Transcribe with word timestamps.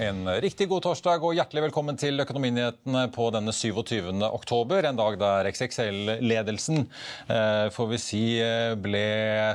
En 0.00 0.24
riktig 0.40 0.64
god 0.70 0.80
torsdag 0.86 1.20
og 1.28 1.34
hjertelig 1.36 1.66
velkommen 1.66 1.98
til 2.00 2.22
Økonominyhetene 2.22 3.02
på 3.12 3.26
denne 3.34 3.52
27. 3.52 4.06
oktober. 4.24 4.86
En 4.88 4.96
dag 4.96 5.18
der 5.20 5.48
XXL-ledelsen 5.50 6.86
eh, 7.28 7.66
får 7.74 7.90
vi 7.90 7.98
si 8.00 8.20
eh, 8.40 8.72
ble 8.80 9.02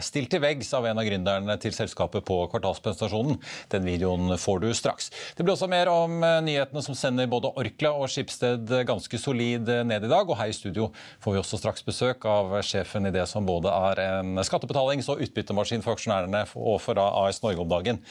stilt 0.06 0.30
til 0.30 0.44
veggs 0.44 0.70
av 0.78 0.86
en 0.86 1.02
av 1.02 1.08
gründerne 1.08 1.56
til 1.64 1.74
selskapet 1.74 2.28
på 2.28 2.38
kvartalspresentasjonen. 2.52 3.40
Den 3.74 3.88
videoen 3.90 4.36
får 4.38 4.62
du 4.62 4.68
straks. 4.78 5.10
Det 5.34 5.42
blir 5.42 5.56
også 5.56 5.70
mer 5.72 5.90
om 5.90 6.22
eh, 6.22 6.38
nyhetene 6.46 6.86
som 6.86 7.00
sender 7.00 7.32
både 7.32 7.50
Orkla 7.64 7.96
og 7.98 8.14
Skipsted 8.14 8.70
ganske 8.86 9.18
solid 9.18 9.74
ned 9.90 10.06
i 10.06 10.14
dag. 10.14 10.30
Og 10.30 10.38
her 10.38 10.54
i 10.54 10.58
studio 10.60 10.92
får 11.26 11.40
vi 11.40 11.42
også 11.42 11.62
straks 11.64 11.88
besøk 11.90 12.30
av 12.30 12.54
sjefen 12.70 13.10
i 13.10 13.16
det 13.18 13.26
som 13.34 13.50
både 13.50 13.74
er 13.90 14.04
en 14.12 14.46
skattebetalings- 14.46 15.10
og 15.10 15.26
utbyttemaskin 15.26 15.82
for 15.82 15.98
aksjonærene 15.98 16.46
og 16.54 16.78
for 16.86 17.02
AS 17.02 17.42
Norge 17.42 17.66
om 17.66 17.74
dagen, 17.74 18.04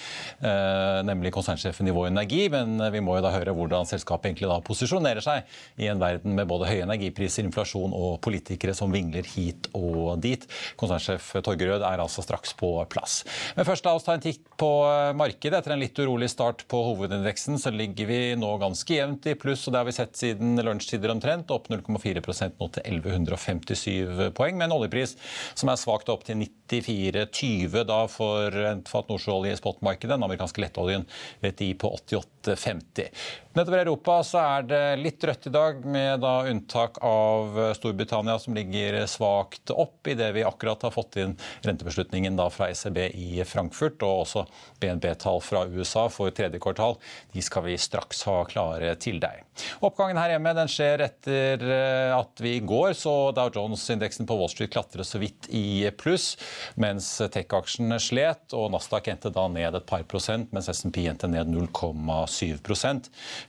nemlig 1.07 1.31
konsernsjefen 1.39 1.87
i 1.87 1.95
Vår 1.95 2.11
Energi 2.25 2.49
men 2.49 2.81
vi 2.93 3.03
må 3.05 3.19
jo 3.19 3.25
da 3.25 3.33
høre 3.35 3.53
hvordan 3.53 3.85
selskapet 3.89 4.31
egentlig 4.31 4.49
da 4.49 4.57
posisjonerer 4.65 5.25
seg 5.25 5.45
i 5.81 5.89
en 5.93 6.01
verden 6.01 6.33
med 6.37 6.49
både 6.49 6.71
høye 6.71 6.85
energipriser, 6.87 7.45
inflasjon 7.45 7.93
og 7.93 8.17
politikere 8.25 8.73
som 8.77 8.93
vingler 8.95 9.27
hit 9.29 9.69
og 9.77 10.23
dit. 10.25 10.47
Konsernsjef 10.81 11.35
Torgerød 11.45 11.85
er 11.85 12.01
altså 12.01 12.25
straks 12.25 12.55
på 12.57 12.71
plass. 12.89 13.21
Men 13.59 13.69
først 13.69 13.85
la 13.85 13.93
oss 13.99 14.07
ta 14.07 14.15
en 14.17 14.25
titt 14.25 14.41
på 14.61 14.71
markedet. 15.19 15.61
Etter 15.61 15.75
en 15.75 15.83
litt 15.83 15.99
urolig 16.01 16.31
start 16.33 16.65
på 16.71 16.81
hovedindeksen 16.89 17.61
så 17.61 17.73
ligger 17.75 18.09
vi 18.09 18.21
nå 18.41 18.55
ganske 18.63 18.97
jevnt 18.97 19.29
i 19.29 19.37
pluss, 19.37 19.67
og 19.67 19.75
det 19.75 19.83
har 19.83 19.89
vi 19.91 19.97
sett 19.97 20.17
siden 20.17 20.57
lunsjtider 20.65 21.13
omtrent. 21.13 21.53
Opp 21.53 21.69
0,4 21.73 22.25
nå 22.25 22.71
til 22.79 22.89
1157 22.89 24.33
poeng, 24.37 24.57
med 24.57 24.71
en 24.71 24.79
oljepris 24.79 25.17
som 25.53 25.69
er 25.69 25.81
svakt 25.81 26.09
opp 26.13 26.25
til 26.25 26.41
94,20 26.73 27.85
da 27.91 28.01
for 28.09 28.65
en 28.73 28.85
fat 28.89 29.13
nordsjøolje 29.13 29.53
i 29.53 29.61
spotmarkedet. 29.61 30.15
Den 30.15 30.25
amerikanske 30.25 30.65
lettoljen 30.65 31.05
VTI 31.45 31.75
på 31.81 31.93
80 31.99 32.14
1988. 32.15 32.34
88,50. 32.45 33.09
Nedover 33.55 33.79
Europa 33.79 34.17
så 34.27 34.41
er 34.43 34.65
det 34.67 34.81
litt 34.99 35.25
rødt 35.25 35.47
i 35.47 35.51
dag, 35.55 35.85
med 35.87 36.25
da 36.25 36.33
unntak 36.51 36.97
av 37.07 37.55
Storbritannia, 37.79 38.35
som 38.43 38.57
ligger 38.57 38.97
svakt 39.07 39.71
opp 39.71 40.09
idet 40.11 40.33
vi 40.35 40.43
akkurat 40.43 40.83
har 40.83 40.91
fått 40.91 41.21
inn 41.23 41.37
rentebeslutningen 41.63 42.35
da 42.35 42.49
fra 42.51 42.67
ECB 42.73 42.99
i 43.15 43.45
Frankfurt, 43.47 44.03
og 44.03 44.25
også 44.25 44.43
BNB-tall 44.83 45.39
fra 45.39 45.63
USA 45.71 46.09
for 46.11 46.35
tredje 46.35 46.59
kvartal. 46.59 46.99
De 47.31 47.45
skal 47.47 47.69
vi 47.69 47.77
straks 47.79 48.25
ha 48.27 48.41
klare 48.51 48.97
til 48.99 49.21
deg. 49.23 49.45
Oppgangen 49.87 50.19
her 50.19 50.35
hjemme 50.35 50.57
den 50.59 50.71
skjer 50.71 51.05
etter 51.07 51.63
eh, 51.63 52.11
at 52.11 52.43
vi 52.43 52.57
i 52.59 52.65
går 52.67 52.97
så 52.99 53.31
Dow 53.37 53.55
Jones-indeksen 53.55 54.27
på 54.27 54.35
Wall 54.41 54.51
Street 54.51 54.75
klatre 54.75 55.07
så 55.07 55.23
vidt 55.23 55.47
i 55.55 55.87
pluss, 55.95 56.33
mens 56.75 57.13
tech-aksjene 57.23 58.01
slet, 58.03 58.49
og 58.51 58.73
Nasdaq 58.75 59.13
endte 59.15 59.31
da 59.31 59.47
ned 59.47 59.79
et 59.79 59.87
par 59.87 60.03
prosent, 60.11 60.51
mens 60.51 60.73
SMP 60.75 61.05
endte 61.07 61.31
ned 61.31 61.55
0,7 61.55 62.34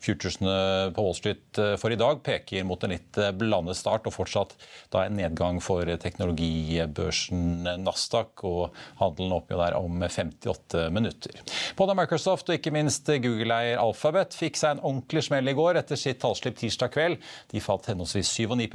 Futuresene 0.04 0.92
på 0.96 1.06
Wall 1.06 1.18
Street 1.18 1.60
eh, 1.62 1.76
for 1.80 1.94
i 1.94 2.00
dag 2.00 2.22
peker 2.26 2.66
mot 2.68 2.82
en 2.84 2.94
litt 2.94 3.20
eh, 3.22 3.34
blandet 3.36 3.80
start, 3.80 4.08
og 4.08 4.16
fortsatt 4.16 4.56
da 4.94 5.06
en 5.06 5.18
nedgang 5.20 5.62
for 5.64 5.88
teknologibørsen 6.02 7.68
Nasdaq, 7.84 8.44
og 8.48 8.76
handelen 9.02 9.36
opp 9.36 9.52
der 9.52 9.78
om 9.78 10.02
58 10.02 10.88
minutter. 10.94 11.42
Både 11.78 11.96
Microsoft 11.98 12.50
og 12.50 12.58
ikke 12.58 12.74
minst 12.76 13.08
Google-eier 13.08 13.80
Alphabet 13.82 14.36
fikk 14.38 14.60
seg 14.60 14.76
en 14.76 14.84
ordentlig 14.86 15.26
smell 15.28 15.52
i 15.52 15.56
går 15.58 15.80
etter 15.82 16.00
sitt 16.00 16.22
tallslipp 16.24 16.58
tirsdag 16.60 16.94
kveld. 16.96 17.22
De 17.52 17.64
falt 17.64 17.90
henholdsvis 17.92 18.32
7 18.42 18.56
og 18.56 18.58
9 18.62 18.70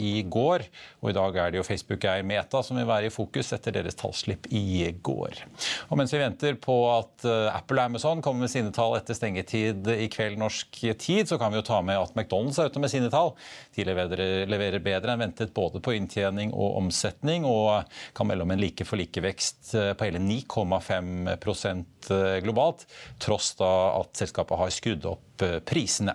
i 0.00 0.12
går, 0.26 0.66
og 1.00 1.10
i 1.10 1.16
dag 1.16 1.38
er 1.42 1.52
det 1.52 1.60
jo 1.60 1.66
Facebook-eier 1.66 2.26
Meta 2.26 2.62
som 2.64 2.78
vil 2.78 2.88
være 2.88 3.10
i 3.10 3.14
fokus 3.14 3.52
etter 3.56 3.74
deres 3.74 3.98
tallslipp 3.98 4.48
i 4.54 4.90
går. 5.02 5.42
Og 5.90 5.98
mens 5.98 6.12
vi 6.14 6.22
venter 6.22 6.58
på 6.60 6.76
at 6.92 7.26
eh, 7.28 7.48
Apple 7.52 7.80
og 7.80 7.90
Amazon 7.90 8.22
kommer 8.24 8.46
med 8.46 8.52
sine 8.52 8.72
tall 8.74 8.96
etter 8.98 9.16
stengetid 9.16 9.49
i 9.54 10.08
kveld 10.12 10.38
norsk 10.40 10.80
tid, 10.98 11.28
så 11.28 11.38
kan 11.40 11.52
vi 11.52 11.60
jo 11.60 11.66
ta 11.66 11.80
med 11.84 11.98
at 12.00 12.14
McDonald's 12.16 12.60
er 12.60 12.70
ute 12.70 12.82
med 12.82 12.92
sine 12.92 13.10
tall. 13.12 13.32
De 13.76 13.86
leverer, 13.86 14.44
leverer 14.50 14.84
bedre 14.84 15.14
enn 15.14 15.24
ventet 15.24 15.54
både 15.56 15.82
på 15.84 15.94
inntjening 15.96 16.54
og 16.54 16.78
omsetning, 16.80 17.46
og 17.48 17.88
kan 18.16 18.30
melde 18.30 18.46
om 18.46 18.54
en 18.54 18.62
like 18.62 18.86
for 18.88 19.00
like-vekst 19.00 19.74
eh, 19.78 19.92
på 19.94 20.08
hele 20.08 20.22
9,5 20.22 21.36
eh, 22.14 22.38
globalt, 22.44 22.86
tross 23.22 23.52
da 23.58 23.70
at 23.98 24.16
selskapet 24.20 24.60
har 24.60 24.72
skrudd 24.74 25.04
opp 25.10 25.44
eh, 25.44 25.58
prisene. 25.66 26.14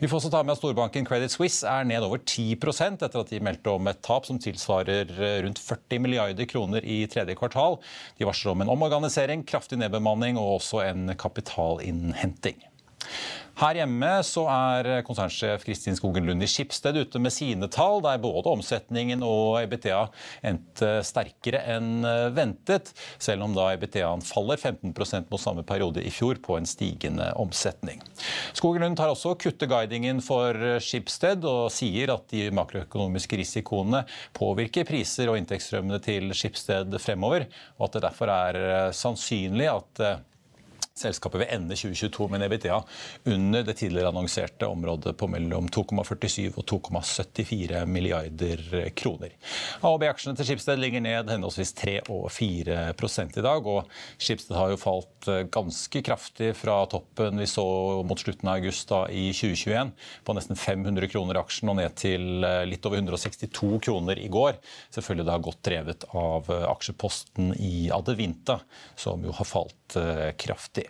Vi 0.00 0.08
får 0.10 0.20
også 0.20 0.32
ta 0.34 0.42
med 0.42 0.56
at 0.56 0.62
storbanken 0.62 1.06
Credit 1.08 1.32
Suisse 1.32 1.68
er 1.68 1.86
ned 1.86 2.06
over 2.06 2.22
10% 2.24 3.04
etter 3.06 3.22
at 3.22 3.30
de 3.30 3.42
meldte 3.44 3.74
om 3.74 3.92
et 3.92 4.02
tap 4.06 4.26
som 4.28 4.40
tilsvarer 4.42 5.12
rundt 5.44 5.62
40 5.62 6.02
milliarder 6.02 6.48
kroner 6.50 6.86
i 6.86 7.02
tredje 7.10 7.36
kvartal. 7.38 7.78
De 8.18 8.28
varsler 8.28 8.56
om 8.56 8.64
en 8.64 8.74
omorganisering, 8.74 9.46
kraftig 9.46 9.78
nedbemanning 9.80 10.40
og 10.40 10.58
også 10.58 10.82
en 10.88 11.14
kapitalinnhenting. 11.20 12.58
Her 13.60 13.76
hjemme 13.76 14.08
så 14.24 14.46
er 14.48 15.02
konsernsjef 15.04 15.66
Kristin 15.66 15.96
Skogen 15.98 16.24
Lund 16.24 16.40
i 16.40 16.46
Skipsted 16.48 16.96
ute 16.96 17.20
med 17.20 17.32
sine 17.34 17.66
tall, 17.68 17.98
der 18.00 18.16
både 18.22 18.48
omsetningen 18.54 19.20
og 19.20 19.58
EBTA 19.60 19.98
endte 20.48 20.88
sterkere 21.04 21.60
enn 21.74 22.06
ventet, 22.32 22.88
selv 23.20 23.44
om 23.44 23.52
da 23.52 23.66
EBTA-en 23.74 24.24
faller 24.24 24.56
15% 24.56 25.28
mot 25.28 25.42
samme 25.42 25.64
periode 25.68 26.00
i 26.00 26.12
fjor 26.14 26.40
på 26.40 26.56
en 26.56 26.68
stigende 26.68 27.26
omsetning. 27.36 28.00
Skogen 28.56 28.86
Lund 28.86 28.96
tar 28.96 29.12
også 29.12 29.34
kutte 29.44 29.68
guidingen 29.68 30.24
for 30.24 30.56
Skipsted 30.80 31.44
og 31.44 31.68
sier 31.74 32.14
at 32.16 32.32
de 32.32 32.48
makroøkonomiske 32.56 33.42
risikoene 33.42 34.06
påvirker 34.40 34.88
priser 34.88 35.28
og 35.28 35.36
inntektsstrømmene 35.36 36.00
til 36.08 36.32
Skipsted 36.32 36.96
fremover, 37.04 37.44
og 37.76 37.90
at 37.90 37.98
det 37.98 38.06
derfor 38.08 38.32
er 38.38 38.62
sannsynlig 38.96 39.68
at 39.68 40.04
Selskapet 40.98 41.40
vil 41.40 41.52
ende 41.54 41.76
2022 41.78 42.26
med 42.28 42.40
en 42.40 42.46
EBITDA 42.50 42.78
under 43.30 43.62
det 43.64 43.76
tidligere 43.78 44.10
annonserte 44.10 44.66
området 44.66 45.14
på 45.16 45.28
mellom 45.30 45.68
2,47 45.72 46.50
og 46.58 46.64
2,74 46.66 47.84
milliarder 47.86 48.90
kroner. 48.98 49.36
AHB-aksjene 49.86 50.36
til 50.36 50.48
Skipsted 50.50 50.82
ligger 50.82 51.04
ned 51.04 51.30
henholdsvis 51.30 51.72
3 51.78 51.94
og 52.12 52.26
4 52.34 52.80
i 52.90 53.44
dag. 53.46 53.66
og 53.66 53.88
Skipsted 54.18 54.56
har 54.58 54.74
jo 54.74 54.80
falt 54.80 55.30
eh, 55.30 55.46
ganske 55.48 56.02
kraftig 56.04 56.52
fra 56.58 56.82
toppen 56.90 57.38
vi 57.40 57.48
så 57.48 57.64
mot 58.04 58.20
slutten 58.20 58.50
av 58.50 58.60
august 58.60 58.90
da, 58.90 59.04
i 59.08 59.30
2021, 59.32 59.94
på 60.26 60.36
nesten 60.36 60.58
500 60.58 61.08
kroner 61.14 61.40
aksjen 61.40 61.72
og 61.72 61.78
ned 61.80 61.96
til 61.96 62.44
eh, 62.44 62.66
litt 62.68 62.84
over 62.84 63.00
162 63.00 63.80
kroner 63.86 64.20
i 64.20 64.28
går. 64.28 64.58
Selvfølgelig 64.90 65.28
da 65.30 65.40
godt 65.40 65.64
drevet 65.70 66.08
av 66.12 66.50
eh, 66.50 66.68
aksjeposten 66.74 67.54
i 67.56 67.88
Adevinta, 67.94 68.60
som 68.98 69.22
jo 69.24 69.32
har 69.38 69.48
falt 69.48 69.76
kraftig. 70.38 70.89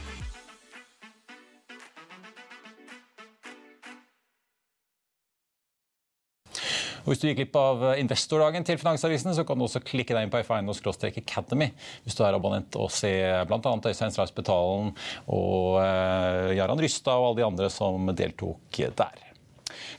Og 7.03 7.11
Hvis 7.11 7.21
du 7.21 7.27
gikk 7.29 7.41
glipp 7.41 7.57
av 7.59 7.85
eh, 7.91 8.01
investordagen 8.03 8.65
til 8.67 8.79
Finansavisen, 8.81 9.33
så 9.37 9.45
kan 9.47 9.59
du 9.59 9.67
også 9.67 9.83
klikke 9.85 10.15
deg 10.17 10.27
inn 10.27 10.33
på 10.33 10.43
FINO-Academy 10.47 11.71
hvis 12.05 12.17
du 12.17 12.23
er 12.25 12.37
abonnent 12.37 12.77
og 12.79 12.91
se 12.93 13.11
bl.a. 13.47 13.59
Øystein 13.61 14.13
Strauss 14.13 14.33
Betalen 14.35 14.93
og 15.27 15.81
Jarand 15.81 16.71
Jaran 16.71 16.79
Rystad 16.79 17.19
og 17.19 17.31
alle 17.31 17.41
de 17.41 17.47
andre 17.47 17.69
som 17.73 18.13
deltok 18.15 18.81
der. 18.95 19.30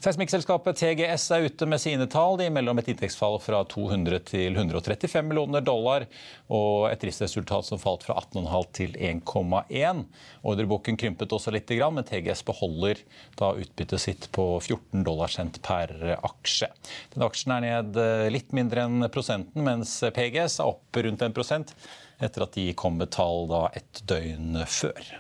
Seismikkselskapet 0.03 0.81
TGS 0.83 1.29
er 1.31 1.47
ute 1.47 1.67
med 1.71 1.79
sine 1.79 2.09
tall. 2.11 2.35
De 2.41 2.49
melder 2.51 2.75
om 2.75 2.83
et 2.83 2.91
inntektsfall 2.91 3.39
fra 3.43 3.63
200 3.71 4.19
til 4.33 4.59
135 4.59 5.29
millioner 5.29 5.63
dollar, 5.63 6.09
og 6.51 6.89
et 6.91 7.01
driftsresultat 7.05 7.69
som 7.69 7.81
falt 7.81 8.03
fra 8.05 8.19
18,5 8.19 8.69
til 8.77 8.99
1,1. 8.99 10.05
Ordreboken 10.43 10.99
krympet 10.99 11.33
også 11.33 11.55
litt, 11.55 11.71
men 11.73 12.05
TGS 12.05 12.43
beholder 12.45 13.01
da 13.39 13.55
utbyttet 13.55 14.03
sitt 14.03 14.27
på 14.35 14.49
14 14.61 15.07
dollar 15.07 15.23
dollarcent 15.23 15.63
per 15.63 16.19
aksje. 16.23 16.69
Den 17.15 17.27
aksjen 17.27 17.55
er 17.57 17.65
ned 17.67 17.99
eh, 18.01 18.31
litt 18.33 18.53
mindre 18.53 18.87
enn 18.87 19.09
prosenten, 19.13 19.63
mens 19.65 20.01
PGS 20.03 20.61
er 20.61 20.73
opp 20.73 20.97
rundt 20.97 21.23
1% 21.23 21.75
etter 22.23 22.47
at 22.47 22.55
de 22.55 22.73
kom 22.79 22.99
med 22.99 23.13
tall 23.15 23.49
da 23.51 23.69
et 23.75 24.03
døgn 24.09 24.65
før. 24.67 25.15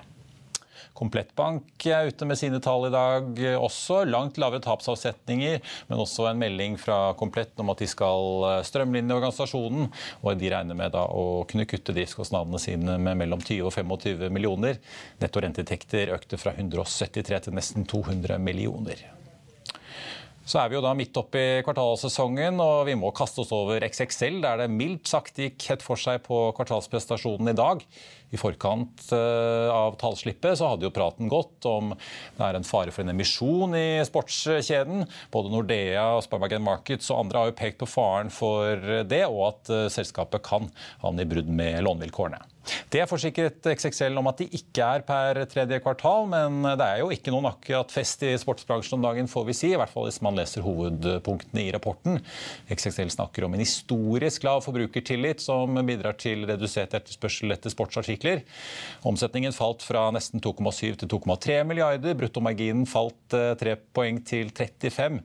Komplettbank 0.96 1.86
er 1.88 2.10
ute 2.10 2.26
med 2.28 2.38
sine 2.38 2.60
tall 2.62 2.86
i 2.88 2.92
dag 2.92 3.40
også. 3.56 4.02
Langt 4.08 4.40
lavere 4.40 4.62
tapsavsetninger, 4.64 5.62
men 5.88 6.02
også 6.02 6.28
en 6.28 6.42
melding 6.42 6.76
fra 6.80 7.14
Komplett 7.18 7.58
om 7.62 7.72
at 7.72 7.80
de 7.82 7.88
skal 7.90 8.46
eh, 8.48 8.58
strømlinje 8.68 9.16
organisasjonen. 9.16 9.88
Og 10.22 10.36
de 10.40 10.52
regner 10.52 10.78
med 10.78 10.96
å 10.98 11.46
kunne 11.48 11.68
kutte 11.70 11.96
driftskostnadene 11.96 12.60
sine 12.62 12.98
med 13.00 13.22
mellom 13.24 13.40
20 13.40 13.70
og 13.70 13.74
25 13.78 14.28
millioner. 14.32 14.78
Netto 15.22 15.42
renteinntekter 15.42 16.12
økte 16.16 16.40
fra 16.40 16.54
173 16.58 17.42
til 17.48 17.58
nesten 17.58 17.88
200 17.88 18.38
millioner. 18.42 19.02
Så 20.42 20.58
er 20.58 20.70
vi 20.70 20.74
jo 20.74 20.82
da 20.82 20.90
midt 20.98 21.16
oppe 21.16 21.38
i 21.38 21.60
kvartalsesongen, 21.62 22.58
og 22.60 22.88
vi 22.88 22.96
må 22.98 23.12
kaste 23.14 23.44
oss 23.44 23.52
over 23.54 23.84
XXL, 23.86 24.40
der 24.42 24.64
det 24.64 24.72
mildt 24.74 25.06
sagt 25.10 25.38
gikk 25.38 25.68
hett 25.70 25.84
for 25.84 26.00
seg 26.00 26.24
på 26.26 26.48
kvartalsprestasjonen 26.56 27.52
i 27.52 27.58
dag. 27.58 27.84
I 28.32 28.40
forkant 28.40 29.06
eh, 29.12 29.69
av 29.73 29.99
tallslippet 30.00 30.58
så 30.58 30.73
hadde 30.73 30.88
jo 30.88 30.94
praten 30.94 31.29
gått 31.32 31.67
om 31.69 31.93
det 31.93 32.46
er 32.46 32.58
en 32.58 32.67
fare 32.67 32.94
for 32.94 33.05
en 33.05 33.12
emisjon 33.12 33.76
i 33.76 34.00
sportskjeden. 34.08 35.05
Både 35.34 35.52
Nordea, 35.52 36.06
Sparbergen 36.25 36.64
Markets 36.64 37.12
og 37.12 37.26
andre 37.26 37.43
har 37.43 37.52
jo 37.52 37.58
pekt 37.61 37.82
på 37.82 37.90
faren 37.90 38.32
for 38.32 39.05
det, 39.08 39.25
og 39.29 39.44
at 39.50 39.75
eh, 39.75 39.90
selskapet 39.93 40.44
kan 40.46 40.70
havne 41.05 41.26
i 41.26 41.29
brudd 41.29 41.52
med 41.52 41.82
lånevilkårene. 41.84 42.43
Det 42.93 43.02
forsikret 43.11 43.64
XXL 43.67 44.19
om 44.20 44.29
at 44.31 44.38
de 44.38 44.46
ikke 44.55 44.87
er 44.96 45.05
per 45.06 45.40
tredje 45.50 45.81
kvartal, 45.82 46.28
men 46.31 46.62
det 46.78 46.87
er 46.87 47.00
jo 47.00 47.11
ikke 47.14 47.32
noen 47.35 47.49
akkurat 47.50 47.90
fest 47.90 48.23
i 48.26 48.32
sportsbransjen 48.38 48.99
om 48.99 49.06
dagen, 49.06 49.31
får 49.31 49.46
vi 49.49 49.56
si. 49.56 49.70
I 49.73 49.81
hvert 49.81 49.90
fall 49.90 50.06
hvis 50.06 50.20
man 50.23 50.38
leser 50.38 50.62
hovedpunktene 50.62 51.64
i 51.64 51.73
rapporten. 51.75 52.20
XXL 52.70 53.11
snakker 53.17 53.46
om 53.46 53.56
en 53.56 53.64
historisk 53.64 54.46
lav 54.46 54.62
forbrukertillit 54.67 55.43
som 55.43 55.81
bidrar 55.88 56.14
til 56.20 56.46
redusert 56.49 56.94
etterspørsel 56.99 57.56
etter 57.56 57.75
sportsartikler. 57.75 58.21
Omsetningen 59.08 59.52
falt 59.52 59.82
fra 59.82 60.04
nesten 60.14 60.40
2,7 60.42 61.00
til 61.00 61.10
2,3 61.10 61.62
milliarder. 61.66 62.14
Bruttomarginen 62.19 62.84
falt 62.86 63.19
3 63.32 63.74
eh, 63.74 63.80
poeng 63.94 64.20
til 64.26 64.52
35. 64.54 65.19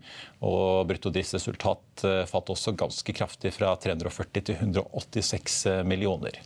Og 0.48 0.88
bruttodriftsresultat 0.90 2.04
eh, 2.08 2.24
falt 2.30 2.52
også 2.54 2.74
ganske 2.78 3.14
kraftig 3.18 3.52
fra 3.56 3.76
340 3.82 4.46
til 4.50 4.58
186 4.58 5.58
eh, 5.70 5.84
millioner. 5.88 6.40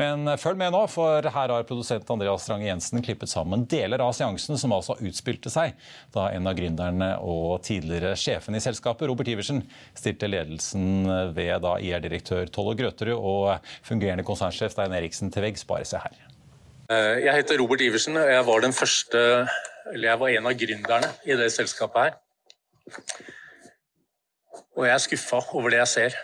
Men 0.00 0.28
følg 0.40 0.60
med 0.60 0.74
nå, 0.74 0.82
for 0.92 1.24
her 1.24 1.54
har 1.54 1.68
produsent 1.68 2.08
Andreas 2.12 2.46
Strange 2.46 2.68
Jensen 2.68 3.04
klippet 3.04 3.32
sammen 3.32 3.66
deler 3.70 4.00
av 4.04 4.14
seansen 4.16 4.60
som 4.60 4.72
altså 4.76 4.96
utspilte 5.04 5.52
seg 5.52 5.76
da 6.14 6.30
en 6.32 6.48
av 6.48 6.56
gründerne 6.56 7.10
og 7.24 7.60
tidligere 7.66 8.14
sjefen 8.18 8.56
i 8.56 8.62
selskapet, 8.62 9.08
Robert 9.10 9.28
Iversen, 9.28 9.62
stilte 9.96 10.28
ledelsen 10.30 11.04
ved 11.36 11.68
IR-direktør 11.84 12.48
Tollo 12.52 12.74
Grøterud 12.78 13.16
og 13.16 13.70
fungerende 13.86 14.24
konsernsjef 14.26 14.74
Stein 14.74 14.94
Eriksen 14.96 15.32
til 15.32 15.44
veggs. 15.44 15.66
Bare 15.68 15.86
se 15.90 16.00
her. 16.02 16.16
Eh, 16.90 17.16
jeg 17.26 17.36
heter 17.36 17.60
Robert 17.60 17.82
Iversen, 17.84 18.16
og 18.18 18.30
jeg 18.30 18.46
var 18.46 18.64
den 18.64 18.72
første 18.76 19.20
Eller 19.92 20.08
jeg 20.10 20.20
var 20.20 20.28
en 20.28 20.46
av 20.46 20.58
gründerne 20.58 21.08
i 21.24 21.34
det 21.38 21.48
selskapet 21.50 22.02
her. 22.04 22.18
Og 24.76 24.84
jeg 24.86 24.92
er 24.94 25.02
skuffa 25.02 25.40
over 25.56 25.72
det 25.72 25.80
jeg 25.80 25.88
ser. 25.88 26.18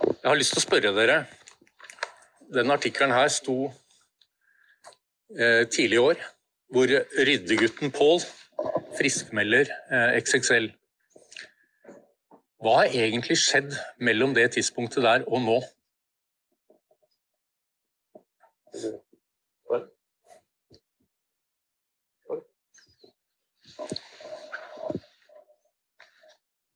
Jeg 0.00 0.26
har 0.26 0.38
lyst 0.38 0.54
til 0.56 0.62
å 0.62 0.64
spørre 0.64 0.94
dere 0.96 1.18
denne 2.50 2.74
artikkelen 2.74 3.14
her 3.14 3.28
sto 3.30 3.56
eh, 5.38 5.68
tidlig 5.70 6.00
i 6.00 6.02
år, 6.02 6.22
hvor 6.74 6.90
ryddegutten 7.28 7.92
Pål 7.94 8.24
friskmelder 8.98 9.70
eh, 9.70 10.16
XXL. 10.18 10.70
Hva 12.60 12.80
har 12.80 12.96
egentlig 13.04 13.38
skjedd 13.40 13.76
mellom 14.02 14.34
det 14.36 14.50
tidspunktet 14.56 15.06
der 15.06 15.24
og 15.28 15.44
nå? 15.46 15.60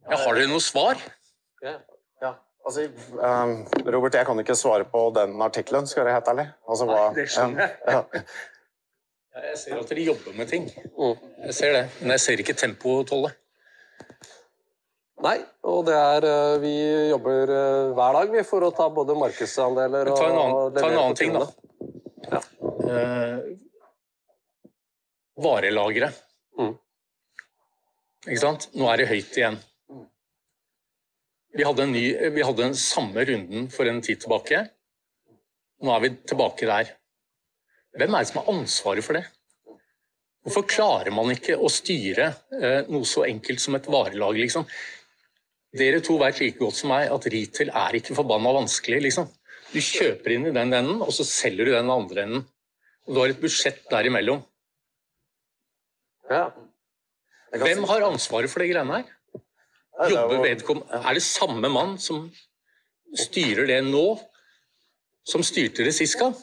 Ja, 0.05 0.17
har 0.21 0.37
dere 0.37 0.51
noe 0.51 0.61
svar? 0.63 1.01
Ja. 1.65 1.79
Altså, 2.65 2.87
um, 3.13 3.55
Robert, 3.93 4.15
jeg 4.17 4.25
kan 4.27 4.39
ikke 4.41 4.55
svare 4.57 4.85
på 4.89 5.01
den 5.17 5.37
artikkelen, 5.45 5.87
skal 5.87 6.01
jeg 6.01 6.07
være 6.07 6.15
helt 6.15 6.29
ærlig. 6.33 6.47
Altså, 6.69 6.87
hva, 6.89 7.01
Nei, 7.01 7.15
det 7.19 7.25
skjønner 7.33 7.61
jeg. 7.61 7.75
Ja, 7.87 7.99
ja. 8.15 8.23
Jeg 9.45 9.59
ser 9.61 9.81
at 9.81 9.91
dere 9.91 10.05
jobber 10.07 10.37
med 10.39 10.49
ting. 10.49 10.69
Mm. 10.95 11.25
Jeg 11.45 11.55
ser 11.59 11.73
det. 11.75 11.83
Men 12.01 12.15
jeg 12.15 12.23
ser 12.25 12.41
ikke 12.41 12.55
tempotallet. 12.57 13.37
Nei, 15.25 15.39
og 15.65 15.87
det 15.89 15.95
er 15.97 16.27
uh, 16.29 16.55
Vi 16.61 16.75
jobber 17.11 17.51
uh, 17.51 17.93
hver 17.97 18.19
dag 18.19 18.33
vi 18.35 18.43
for 18.47 18.67
å 18.67 18.73
ta 18.77 18.91
både 18.93 19.17
markedsandeler 19.17 20.11
og 20.13 20.19
Ta 20.21 20.27
en 20.29 20.41
annen, 20.41 20.75
ta 20.77 20.89
en 20.91 20.99
annen 21.01 21.17
ting, 21.19 21.33
da. 21.33 21.47
Ja. 22.25 22.41
Eh, 22.89 23.39
varelageret. 25.45 26.17
Mm. 26.59 26.75
Ikke 28.25 28.41
sant? 28.41 28.69
Nå 28.77 28.89
er 28.91 29.01
det 29.01 29.11
høyt 29.11 29.39
igjen. 29.39 29.59
Vi 31.55 31.67
hadde, 31.67 31.87
ny, 31.87 32.05
vi 32.35 32.43
hadde 32.43 32.65
den 32.65 32.77
samme 32.79 33.25
runden 33.29 33.69
for 33.71 33.87
en 33.87 34.01
tid 34.03 34.25
tilbake. 34.25 34.65
Nå 35.85 35.93
er 35.95 36.03
vi 36.03 36.13
tilbake 36.27 36.67
der. 36.67 36.95
Hvem 37.95 38.17
er 38.17 38.25
det 38.25 38.31
som 38.33 38.41
har 38.41 38.51
ansvaret 38.57 39.07
for 39.07 39.21
det? 39.21 39.25
Hvorfor 40.45 40.67
klarer 40.69 41.15
man 41.15 41.31
ikke 41.33 41.57
å 41.57 41.71
styre 41.73 42.33
eh, 42.59 42.81
noe 42.91 43.07
så 43.09 43.25
enkelt 43.29 43.63
som 43.63 43.79
et 43.79 43.87
varelag, 43.89 44.41
liksom? 44.43 44.67
Dere 45.75 46.01
to 46.05 46.17
vet 46.21 46.39
like 46.39 46.61
godt 46.61 46.77
som 46.79 46.93
meg 46.95 47.11
at 47.11 47.27
retail 47.33 47.73
er 47.75 47.99
ikke 47.99 48.15
forbanna 48.15 48.53
vanskelig, 48.55 49.01
liksom. 49.09 49.27
Du 49.73 49.81
kjøper 49.83 50.37
inn 50.37 50.47
i 50.47 50.55
den 50.55 50.71
enden, 50.71 51.01
og 51.03 51.11
så 51.15 51.27
selger 51.27 51.67
du 51.67 51.73
den 51.75 51.91
andre 51.91 52.27
enden. 52.27 52.45
Og 53.05 53.15
du 53.15 53.21
har 53.21 53.33
et 53.33 53.41
budsjett 53.43 53.83
derimellom. 53.91 54.45
Ja. 56.31 56.47
Hvem 57.59 57.85
har 57.91 58.07
ansvaret 58.07 58.51
for 58.51 58.63
de 58.63 58.71
greiene 58.71 59.01
her? 59.01 59.11
Jobber 60.11 60.41
vedkommende 60.43 61.01
Er 61.07 61.15
det 61.15 61.23
samme 61.23 61.69
mann 61.71 61.99
som 62.03 62.25
styrer 63.15 63.69
det 63.71 63.79
nå, 63.87 64.17
som 65.27 65.45
styrte 65.47 65.87
det 65.87 65.95
sist 65.95 66.19
gang? 66.19 66.35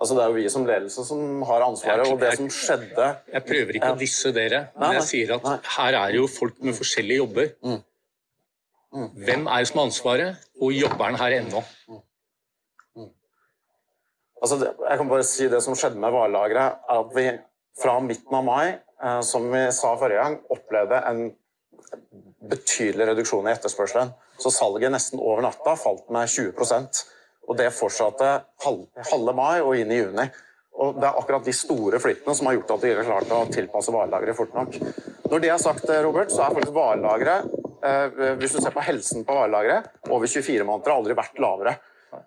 Altså, 0.00 0.16
det 0.16 0.22
er 0.22 0.30
jo 0.32 0.36
vi 0.38 0.48
som 0.48 0.64
ledelse 0.64 1.04
som 1.04 1.42
har 1.44 1.62
ansvaret, 1.66 2.08
og 2.08 2.20
det 2.22 2.32
som 2.38 2.46
skjedde 2.48 3.08
Jeg 3.34 3.44
prøver 3.44 3.76
ikke 3.76 3.90
å 3.92 3.98
disse 4.00 4.32
dere, 4.32 4.62
men 4.80 4.94
jeg 4.96 5.08
sier 5.10 5.34
at 5.36 5.66
her 5.76 5.98
er 5.98 6.16
jo 6.16 6.28
folk 6.30 6.56
med 6.64 6.76
forskjellige 6.78 7.20
jobber. 7.20 7.50
Mm. 7.60 7.82
Mm. 8.96 9.10
Hvem 9.26 9.44
er 9.44 9.60
det 9.60 9.68
som 9.68 9.82
har 9.82 9.90
ansvaret, 9.90 10.46
og 10.60 10.72
jobber 10.74 11.04
han 11.04 11.20
her 11.20 11.36
ennå? 11.42 11.60
Mm. 11.90 12.00
Altså, 14.40 14.56
jeg 14.64 14.98
kan 15.02 15.10
bare 15.10 15.26
si 15.28 15.48
Det 15.52 15.60
som 15.62 15.76
skjedde 15.76 16.00
med 16.00 16.16
varelageret, 16.16 16.80
er 16.88 17.02
at 17.04 17.12
vi 17.16 17.26
fra 17.80 17.98
midten 18.00 18.40
av 18.40 18.44
mai, 18.44 18.66
eh, 19.04 19.20
som 19.20 19.46
vi 19.52 19.66
sa 19.72 19.92
forrige 20.00 20.24
gang, 20.24 20.40
opplevde 20.56 21.04
en 21.12 21.22
betydelig 22.50 23.12
reduksjon 23.12 23.48
i 23.48 23.52
etterspørselen. 23.52 24.14
Så 24.40 24.52
salget 24.54 24.92
nesten 24.92 25.20
over 25.20 25.44
natta 25.44 25.76
falt 25.76 26.08
med 26.12 26.28
20 26.28 26.56
Og 27.50 27.58
det 27.58 27.72
fortsatte 27.74 28.30
halve 28.62 29.34
mai 29.34 29.58
og 29.58 29.74
inn 29.74 29.90
i 29.90 29.98
juni. 29.98 30.28
Og 30.80 30.96
Det 30.96 31.06
er 31.08 31.18
akkurat 31.18 31.44
de 31.44 31.52
store 31.52 31.98
flyttene 32.00 32.34
som 32.36 32.46
har 32.46 32.56
gjort 32.56 32.70
at 32.76 32.84
de 32.84 32.92
ikke 32.92 33.02
har 33.02 33.10
klart 33.10 33.34
å 33.34 33.52
tilpasse 33.52 33.92
varelageret 33.92 34.38
fort 34.38 34.54
nok. 34.54 34.78
Når 35.30 35.42
det 35.42 35.50
er 35.50 35.58
sagt, 35.58 35.90
eh, 35.90 36.02
Robert, 36.02 36.30
så 36.30 36.46
er 36.46 36.54
faktisk 36.54 36.74
varelageret, 36.74 37.50
eh, 37.82 38.34
hvis 38.38 38.54
du 38.54 38.60
ser 38.60 38.70
på 38.70 38.86
helsen 38.86 39.24
på 39.24 39.34
varelageret, 39.34 39.90
over 40.08 40.26
24 40.26 40.64
måneder 40.64 40.90
har 40.90 41.02
aldri 41.02 41.14
vært 41.14 41.38
lavere 41.38 41.76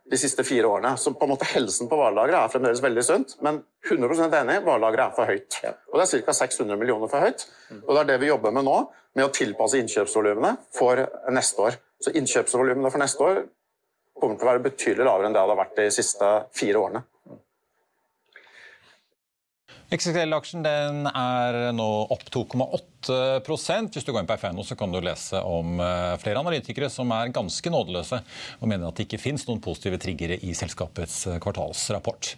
de 0.10 0.18
siste 0.18 0.44
fire 0.44 0.68
årene. 0.68 0.98
Så 0.98 1.14
på 1.18 1.26
en 1.26 1.34
måte 1.34 1.48
helsen 1.50 1.90
på 1.90 1.98
varelageret 1.98 2.40
er 2.40 2.54
fremdeles 2.54 2.84
veldig 2.84 3.04
sunt, 3.04 3.36
men 3.42 3.64
100% 3.90 4.38
enig, 4.38 4.64
varelageret 4.64 5.08
er 5.08 5.16
for 5.16 5.26
høyt. 5.26 5.60
Og 5.92 6.00
det 6.00 6.06
er 6.14 6.22
ca. 6.28 6.34
600 6.34 6.78
millioner 6.78 7.12
for 7.12 7.20
høyt. 7.20 7.48
Og 7.88 7.96
det 7.96 8.04
er 8.04 8.12
det 8.14 8.20
vi 8.22 8.32
jobber 8.32 8.52
med 8.52 8.66
nå, 8.66 8.78
med 9.16 9.26
å 9.26 9.34
tilpasse 9.34 9.80
innkjøpsvolumene 9.82 10.58
for 10.72 11.04
neste 11.32 11.60
år. 11.60 11.80
Så 12.02 12.14
innkjøpsvolumene 12.16 12.92
for 12.92 13.00
neste 13.00 13.24
år 13.24 13.44
kommer 14.20 14.38
til 14.38 14.48
å 14.48 14.52
være 14.52 14.66
betydelig 14.68 15.08
lavere 15.08 15.30
enn 15.30 15.36
det 15.36 15.42
det 15.42 15.54
har 15.54 15.62
vært 15.64 15.78
de 15.80 15.90
siste 15.94 16.30
fire 16.56 16.82
årene. 16.82 17.04
XXL-aksjen 19.94 20.66
er 20.66 21.60
nå 21.76 21.90
opp 22.14 22.26
2,8 22.34 22.93
hvis 23.08 24.06
du 24.06 24.12
går 24.14 24.22
inn 24.22 24.30
på 24.30 24.38
FNO, 24.38 24.64
så 24.64 24.76
kan 24.76 24.92
du 24.92 25.00
lese 25.04 25.40
om 25.44 25.80
eh, 25.80 26.16
flere 26.22 26.40
analytikere 26.40 26.90
som 26.92 27.12
er 27.16 27.32
ganske 27.34 27.72
nådeløse 27.72 28.20
og 28.60 28.70
mener 28.70 28.88
at 28.88 28.98
det 28.98 29.08
ikke 29.08 29.22
finnes 29.22 29.46
noen 29.48 29.62
positive 29.64 30.00
triggere 30.02 30.38
i 30.44 30.54
selskapets 30.56 31.28
eh, 31.28 31.40
kvartalsrapport. 31.44 32.34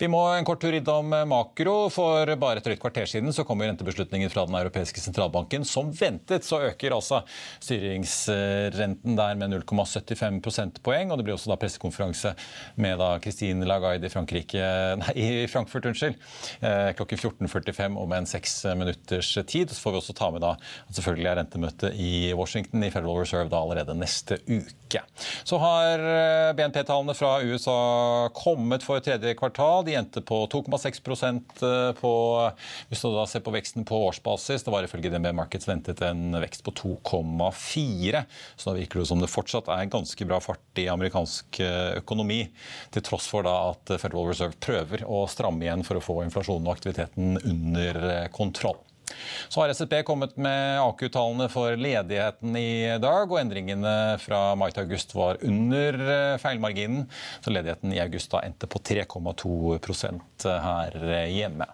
Vi 0.00 0.08
må 0.10 0.22
en 0.34 0.46
kort 0.46 0.62
tur 0.62 0.74
innom 0.74 1.12
eh, 1.12 1.26
makro. 1.28 1.76
For 1.94 2.28
bare 2.40 2.60
et 2.60 2.66
drøyt 2.66 2.82
kvarter 2.82 3.08
siden 3.10 3.34
så 3.34 3.44
kom 3.46 3.62
rentebeslutningen 3.62 4.32
fra 4.32 4.46
Den 4.48 4.58
europeiske 4.58 5.02
sentralbanken. 5.02 5.66
Som 5.68 5.92
ventet 5.94 6.46
så 6.46 6.62
øker 6.70 6.96
altså 6.96 7.22
styringsrenten 7.62 9.18
der 9.18 9.38
med 9.40 9.54
0,75 9.56 10.40
prosentpoeng. 10.44 11.12
og 11.12 11.18
Det 11.18 11.28
blir 11.28 11.36
også 11.36 11.52
da 11.52 11.58
pressekonferanse 11.60 12.34
med 12.80 12.98
da 13.02 13.14
Christine 13.22 13.66
Lagarde 13.68 14.08
i, 14.08 14.12
Frankrike, 14.12 14.62
nei, 15.02 15.14
i 15.14 15.28
Frankfurt 15.50 15.86
unnskyld, 15.90 16.16
klokken 16.98 17.20
14.45 17.20 17.98
om 18.00 18.12
en 18.16 18.28
seks 18.28 18.62
minutters 18.78 19.32
tid. 19.48 19.72
Så 19.72 19.82
får 19.82 19.94
vi 19.94 20.03
også 20.04 20.16
ta 20.16 20.30
med 20.34 20.44
da 20.44 20.54
at 20.54 20.96
selvfølgelig 20.98 21.30
er 21.30 21.38
rentemøtet 21.40 22.00
i 22.00 22.14
Washington 22.36 22.84
i 22.84 22.92
Federal 22.92 23.22
Reserve 23.22 23.50
da 23.52 23.60
allerede 23.64 23.96
neste 23.96 24.38
uke. 24.46 25.02
Så 25.46 25.58
har 25.58 26.02
eh, 26.02 26.52
BNP-tallene 26.56 27.16
fra 27.16 27.38
USA 27.42 28.28
kommet 28.36 28.84
for 28.86 29.02
tredje 29.04 29.34
kvartal. 29.38 29.84
De 29.86 29.96
endte 29.98 30.22
på 30.24 30.44
2,6 30.52 31.00
eh, 31.00 31.90
på 31.98 32.12
Hvis 32.90 33.02
du 33.02 33.10
da 33.14 33.26
ser 33.30 33.44
på 33.44 33.54
veksten 33.54 33.86
på 33.88 33.98
årsbasis, 34.10 34.66
det 34.66 34.74
var 34.74 34.86
ifølge 34.86 35.10
DNB 35.12 35.32
Markets 35.36 35.68
ventet 35.68 36.02
en 36.06 36.38
vekst 36.42 36.64
på 36.66 36.74
2,4. 36.84 38.24
Så 38.56 38.70
da 38.70 38.76
virker 38.78 39.02
det 39.02 39.08
som 39.10 39.22
det 39.22 39.32
fortsatt 39.32 39.70
er 39.72 39.90
ganske 39.90 40.28
bra 40.28 40.40
fart 40.44 40.82
i 40.82 40.88
amerikansk 40.92 41.60
eh, 41.64 41.98
økonomi, 42.02 42.44
til 42.94 43.06
tross 43.06 43.28
for 43.30 43.46
da 43.46 43.56
at 43.72 43.96
Federal 43.98 44.30
Reserve 44.30 44.58
prøver 44.62 45.06
å 45.08 45.24
stramme 45.30 45.66
igjen 45.66 45.84
for 45.86 45.98
å 45.98 46.04
få 46.04 46.20
inflasjonen 46.26 46.68
og 46.68 46.76
aktiviteten 46.76 47.38
under 47.42 48.28
kontroll. 48.34 48.78
Så 49.48 49.60
har 49.60 49.72
SSB 49.74 50.02
kommet 50.06 50.36
med 50.40 50.80
AKU-tallene 50.82 51.48
for 51.52 51.76
ledigheten 51.78 52.56
i 52.58 52.96
dag, 53.02 53.28
og 53.28 53.40
endringene 53.40 53.94
fra 54.22 54.40
mai 54.58 54.70
til 54.72 54.86
august 54.86 55.14
var 55.16 55.40
under 55.44 55.98
eh, 56.04 56.36
feilmarginen. 56.42 57.06
Så 57.44 57.52
ledigheten 57.52 57.94
i 57.94 58.00
august 58.02 58.32
da 58.32 58.42
endte 58.46 58.68
på 58.70 58.80
3,2% 58.82 60.48
her 60.64 60.98
hjemme. 61.30 61.68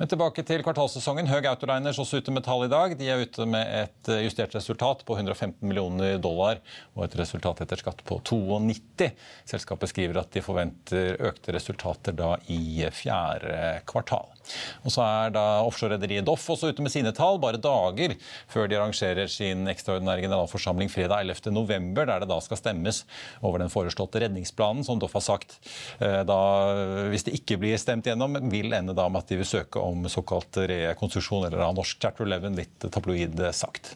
Men 0.00 0.10
tilbake 0.10 0.44
til 0.46 0.64
kvartalssesongen. 0.66 1.28
Høg 1.30 1.46
Autoliners 1.50 2.00
også 2.02 2.20
ute 2.20 2.34
med 2.34 2.44
tall 2.46 2.66
i 2.66 2.72
dag. 2.72 2.96
De 2.98 3.08
er 3.08 3.22
ute 3.24 3.46
med 3.48 3.70
et 3.84 4.12
justert 4.24 4.54
resultat 4.56 5.04
på 5.06 5.16
115 5.16 5.60
millioner 5.66 6.18
dollar 6.22 6.60
og 6.96 7.06
et 7.06 7.16
resultat 7.20 7.62
etter 7.64 7.80
skatt 7.80 8.02
på 8.08 8.20
92. 8.26 9.10
Selskapet 9.52 9.92
skriver 9.92 10.22
at 10.22 10.32
de 10.34 10.44
forventer 10.44 11.20
økte 11.30 11.54
resultater 11.56 12.16
da 12.16 12.34
i 12.52 12.86
fjerde 12.94 13.80
kvartal. 13.88 14.28
Og 14.84 14.94
så 14.94 15.04
er 15.04 15.34
da 15.34 15.44
offshorerederiet 15.66 16.26
Doff 16.26 16.48
også 16.52 16.70
ute 16.70 16.84
med 16.84 16.92
sine 16.92 17.12
tall, 17.16 17.40
bare 17.42 17.60
dager 17.60 18.16
før 18.50 18.68
de 18.70 18.78
arrangerer 18.78 19.30
sin 19.30 19.68
ekstraordinære 19.70 20.26
generalforsamling 20.26 20.90
fredag 20.92 21.24
11.11., 21.26 21.94
der 22.00 22.24
det 22.24 22.30
da 22.30 22.38
skal 22.44 22.60
stemmes 22.60 23.02
over 23.42 23.62
den 23.62 23.72
foreslåtte 23.72 24.22
redningsplanen, 24.22 24.84
som 24.86 25.00
Doff 25.00 25.16
har 25.18 25.24
sagt 25.24 25.58
eh, 26.00 26.22
da, 26.28 26.40
hvis 27.12 27.26
det 27.26 27.36
ikke 27.40 27.60
blir 27.62 27.80
stemt 27.80 28.08
gjennom, 28.08 28.38
vil 28.52 28.72
ende 28.76 28.96
da 28.96 29.08
med 29.08 29.24
at 29.24 29.32
de 29.32 29.40
vil 29.40 29.48
søke 29.48 29.82
om 29.82 30.06
såkalt 30.10 30.60
rekonstruksjon, 30.70 31.46
eller 31.48 31.64
av 31.66 31.76
norsk 31.78 32.00
Chapter 32.00 32.24
11, 32.24 32.56
litt 32.56 32.86
tabloid 32.92 33.40
sagt. 33.56 33.92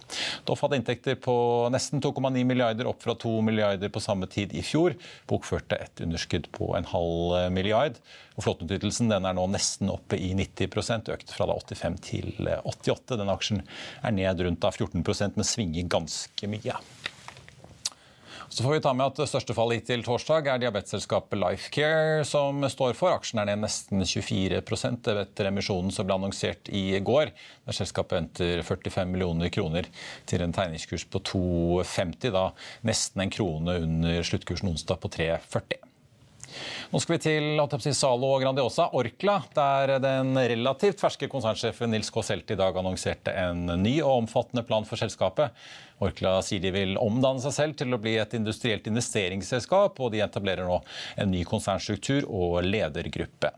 Doff 0.48 0.64
hadde 0.64 0.78
inntekter 0.80 1.16
på 1.20 1.34
nesten 1.72 2.02
2,9 2.04 2.44
milliarder, 2.46 2.88
opp 2.90 3.02
fra 3.04 3.16
2 3.18 3.38
milliarder 3.46 3.92
på 3.92 4.02
samme 4.02 4.28
tid 4.30 4.54
i 4.56 4.64
fjor. 4.64 4.96
Bokførte 5.30 5.78
et 5.80 6.04
underskudd 6.04 6.50
på 6.54 6.74
en 6.78 6.88
halv 6.90 7.38
milliard. 7.54 7.98
Og 8.34 8.42
Flåteutnyttelsen 8.42 9.14
er 9.14 9.22
nå 9.36 9.46
nesten 9.50 9.92
oppe 9.92 10.18
i 10.18 10.32
90% 10.34 11.12
økt 11.14 11.30
fra 11.34 11.46
85 11.46 12.00
til 12.02 12.32
88. 12.42 13.14
Den 13.20 13.30
aksjen 13.30 13.62
er 14.02 14.16
ned 14.16 14.42
rundt 14.46 14.66
14% 14.74 15.38
men 15.38 15.46
svinger 15.46 15.90
ganske 15.90 16.50
mye. 16.50 16.78
Så 18.54 18.62
får 18.62 18.72
vi 18.72 18.80
ta 18.84 18.92
med 18.94 19.08
at 19.08 19.26
Største 19.26 19.54
fallet 19.56 19.80
hittil 19.80 20.04
torsdag 20.06 20.46
er 20.46 20.60
diabetesselskapet 20.62 21.40
Lifecare, 21.40 22.20
som 22.28 22.60
står 22.70 22.92
for. 22.94 23.14
Aksjen 23.16 23.40
er 23.42 23.48
ned 23.48 23.64
nesten 23.64 24.04
24% 24.06 25.08
etter 25.14 25.48
emisjonen 25.50 25.90
som 25.94 26.06
ble 26.06 26.18
annonsert 26.18 26.70
i 26.70 26.84
går. 27.02 27.32
Der 27.66 27.78
selskapet 27.78 28.18
venter 28.20 28.62
45 28.62 29.10
millioner 29.10 29.50
kroner 29.54 29.88
til 30.30 30.44
en 30.44 30.54
tegningskurs 30.54 31.06
på 31.10 31.22
2,50. 31.32 32.30
Da 32.36 32.44
nesten 32.86 33.24
en 33.24 33.34
krone 33.34 33.80
under 33.88 34.22
sluttkursen 34.30 34.70
onsdag 34.74 35.02
på 35.02 35.10
3,40. 35.18 35.93
Nå 36.92 37.00
skal 37.02 37.16
vi 37.16 37.22
til 37.24 37.62
si, 37.82 37.94
Zalo 37.96 38.30
og 38.34 38.44
Grandiosa. 38.44 38.88
Orkla, 38.96 39.40
der 39.56 39.96
den 40.02 40.36
relativt 40.38 41.02
ferske 41.02 41.28
konsernsjefen 41.30 41.90
Nils 41.92 42.12
K. 42.14 42.20
Selte 42.24 42.54
i 42.54 42.60
dag 42.60 42.76
annonserte 42.78 43.34
en 43.44 43.66
ny 43.82 43.96
og 44.02 44.24
omfattende 44.24 44.64
plan 44.66 44.86
for 44.88 45.00
selskapet. 45.00 45.54
Orkla 46.02 46.38
sier 46.42 46.62
de 46.62 46.72
vil 46.74 46.96
omdanne 46.98 47.42
seg 47.42 47.54
selv 47.54 47.76
til 47.78 47.94
å 47.94 48.00
bli 48.02 48.16
et 48.18 48.34
industrielt 48.36 48.86
investeringsselskap, 48.90 50.00
og 50.00 50.12
de 50.14 50.22
etablerer 50.24 50.66
nå 50.66 50.80
en 51.20 51.30
ny 51.30 51.44
konsernstruktur 51.48 52.26
og 52.26 52.58
ledergruppe. 52.66 53.52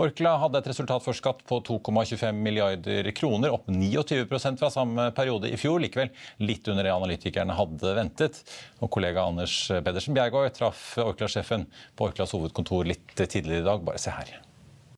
Orkla 0.00 0.34
hadde 0.42 0.60
et 0.60 0.70
resultat 0.72 1.04
for 1.04 1.16
skatt 1.16 1.44
på 1.48 1.60
2,25 1.68 2.42
milliarder 2.44 3.10
kroner, 3.16 3.54
opp 3.54 3.70
29% 3.72 4.60
fra 4.60 4.72
samme 4.72 5.08
periode 5.16 5.50
i 5.50 5.60
fjor. 5.60 5.80
Likevel 5.82 6.12
litt 6.44 6.68
under 6.68 6.86
det 6.86 6.94
analytikerne 6.94 7.56
hadde 7.56 7.94
ventet. 7.96 8.42
Og 8.82 8.92
kollega 8.94 9.24
Anders 9.28 9.60
Pedersen 9.70 10.16
Bjergård 10.16 10.52
traff 10.58 10.90
Orkla-sjefen 11.02 11.66
på 11.96 12.10
Orklas 12.10 12.34
hovedkontor 12.36 12.88
litt 12.88 13.16
tidligere 13.16 13.64
i 13.64 13.68
dag. 13.70 13.82
Bare 13.86 14.02
se 14.02 14.12
her. 14.14 14.36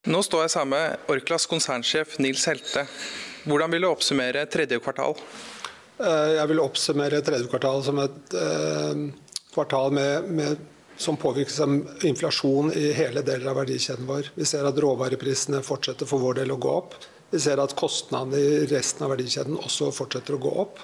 Nå 0.09 0.23
står 0.25 0.47
jeg 0.47 0.55
sammen 0.55 0.79
med 0.79 1.13
Orklas 1.13 1.45
konsernsjef 1.49 2.17
Nils 2.25 2.47
Helte. 2.49 2.87
Hvordan 3.45 3.73
vil 3.73 3.85
du 3.85 3.91
oppsummere 3.91 4.47
tredje 4.49 4.81
kvartal? 4.81 5.17
Eh, 6.01 6.35
jeg 6.39 6.49
vil 6.49 6.63
oppsummere 6.63 7.21
tredje 7.25 7.49
kvartal 7.51 7.83
som 7.85 7.99
et 8.01 8.37
eh, 8.39 9.03
kvartal 9.53 9.93
med, 9.93 10.31
med, 10.33 10.63
som 11.01 11.19
påvirkes 11.21 11.61
av 11.61 11.77
inflasjon 12.09 12.73
i 12.73 12.91
hele 12.97 13.25
deler 13.27 13.53
av 13.53 13.61
verdikjeden 13.61 14.09
vår. 14.09 14.33
Vi 14.35 14.49
ser 14.49 14.69
at 14.69 14.81
råvareprisene 14.81 15.61
fortsetter 15.67 16.09
for 16.09 16.23
vår 16.23 16.41
del 16.41 16.55
å 16.55 16.61
gå 16.61 16.73
opp. 16.73 16.97
Vi 17.31 17.41
ser 17.43 17.61
at 17.63 17.77
kostnadene 17.79 18.41
i 18.41 18.67
resten 18.71 19.05
av 19.07 19.13
verdikjeden 19.13 19.61
også 19.61 19.93
fortsetter 19.95 20.39
å 20.39 20.43
gå 20.43 20.57
opp. 20.65 20.81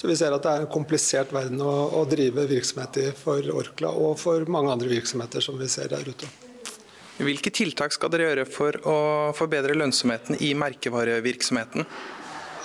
Så 0.00 0.08
vi 0.08 0.16
ser 0.16 0.32
at 0.32 0.42
det 0.44 0.52
er 0.52 0.62
en 0.64 0.72
komplisert 0.72 1.32
verden 1.32 1.60
å, 1.62 1.72
å 2.00 2.04
drive 2.08 2.46
virksomhet 2.48 2.98
i 3.02 3.08
for 3.16 3.44
Orkla 3.52 3.92
og 3.92 4.14
for 4.18 4.48
mange 4.50 4.72
andre 4.72 4.90
virksomheter 4.90 5.44
som 5.44 5.58
vi 5.60 5.68
ser 5.70 5.92
der 5.92 6.08
ute. 6.08 6.28
Hvilke 7.20 7.52
tiltak 7.52 7.92
skal 7.92 8.08
dere 8.12 8.30
gjøre 8.30 8.46
for 8.48 8.78
å 8.88 8.96
forbedre 9.36 9.76
lønnsomheten 9.76 10.40
i 10.40 10.54
merkevarevirksomheten? 10.56 11.84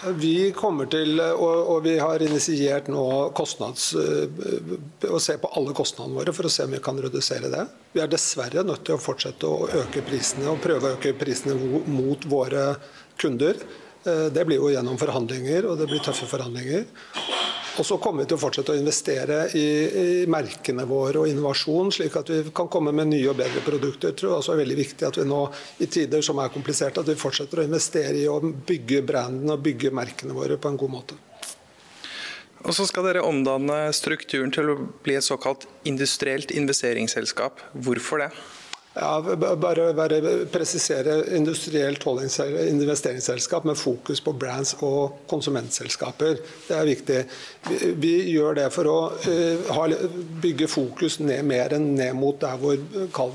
Vi 0.04 0.52
kommer 0.56 0.90
til, 0.92 1.20
og, 1.22 1.80
vi 1.86 1.96
har 2.00 2.22
initiert 2.24 2.90
nå 2.92 3.06
kostnads, 3.38 3.94
eh, 3.96 5.08
å 5.10 5.20
se 5.24 5.38
på 5.40 5.52
alle 5.56 5.74
kostnadene 5.78 6.20
våre 6.20 6.34
for 6.36 6.50
å 6.50 6.52
se 6.52 6.66
om 6.68 6.76
vi 6.76 6.82
kan 6.84 7.00
redusere 7.02 7.50
det. 7.54 7.64
Vi 7.96 8.04
er 8.04 8.12
dessverre 8.12 8.66
nødt 8.68 8.84
til 8.86 8.98
å 8.98 9.02
fortsette 9.02 9.48
å 9.48 9.70
øke 9.84 10.04
prisene 10.06 10.52
og 10.52 10.62
prøve 10.64 10.92
å 10.92 10.98
øke 10.98 11.16
prisene 11.18 11.56
mot 11.88 12.28
våre 12.30 12.76
kunder. 13.22 13.62
Eh, 14.06 14.28
det 14.36 14.46
blir 14.46 14.62
jo 14.62 14.74
gjennom 14.74 15.00
forhandlinger, 15.02 15.70
og 15.72 15.80
det 15.80 15.90
blir 15.90 16.04
tøffe 16.04 16.28
forhandlinger. 16.30 16.86
Og 17.76 17.86
så 17.86 17.98
kommer 18.00 18.24
vi 18.24 18.30
til 18.30 18.38
å 18.38 18.40
fortsette 18.40 18.72
å 18.72 18.80
investere 18.80 19.40
i, 19.58 19.66
i, 19.66 20.06
merkene 20.32 20.86
våre 20.88 21.26
og 21.26 21.28
innovasjon, 21.28 21.92
slik 21.92 22.16
at 22.16 22.32
vi 22.32 22.40
kan 22.56 22.70
komme 22.72 22.94
med 22.96 23.10
nye 23.12 23.28
og 23.32 23.36
bedre 23.42 23.64
produkter. 23.66 24.14
Jeg 24.14 24.20
tror 24.22 24.38
det 24.38 24.54
er 24.54 24.62
veldig 24.62 24.78
viktig 24.80 25.08
at 25.10 25.20
vi 25.20 25.28
nå, 25.28 25.42
i 25.84 25.90
tider 25.92 26.24
som 26.24 26.40
er 26.40 26.54
kompliserte, 26.54 27.04
at 27.04 27.12
vi 27.12 27.18
fortsetter 27.20 27.60
å 27.60 27.68
investere 27.68 28.22
i 28.22 28.30
å 28.32 28.40
bygge 28.40 29.04
branden 29.08 29.52
og 29.52 29.64
bygge 29.66 29.92
merkene 29.92 30.38
våre 30.38 30.56
på 30.56 30.72
en 30.72 30.80
god 30.80 30.94
måte. 30.96 31.20
Og 32.66 32.74
så 32.74 32.88
skal 32.90 33.06
dere 33.06 33.26
omdanne 33.28 33.92
strukturen 33.94 34.54
til 34.56 34.72
å 34.72 34.78
bli 35.06 35.20
et 35.20 35.26
såkalt 35.28 35.68
industrielt 35.86 36.56
investeringsselskap. 36.56 37.60
Hvorfor 37.76 38.24
det? 38.24 38.32
Ja, 38.96 39.20
bare, 39.20 39.94
bare 39.94 40.46
presisere 40.48 41.18
industrielt 41.36 42.06
investeringsselskap 42.08 43.66
med 43.68 43.76
fokus 43.78 44.22
på 44.24 44.32
brands 44.40 44.72
og 44.80 45.18
konsumentselskaper. 45.28 46.40
Det 46.68 46.78
er 46.78 46.88
viktig. 46.88 47.18
Vi, 47.68 47.80
vi 48.00 48.14
gjør 48.32 48.56
det 48.62 48.70
for 48.72 48.88
å 48.88 49.00
uh, 49.12 49.74
ha, 49.76 49.90
bygge 50.46 50.70
fokus 50.72 51.20
ned 51.20 51.44
mer 51.44 51.76
enn 51.76 51.90
ned 51.98 52.16
mot 52.16 52.40
der 52.40 52.56
hvor 52.62 52.80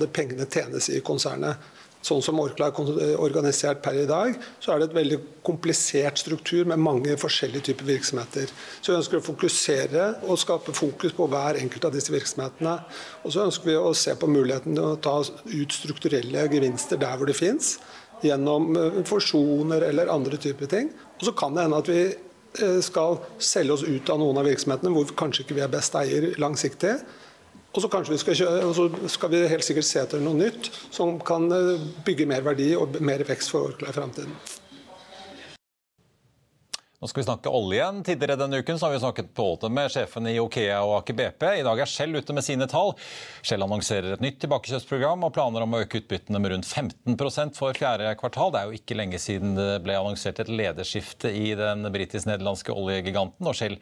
pengene 0.08 0.48
tjenes 0.48 0.88
i 0.88 1.02
konsernet. 1.04 1.60
Sånn 2.04 2.22
som 2.24 2.40
Orkla 2.40 2.70
er 2.70 3.20
organisert 3.20 3.82
per 3.84 3.98
i 4.00 4.06
dag, 4.08 4.36
så 4.60 4.72
er 4.72 4.80
det 4.80 4.90
et 4.90 4.96
veldig 4.96 5.18
komplisert 5.46 6.20
struktur 6.20 6.68
med 6.68 6.80
mange 6.80 7.16
forskjellige 7.20 7.70
typer 7.70 7.88
virksomheter. 7.92 8.52
Så 8.80 8.92
vi 8.92 8.98
ønsker 8.98 9.20
å 9.20 9.24
fokusere 9.24 10.06
og 10.26 10.40
skape 10.40 10.74
fokus 10.76 11.14
på 11.16 11.28
hver 11.30 11.60
enkelt 11.60 11.88
av 11.88 11.96
disse 11.96 12.12
virksomhetene. 12.14 12.76
Og 13.24 13.34
så 13.34 13.44
ønsker 13.46 13.72
vi 13.72 13.78
å 13.78 13.94
se 13.96 14.16
på 14.16 14.30
muligheten 14.30 14.76
til 14.76 14.92
å 14.92 15.00
ta 15.02 15.18
ut 15.20 15.76
strukturelle 15.76 16.46
gevinster 16.52 17.00
der 17.00 17.20
hvor 17.20 17.28
det 17.28 17.38
fins, 17.38 17.78
gjennom 18.20 18.74
forsjoner 19.08 19.08
fusjoner 19.08 19.86
eller 19.88 20.12
andre 20.12 20.36
typer 20.40 20.68
ting. 20.70 20.90
Og 21.20 21.28
så 21.28 21.32
kan 21.36 21.54
det 21.54 21.64
hende 21.66 21.80
at 21.80 21.88
vi 21.90 22.02
eh, 22.08 22.80
skal 22.84 23.20
selge 23.38 23.76
oss 23.76 23.86
ut 23.86 24.12
av 24.12 24.20
noen 24.20 24.40
av 24.40 24.48
virksomhetene 24.48 24.92
hvor 24.94 25.12
kanskje 25.16 25.44
ikke 25.44 25.58
vi 25.58 25.64
er 25.64 25.72
best 25.72 25.96
eier 25.98 26.30
langsiktig. 26.40 26.98
Og 27.70 27.84
så 27.84 27.90
kanskje 27.90 28.16
vi 28.16 28.22
skal, 28.22 28.38
kjøre, 28.40 28.70
så 28.74 29.10
skal 29.14 29.30
vi 29.30 29.44
helt 29.50 29.66
sikkert 29.66 29.86
se 29.86 30.00
etter 30.02 30.22
noe 30.22 30.38
nytt 30.38 30.72
som 30.90 31.20
kan 31.22 31.46
eh, 31.54 31.84
bygge 32.06 32.26
mer 32.26 32.42
verdi 32.46 32.72
og 32.78 32.98
mer 33.04 33.22
vekst 33.28 33.52
for 33.54 33.70
Orkla 33.70 33.92
i 33.92 33.94
fremtiden. 33.94 34.34
Nå 37.00 37.08
skal 37.08 37.22
vi 37.22 37.24
snakke 37.24 37.48
olje 37.48 37.78
igjen. 37.78 38.02
Tidligere 38.04 38.34
denne 38.36 38.58
uken 38.60 38.76
har 38.76 38.90
vi 38.92 38.98
snakket 39.00 39.28
både 39.32 39.70
med 39.72 39.88
sjefen 39.88 40.26
i 40.28 40.34
Okea 40.36 40.82
og 40.84 40.98
Aker 40.98 41.16
BP. 41.16 41.44
I 41.56 41.62
dag 41.64 41.78
er 41.80 41.88
Shell 41.88 42.12
ute 42.12 42.34
med 42.36 42.44
sine 42.44 42.66
tall. 42.68 42.90
Shell 43.40 43.64
annonserer 43.64 44.18
et 44.18 44.20
nytt 44.20 44.36
tilbakekjøpsprogram 44.42 45.24
og 45.24 45.32
planer 45.32 45.64
om 45.64 45.72
å 45.72 45.80
øke 45.80 46.02
utbyttene 46.02 46.36
med 46.36 46.52
rundt 46.52 46.68
15% 46.68 47.56
for 47.56 47.72
fjerde 47.78 48.10
kvartal. 48.20 48.52
Det 48.52 48.60
er 48.60 48.68
jo 48.68 48.76
ikke 48.76 48.98
lenge 49.00 49.20
siden 49.22 49.56
det 49.56 49.78
ble 49.86 49.96
annonsert 49.96 50.42
et 50.44 50.50
lederskifte 50.52 51.32
i 51.32 51.54
den 51.56 51.88
britisk-nederlandske 51.88 52.76
oljegiganten. 52.76 53.48
Og 53.48 53.56
Shell 53.56 53.78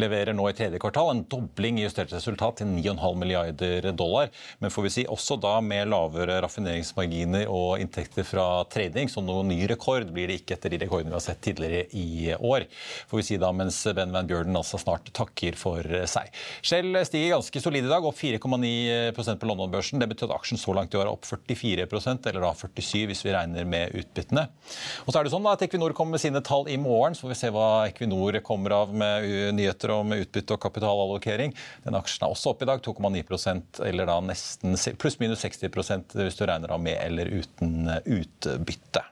leverer 0.00 0.32
nå 0.32 0.48
i 0.48 0.56
tredje 0.56 0.80
kvartal 0.80 1.12
en 1.12 1.22
dobling 1.28 1.82
i 1.82 1.84
justert 1.84 2.16
resultat 2.16 2.62
til 2.62 2.72
9,5 2.72 3.20
milliarder 3.20 3.90
dollar. 3.92 4.32
Men 4.64 4.72
får 4.72 4.88
vi 4.88 4.94
si 4.96 5.06
også 5.12 5.36
da 5.44 5.58
med 5.60 5.92
lavere 5.92 6.40
raffineringsmarginer 6.46 7.52
og 7.52 7.84
inntekter 7.84 8.24
fra 8.24 8.48
trading, 8.72 9.12
så 9.12 9.20
noen 9.20 9.52
ny 9.52 9.60
rekord 9.68 10.08
blir 10.08 10.32
det 10.32 10.40
ikke 10.40 10.56
etter 10.56 10.72
de 10.72 10.80
rekordene 10.86 11.12
vi 11.12 11.20
har 11.20 11.26
sett 11.28 11.44
tidligere 11.44 11.84
i 11.92 12.32
år 12.40 12.61
år, 12.62 12.82
får 13.10 13.20
vi 13.20 13.26
si 13.26 13.38
da, 13.40 13.50
mens 13.56 13.78
Ben 13.96 14.12
Van 14.14 14.28
Bjørden 14.28 14.56
altså 14.58 14.80
snart 14.80 15.10
takker 15.14 15.56
for 15.58 15.86
seg. 16.08 16.32
Shell 16.64 16.96
stiger 17.06 17.36
ganske 17.36 17.62
solid 17.62 17.86
i 17.86 17.90
dag, 17.90 18.04
opp 18.06 18.18
4,9% 18.18 19.40
på 19.40 19.48
London-børsen. 19.50 20.00
Det 20.02 20.08
betyr 20.10 20.28
at 20.30 20.36
aksjen 20.38 20.60
så 20.60 20.74
langt 20.76 20.94
i 20.94 21.00
år 21.00 21.06
er 21.08 21.12
opp 21.12 21.26
44% 21.28 22.28
eller 22.30 22.44
da 22.44 22.52
47 22.56 23.06
hvis 23.10 23.24
vi 23.26 23.34
regner 23.34 23.68
med 23.68 23.94
utbyttene. 23.98 24.46
Og 25.04 25.12
så 25.12 25.20
er 25.20 25.26
det 25.26 25.34
sånn 25.34 25.46
da 25.46 25.56
at 25.56 25.64
Equinor 25.66 25.94
kommer 25.96 26.16
med 26.16 26.24
sine 26.24 26.42
tall 26.44 26.68
i 26.70 26.78
morgen, 26.80 27.16
så 27.16 27.26
får 27.26 27.34
vi 27.34 27.40
se 27.42 27.52
hva 27.54 27.68
Equinor 27.90 28.38
kommer 28.46 28.76
av 28.82 28.92
med 28.94 29.28
nyheter 29.56 29.94
om 29.96 30.14
utbytte 30.16 30.56
og 30.56 30.62
kapitalallokering. 30.62 31.54
Den 31.86 31.98
aksjen 31.98 32.26
er 32.26 32.34
også 32.34 32.52
opp 32.52 32.64
i 32.64 32.70
dag, 32.70 32.82
2,9% 32.84 33.82
eller 33.88 34.08
da 34.08 34.18
nesten 34.24 34.76
pluss-minus 35.00 35.44
60% 35.46 36.16
hvis 36.18 36.38
du 36.38 36.46
regner 36.46 36.74
av 36.74 36.82
med 36.82 36.98
eller 37.02 37.30
uten 37.32 37.90
utbytte. 38.02 39.04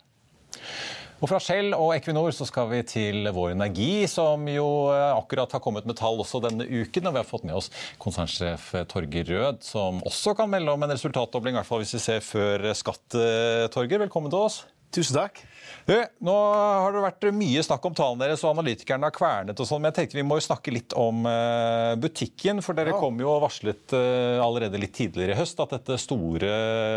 Og 1.21 1.29
Fra 1.29 1.37
Shell 1.37 1.75
og 1.77 1.91
Equinor 1.93 2.33
så 2.33 2.47
skal 2.49 2.71
vi 2.71 2.79
til 2.89 3.29
Vår 3.37 3.53
Energi, 3.53 4.07
som 4.09 4.47
jo 4.49 4.89
eh, 4.89 5.11
akkurat 5.13 5.53
har 5.53 5.61
kommet 5.61 5.85
med 5.85 5.99
tall 6.01 6.17
også 6.23 6.41
denne 6.47 6.65
uken. 6.65 7.11
Og 7.11 7.13
vi 7.13 7.21
har 7.21 7.29
fått 7.29 7.45
med 7.45 7.59
oss 7.59 7.69
konsernsjef 8.01 8.71
Torger 8.89 9.29
Rød, 9.29 9.61
som 9.67 10.01
også 10.09 10.33
kan 10.39 10.49
melde 10.49 10.73
om 10.73 10.87
en 10.87 10.95
resultatdobling, 10.95 11.59
i 11.59 11.61
hvert 11.61 11.69
fall 11.69 11.85
hvis 11.85 11.93
vi 11.99 12.05
ser 12.07 12.25
før 12.25 12.71
skatt. 12.73 13.05
Eh, 13.13 13.69
Torger, 13.75 14.01
velkommen 14.07 14.33
til 14.33 14.49
oss. 14.49 14.63
Tusen 14.91 15.21
takk. 15.21 15.45
Du, 15.87 15.95
nå 16.23 16.35
har 16.35 16.93
det 16.95 17.03
vært 17.03 17.25
mye 17.35 17.63
snakk 17.65 17.85
om 17.89 17.95
tallene 17.97 18.27
deres, 18.27 18.43
og 18.45 18.53
analytikerne 18.53 19.09
har 19.09 19.15
kvernet 19.15 19.59
og 19.59 19.67
sånn, 19.67 19.81
men 19.83 19.91
jeg 19.91 19.97
tenkte 19.97 20.19
vi 20.19 20.25
må 20.27 20.37
jo 20.39 20.45
snakke 20.45 20.75
litt 20.75 20.95
om 20.99 21.25
uh, 21.27 21.97
butikken. 22.01 22.61
For 22.63 22.77
dere 22.79 22.93
ja. 22.93 23.01
kom 23.01 23.21
jo 23.23 23.31
og 23.33 23.45
varslet 23.45 23.95
uh, 23.97 24.39
allerede 24.45 24.81
litt 24.83 24.95
tidligere 24.99 25.35
i 25.35 25.39
høst 25.41 25.61
at 25.63 25.75
dette 25.75 25.97
store, 26.01 26.51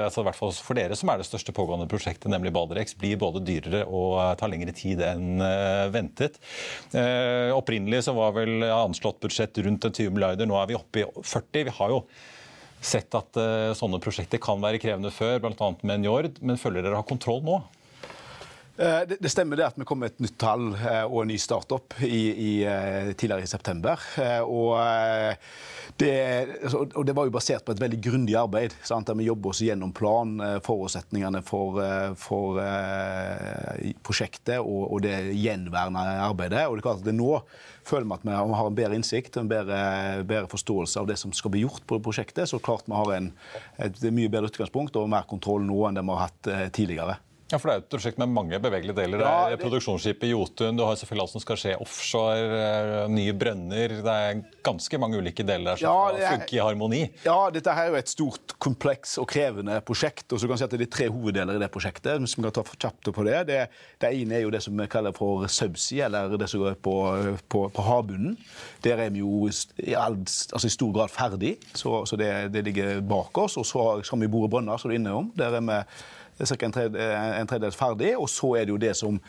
altså 0.06 0.24
i 0.24 0.28
hvert 0.28 0.40
fall 0.40 0.54
for 0.58 0.78
dere 0.78 0.98
som 1.00 1.10
er 1.14 1.22
det 1.22 1.28
største 1.30 1.56
pågående 1.56 1.88
prosjektet, 1.90 2.30
nemlig 2.34 2.54
Baderex, 2.56 2.96
blir 3.00 3.20
både 3.22 3.44
dyrere 3.46 3.84
og 3.88 4.18
uh, 4.20 4.32
tar 4.40 4.52
lengre 4.52 4.76
tid 4.78 5.02
enn 5.06 5.42
ventet. 5.94 6.38
opprinnelig 7.56 8.04
så 8.06 8.14
var 8.16 8.34
vel 8.36 8.64
anslått 8.66 9.22
budsjett 9.24 9.58
rundt 9.66 9.86
20 9.90 10.14
milliarder, 10.14 10.48
nå 10.50 10.58
er 10.60 10.70
vi 10.70 10.78
oppe 10.78 11.02
i 11.02 11.06
40. 11.22 11.66
Vi 11.70 11.76
har 11.78 11.94
jo 11.94 12.04
sett 12.84 13.16
at 13.16 13.40
sånne 13.80 14.00
prosjekter 14.04 14.42
kan 14.44 14.62
være 14.62 14.82
krevende 14.82 15.12
før, 15.14 15.40
bl.a. 15.44 15.70
med 15.88 16.04
Njord, 16.04 16.42
men 16.44 16.60
føler 16.60 16.84
dere 16.84 17.00
har 17.00 17.08
kontroll 17.08 17.42
nå? 17.46 17.62
Eh, 18.78 19.02
det, 19.20 19.30
stemmer 19.30 19.60
det 19.60 19.68
at 19.68 19.76
vi 19.78 19.86
kom 19.86 20.00
med 20.02 20.16
et 20.16 20.22
nytt 20.24 20.40
tall 20.42 20.72
eh, 20.74 21.04
og 21.06 21.20
en 21.22 21.30
ny 21.30 21.36
startup 21.38 21.94
i, 22.02 22.22
i, 22.32 22.54
eh, 22.66 23.12
tidligere 23.14 23.46
i 23.46 23.50
september. 23.50 24.02
Og 24.50 24.80
det, 26.02 26.14
altså, 26.64 26.80
og 26.82 27.06
det, 27.06 27.14
var 27.14 27.28
jo 27.28 27.36
basert 27.36 27.66
på 27.66 27.76
et 27.76 27.82
veldig 27.84 28.00
grundig 28.02 28.34
arbeid. 28.40 28.74
Sant? 28.82 29.06
Der 29.06 29.18
vi 29.20 29.28
jobber 29.28 29.52
oss 29.52 29.62
gjennom 29.62 29.92
plan, 29.94 30.40
forutsetningene 30.66 31.44
for, 31.46 31.78
for 32.18 32.58
prosjektet 34.02 34.58
og, 34.58 34.88
og, 34.88 35.04
det 35.06 35.36
gjenværende 35.38 36.06
arbeidet. 36.24 36.64
Og 36.66 36.78
det 36.78 36.82
er 36.82 36.88
klart 36.88 37.04
at 37.04 37.10
det 37.12 37.18
nå 37.18 37.30
føler 37.86 38.08
vi 38.08 38.16
at 38.16 38.26
vi 38.26 38.58
har 38.58 38.72
en 38.72 38.80
bedre 38.80 38.98
innsikt 38.98 39.38
en 39.38 39.52
bedre, 39.52 39.78
bedre, 40.24 40.50
forståelse 40.50 41.04
av 41.04 41.12
det 41.12 41.20
som 41.22 41.36
skal 41.36 41.54
bli 41.54 41.62
gjort 41.66 41.86
på 41.86 42.00
prosjektet. 42.02 42.50
Så 42.50 42.62
klart 42.64 42.90
vi 42.90 42.98
har 42.98 43.14
en, 43.20 43.30
et 43.86 44.02
mye 44.10 44.34
bedre 44.34 44.50
utgangspunkt 44.50 44.98
og 44.98 45.12
mer 45.14 45.30
kontroll 45.30 45.62
nå 45.68 45.78
enn 45.90 46.00
det 46.00 46.06
vi 46.08 46.18
har 46.18 46.26
hatt 46.26 46.52
tidligere. 46.74 47.20
Ja, 47.54 47.60
for 47.62 47.70
Det 47.70 47.74
er 47.74 47.82
et 47.84 47.90
prosjekt 47.94 48.18
med 48.18 48.32
mange 48.34 48.58
bevegelige 48.58 48.96
deler. 48.98 49.22
Ja, 49.22 49.34
det 49.52 49.60
er 49.60 49.62
produksjonsskipet 49.62 50.32
Jotun, 50.32 50.78
du 50.78 50.82
har 50.88 50.96
selvfølgelig 50.98 51.24
alt 51.28 51.34
som 51.36 51.42
skal 51.44 51.60
skje 51.62 51.74
offshore, 51.84 52.48
eh, 52.58 52.94
nye 53.14 53.36
brønner. 53.38 53.94
Det 54.02 54.14
er 54.14 54.40
ganske 54.66 54.98
mange 54.98 55.20
ulike 55.22 55.46
deler 55.46 55.76
der 55.76 55.82
som 55.84 55.86
ja, 55.86 56.16
skal 56.16 56.40
funke 56.40 56.56
i 56.58 56.62
harmoni. 56.64 57.02
Ja, 57.28 57.36
dette 57.54 57.76
her 57.78 57.92
er 57.92 57.94
jo 57.94 58.00
et 58.00 58.10
stort, 58.10 58.56
kompleks 58.58 59.20
og 59.22 59.28
krevende 59.30 59.76
prosjekt. 59.86 60.26
og 60.34 60.42
så 60.42 60.50
kan 60.50 60.58
si 60.58 60.66
at 60.66 60.72
Det 60.72 60.88
er 60.88 60.96
tre 60.98 61.10
hoveddeler 61.14 61.60
i 61.60 61.62
det 61.62 61.70
prosjektet. 61.70 62.18
vi 62.18 62.42
kan 62.42 62.52
ta 62.52 62.64
kjapt 62.64 63.14
på 63.14 63.24
Det 63.24 63.46
Det, 63.46 63.70
det 64.00 64.10
ene 64.10 64.34
er 64.34 64.42
jo 64.42 64.50
det 64.50 64.64
som 64.64 64.76
vi 64.76 64.88
kaller 64.88 65.14
for 65.14 65.46
subsea, 65.46 66.06
eller 66.06 66.36
det 66.38 66.50
som 66.50 66.60
går 66.60 66.82
på, 66.82 67.38
på, 67.50 67.70
på 67.70 67.82
havbunnen. 67.82 68.36
Der 68.82 68.98
er 68.98 69.12
vi 69.12 69.20
jo 69.20 69.48
i, 69.78 69.94
all, 69.94 70.18
altså 70.18 70.66
i 70.66 70.74
stor 70.74 70.92
grad 70.92 71.10
ferdig, 71.10 71.58
så, 71.76 72.04
så 72.06 72.16
det, 72.16 72.52
det, 72.52 72.66
ligger 72.66 73.02
bak 73.02 73.38
oss. 73.38 73.58
Og 73.58 73.66
så 73.66 74.02
skal 74.02 74.20
vi 74.20 74.28
bore 74.28 74.50
brønner, 74.50 74.78
som 74.78 74.90
du 74.90 74.96
er 74.96 75.00
inne 75.00 75.14
om. 75.14 75.32
Der 75.38 75.54
er 75.54 75.62
vi 75.62 75.84
ca. 76.38 76.66
en, 76.66 77.48
tredjedel 77.48 77.72
ferdig. 77.72 78.18
Og 78.18 78.30
så 78.30 78.54
er 78.60 78.66
det 78.66 78.74
jo 78.76 78.78
det 78.78 78.96
som 78.98 79.20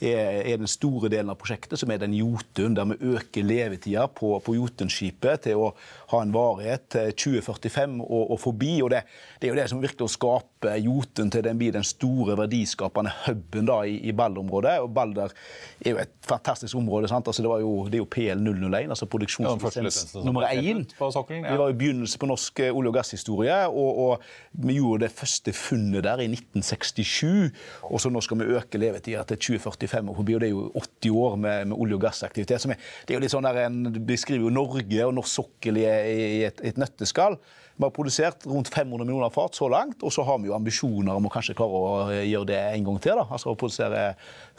er, 0.00 0.40
er, 0.42 0.56
den 0.60 0.70
store 0.70 1.10
delen 1.12 1.30
av 1.32 1.38
prosjektet, 1.40 1.78
som 1.80 1.90
er 1.92 2.00
den 2.00 2.14
Jotun, 2.16 2.74
der 2.76 2.88
vi 2.90 3.14
øker 3.14 3.44
levetida 3.46 4.06
på, 4.08 4.32
på 4.44 4.54
Jotunskipet 4.56 5.44
til 5.46 5.60
å 5.60 5.70
ha 6.12 6.22
en 6.24 6.32
varighet 6.34 6.86
til 6.94 7.12
2045 7.12 7.98
og, 8.06 8.32
og 8.34 8.40
forbi. 8.40 8.72
og 8.84 8.90
det, 8.94 9.02
det, 9.38 9.48
er 9.48 9.52
jo 9.52 9.58
det 9.60 9.66
som 9.72 9.82
virkelig 9.82 10.06
å 10.08 10.12
skape 10.14 10.76
Jotun 10.80 11.32
til 11.32 11.44
den 11.44 11.60
blir 11.60 11.74
den 11.76 11.86
store 11.86 12.36
verdiskapende 12.40 13.12
huben 13.26 13.68
da, 13.68 13.82
i, 13.84 13.98
i 14.08 14.14
Balder-området. 14.16 14.78
Og 14.84 14.90
Balder 14.96 15.34
er 15.80 15.94
jo 15.94 16.00
et 16.02 16.14
fantastisk 16.26 16.78
område. 16.80 17.10
sant? 17.10 17.28
Altså, 17.28 17.44
det, 17.44 17.52
var 17.52 17.62
jo, 17.64 17.74
det 17.90 18.00
er 18.00 18.04
jo 18.04 18.08
PL001, 18.16 18.94
altså 18.96 19.08
produksjonslisens 19.10 20.16
ja, 20.16 20.24
nummer 20.24 20.48
én. 20.48 20.86
Det 20.88 21.58
var 21.60 21.68
jo 21.68 21.78
begynnelsen 21.80 22.20
på 22.20 22.30
norsk 22.30 22.64
eh, 22.64 22.72
olje- 22.72 22.92
og 22.92 22.98
gasshistorie, 23.00 23.60
og, 23.68 24.02
og, 24.06 24.28
vi 24.60 24.76
gjorde 24.80 25.06
det 25.06 25.12
første 25.14 25.52
funnet 25.54 26.04
der 26.04 26.20
i 26.24 26.26
1967. 26.30 27.52
Og 27.90 28.00
så 28.02 28.10
nå 28.12 28.22
skal 28.24 28.40
vi 28.40 28.50
øke 28.56 28.80
levetida 28.80 29.22
til 29.28 29.38
2045 29.38 29.89
45 29.90 30.12
år 30.12 30.18
forbi, 30.20 30.36
og 30.36 30.42
det 30.42 30.50
er 30.50 30.54
jo 30.54 30.66
80 30.80 31.16
år 31.24 31.38
med, 31.44 31.70
med 31.72 31.76
olje- 31.76 31.98
og 31.98 32.04
gassaktivitet. 32.06 32.66
Er, 32.66 32.84
det 33.06 33.14
er 33.14 33.18
jo 33.18 33.24
litt 33.24 33.34
sånn 33.34 33.48
der 33.48 33.64
en 33.66 33.80
beskriver 34.06 34.46
jo 34.46 34.54
Norge 34.54 35.06
og 35.06 35.16
norsk 35.18 35.40
sokkel 35.40 35.80
i, 35.82 35.86
i 35.86 36.44
et, 36.48 36.62
et 36.70 36.80
nøtteskall. 36.80 37.38
Vi 37.80 37.86
har 37.86 37.92
produsert 37.96 38.44
rundt 38.44 38.68
500 38.68 39.06
millioner 39.06 39.32
fat 39.32 39.56
så 39.56 39.68
langt, 39.72 40.02
og 40.04 40.12
så 40.12 40.24
har 40.28 40.40
vi 40.42 40.50
jo 40.50 40.56
ambisjoner 40.56 41.16
om 41.16 41.28
å 41.28 41.32
kanskje 41.32 41.56
klare 41.56 41.78
å 41.80 42.18
gjøre 42.18 42.50
det 42.50 42.58
en 42.74 42.88
gang 42.90 42.98
til. 43.00 43.16
da, 43.16 43.24
altså 43.24 43.54
å 43.54 43.56
produsere 43.56 44.02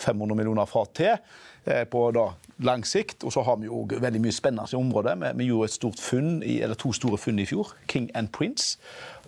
500 0.01 0.39
millioner 0.39 0.69
fat 0.69 0.95
til 0.97 1.11
eh, 1.13 1.83
på 1.85 2.07
da 2.17 2.31
lang 2.65 2.85
sikt. 2.87 3.25
Og 3.27 3.33
så 3.33 3.45
har 3.47 3.59
vi 3.61 3.69
jo 3.69 3.85
veldig 3.91 4.21
mye 4.23 4.35
spennende 4.35 4.69
i 4.71 4.79
området. 4.79 5.17
Vi, 5.21 5.31
vi 5.41 5.49
gjorde 5.51 5.71
et 5.71 5.77
stort 5.77 6.03
funn, 6.03 6.41
eller 6.43 6.77
to 6.79 6.93
store 6.95 7.19
funn 7.21 7.41
i 7.41 7.47
fjor, 7.49 7.73
King 7.91 8.09
and 8.15 8.31
Prince. 8.35 8.77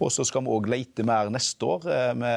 Og 0.01 0.11
så 0.11 0.25
skal 0.25 0.43
vi 0.45 0.53
òg 0.53 0.67
lete 0.71 1.05
mer 1.05 1.29
neste 1.33 1.67
år. 1.69 1.85
Vi 2.17 2.33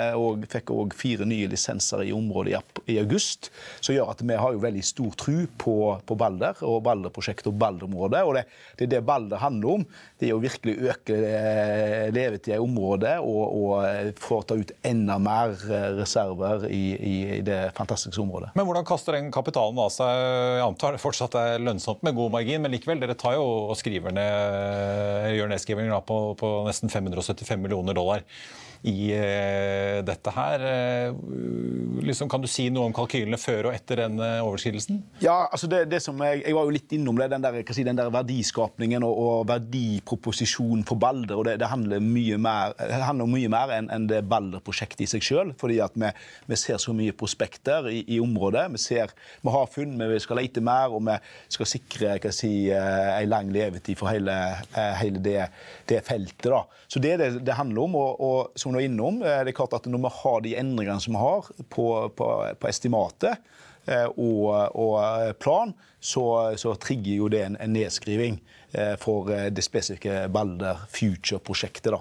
vi 0.46 0.48
fikk 0.50 0.72
òg 0.74 0.94
fire 0.96 1.26
nye 1.28 1.48
lisenser 1.50 2.04
i 2.06 2.12
området 2.14 2.60
i 2.90 2.98
august, 3.00 3.50
som 3.80 3.94
gjør 3.94 4.12
at 4.12 4.22
vi 4.26 4.36
har 4.38 4.54
jo 4.54 4.62
veldig 4.62 4.84
stor 4.84 5.14
tro 5.18 5.36
på, 5.58 5.76
på 6.06 6.16
Balder 6.18 6.60
og 6.66 6.82
Balder-prosjektet 6.86 7.48
og 7.50 7.58
Balder-området. 7.60 8.22
Og 8.26 8.36
det, 8.36 8.44
det, 8.76 8.86
er 8.86 8.92
det 8.96 9.02
Balder 9.06 9.42
handler 9.42 9.80
om. 9.80 9.86
Det 10.20 10.30
er 10.30 10.36
å 10.36 10.42
virkelig 10.42 10.76
øke 10.90 11.16
eh, 11.16 12.06
levetida 12.14 12.58
i 12.58 12.62
området 12.62 13.16
og, 13.24 13.42
og 13.46 13.72
eh, 13.88 14.12
få 14.20 14.40
ta 14.46 14.58
ut 14.58 14.72
enda 14.86 15.18
mer 15.22 15.56
reserver 15.96 16.68
i, 16.70 16.84
i, 16.96 17.40
det 17.46 17.72
fantastiske 17.76 18.20
området. 18.22 18.52
Men 18.56 18.68
hvordan 18.68 18.86
kaster 18.86 19.16
den 19.16 19.32
kapitalen 19.34 19.78
av 19.80 19.90
seg? 19.94 20.12
Jeg 20.56 20.64
antar 20.66 20.85
fortsatt 21.02 21.34
er 21.40 21.62
lønnsomt 21.62 22.04
med 22.06 22.16
god 22.16 22.32
margin, 22.34 22.62
men 22.64 22.72
likevel, 22.74 23.00
dere 23.02 23.16
tar 23.18 23.36
jo 23.36 23.44
og 23.72 23.76
skriver 23.78 24.14
ned, 24.14 25.32
gjør 25.36 25.50
nedskrivninger 25.52 26.06
på, 26.08 26.20
på 26.40 26.52
nesten 26.68 26.92
575 26.92 27.60
millioner 27.62 27.96
dollar. 27.96 28.24
I 28.82 29.12
eh, 29.14 30.02
dette 30.06 30.32
her. 30.34 30.62
Eh, 30.66 31.14
liksom, 32.06 32.28
kan 32.30 32.42
du 32.42 32.48
si 32.50 32.68
noe 32.72 32.90
om 32.90 32.94
kalkylene 32.96 33.38
før 33.40 33.70
og 33.70 33.76
etter 33.76 34.02
den 34.04 34.20
overskridelsen? 34.20 35.00
Ja, 35.22 35.46
altså 35.46 35.68
det, 35.70 35.86
det 35.90 36.02
som 36.04 36.20
jeg, 36.22 36.42
jeg, 36.44 36.56
var 36.56 36.68
jo 36.68 36.74
litt 36.74 36.92
innom 36.96 37.18
det, 37.20 37.30
den 37.32 37.44
der, 37.44 37.58
si, 37.72 37.86
den 37.86 37.98
der 37.98 38.12
verdiskapningen 38.14 39.06
og, 39.06 39.22
og 39.22 39.48
verdiproposisjonen 39.50 40.84
for 40.88 41.00
Balder. 41.02 41.36
og 41.38 41.46
Det, 41.48 41.56
det 41.62 41.70
handler 41.70 42.04
mye 42.04 42.38
mer, 42.42 42.76
handler 43.06 43.30
mye 43.30 43.52
mer 43.52 43.74
enn 43.78 43.90
en 43.94 44.08
det 44.10 44.22
Balder-prosjektet 44.30 45.06
i 45.06 45.10
seg 45.16 45.24
sjøl. 45.24 45.54
Fordi 45.60 45.80
at 45.84 45.96
vi, 45.96 46.12
vi, 46.50 46.60
ser 46.60 46.80
så 46.82 46.94
mye 46.96 47.16
prospekter 47.16 47.90
i, 47.92 48.02
i 48.16 48.20
området. 48.22 48.68
Vi, 48.76 48.82
ser, 48.82 49.14
vi 49.42 49.54
har 49.54 49.70
funn, 49.72 49.96
vi 49.98 50.22
skal 50.22 50.40
lete 50.42 50.62
mer, 50.64 50.94
og 50.94 51.04
vi 51.08 51.16
skal 51.56 51.70
sikre 51.70 52.16
hva 52.22 52.34
si, 52.34 52.52
en 52.70 53.30
lang 53.30 53.50
levetid 53.54 53.98
for 53.98 54.10
hele, 54.12 54.34
hele 55.00 55.22
det, 55.22 55.48
det, 55.88 56.02
feltet. 56.06 56.50
da. 56.52 56.62
Så 56.86 57.02
det 57.02 57.16
er 57.16 57.22
det 57.22 57.30
det 57.46 57.56
handler 57.58 57.86
om. 57.86 57.96
og, 57.98 58.20
og 58.20 58.65
som 58.66 58.74
du 58.74 58.82
er 58.82 58.88
innom, 58.90 59.22
det 59.22 59.32
er 59.38 59.56
klart 59.56 59.76
at 59.78 59.86
når 59.88 60.02
vi 60.02 60.12
har 60.18 60.42
de 60.44 60.56
endringene 60.58 61.02
som 61.02 61.14
vi 61.14 61.22
har 61.22 61.48
på, 61.70 61.86
på, 62.18 62.28
på 62.58 62.68
estimatet, 62.68 63.38
Eh, 63.86 64.06
og, 64.18 64.50
og 64.74 65.38
plan, 65.38 65.72
så, 66.00 66.24
så, 66.58 66.74
trigger 66.82 67.20
jo 67.20 67.28
det 67.30 67.44
en, 67.44 67.56
en 67.62 67.74
nedskriving 67.76 68.40
eh, 68.74 68.94
for 68.98 69.30
eh, 69.30 69.46
det 69.54 69.62
spesifikke 69.62 70.26
Balder 70.34 70.82
Future-prosjektet. 70.90 71.94
da. 71.94 72.00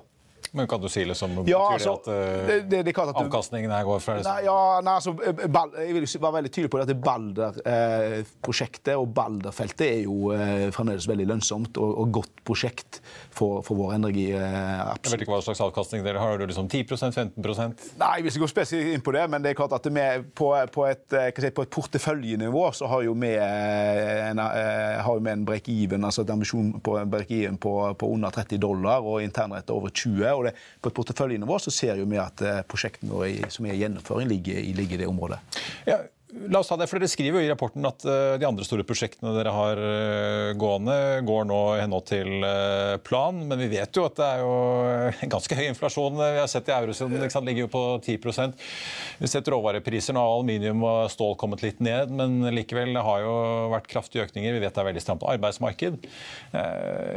Men 0.51 0.67
kan 0.67 0.81
du 0.81 0.89
si 0.89 1.05
liksom, 1.05 1.43
ja, 1.47 1.61
altså, 1.73 1.95
det 2.05 2.15
at, 2.15 2.47
det, 2.47 2.57
det, 2.69 2.81
det 2.87 2.93
at 2.95 3.17
avkastningen 3.19 3.71
her 3.71 3.83
går 3.87 4.01
fra 4.03 4.17
nei, 4.23 4.37
ja, 4.45 4.57
nei, 4.85 4.95
altså, 4.99 5.13
Bal, 5.51 5.73
Jeg 5.79 5.95
vil 5.97 6.07
være 6.21 6.35
veldig 6.37 6.51
tydelig 6.51 6.71
på 6.73 6.81
at 6.81 6.93
Balder-prosjektet 7.05 8.93
eh, 8.93 8.99
og 9.01 9.11
Balder-feltet 9.15 9.85
er 9.87 10.01
jo 10.05 10.31
eh, 10.35 10.67
fremdeles 10.75 11.07
veldig 11.09 11.27
lønnsomt 11.33 11.79
og, 11.81 11.91
og 12.03 12.13
godt 12.19 12.43
prosjekt 12.47 13.01
for, 13.35 13.61
for 13.65 13.79
vår 13.79 13.95
energi. 13.99 14.27
Eh, 14.35 14.57
jeg 15.05 15.13
vet 15.13 15.25
ikke 15.25 15.35
hva 15.35 15.41
slags 15.45 15.63
avkastning 15.65 16.05
dere 16.05 16.21
har. 16.21 16.35
Har 16.35 16.41
du 16.41 16.47
liksom 16.49 16.67
10% 16.71 17.15
15 17.15 17.75
Nei, 17.99 18.11
jeg 18.17 18.25
vil 18.25 18.31
ikke 18.31 18.43
gå 18.45 18.51
spesielt 18.51 18.95
inn 18.95 19.03
på 19.05 19.13
det, 19.15 19.25
men 19.31 19.43
det 19.43 19.53
er 19.53 19.59
klart 19.59 19.75
at 19.77 19.85
vi, 19.87 20.05
på, 20.35 20.51
på, 20.73 20.87
et, 20.89 21.17
si, 21.39 21.51
på 21.55 21.65
et 21.65 21.73
porteføljenivå 21.75 22.65
så 22.75 22.89
har 22.91 23.05
jo 23.05 23.13
vi 23.15 23.31
en, 23.39 24.41
har 24.41 25.29
en 25.31 25.45
break-even, 25.47 26.03
altså 26.07 26.25
et 26.25 26.33
ambisjon 26.33 26.73
på 26.83 26.97
break-even 27.11 27.59
på, 27.61 27.75
på, 27.99 28.09
under 28.15 28.33
30 28.35 28.59
dollar 28.61 29.05
og 29.05 29.23
internrett 29.23 29.69
over 29.73 29.93
20. 29.93 30.25
og 30.35 30.47
det, 30.49 30.55
på 30.81 30.91
et 30.91 30.97
porteføljenivå 30.97 31.59
ser 31.65 32.01
vi 32.01 32.19
at 32.21 32.43
eh, 32.45 32.61
prosjektene 32.67 33.49
som 33.53 33.67
er 33.67 33.75
i 33.75 33.81
gjennomføring, 33.83 34.29
ligger, 34.31 34.61
ligger 34.77 34.99
i 34.99 35.03
det 35.03 35.09
området. 35.09 35.39
Ja, 35.87 36.01
La 36.35 36.59
oss 36.59 36.67
ta 36.67 36.75
det, 36.75 36.87
for 36.91 36.99
Dere 36.99 37.07
skriver 37.07 37.39
jo 37.39 37.47
i 37.47 37.49
rapporten 37.49 37.85
at 37.87 38.03
uh, 38.03 38.35
de 38.35 38.47
andre 38.47 38.65
store 38.67 38.83
prosjektene 38.87 39.31
dere 39.37 39.53
har 39.55 39.79
uh, 39.79 40.51
gående, 40.59 40.95
går 41.23 41.45
nå 41.47 41.59
i 41.77 41.79
henhold 41.79 42.03
til 42.09 42.43
uh, 42.43 42.97
plan. 43.05 43.37
Men 43.47 43.61
vi 43.63 43.69
vet 43.71 43.95
jo 43.95 44.03
at 44.03 44.17
det 44.19 44.27
er 44.27 44.43
jo 44.43 45.29
ganske 45.35 45.57
høy 45.57 45.63
inflasjon. 45.69 46.19
Vi 46.19 46.41
har 46.41 46.49
sett 46.51 46.67
i 46.67 46.75
eurosonen 46.75 47.23
liksom, 47.23 47.47
ligger 47.47 47.65
jo 47.65 47.71
på 47.71 47.83
10% 48.03 48.57
Vi 48.57 49.23
har 49.23 49.31
sett 49.31 49.51
råvarepriser. 49.53 50.17
Nå 50.17 50.25
aluminium 50.25 50.83
og 50.83 51.07
stål 51.13 51.37
kommet 51.39 51.63
litt 51.63 51.79
ned, 51.83 52.11
men 52.11 52.43
likevel 52.55 52.91
det 52.97 53.05
har 53.07 53.23
jo 53.23 53.35
vært 53.71 53.87
kraftige 53.91 54.27
økninger. 54.27 54.57
Vi 54.57 54.63
vet 54.65 54.75
det 54.75 54.83
er 54.83 54.89
veldig 54.89 55.05
stramt 55.05 55.25
arbeidsmarked. 55.31 55.97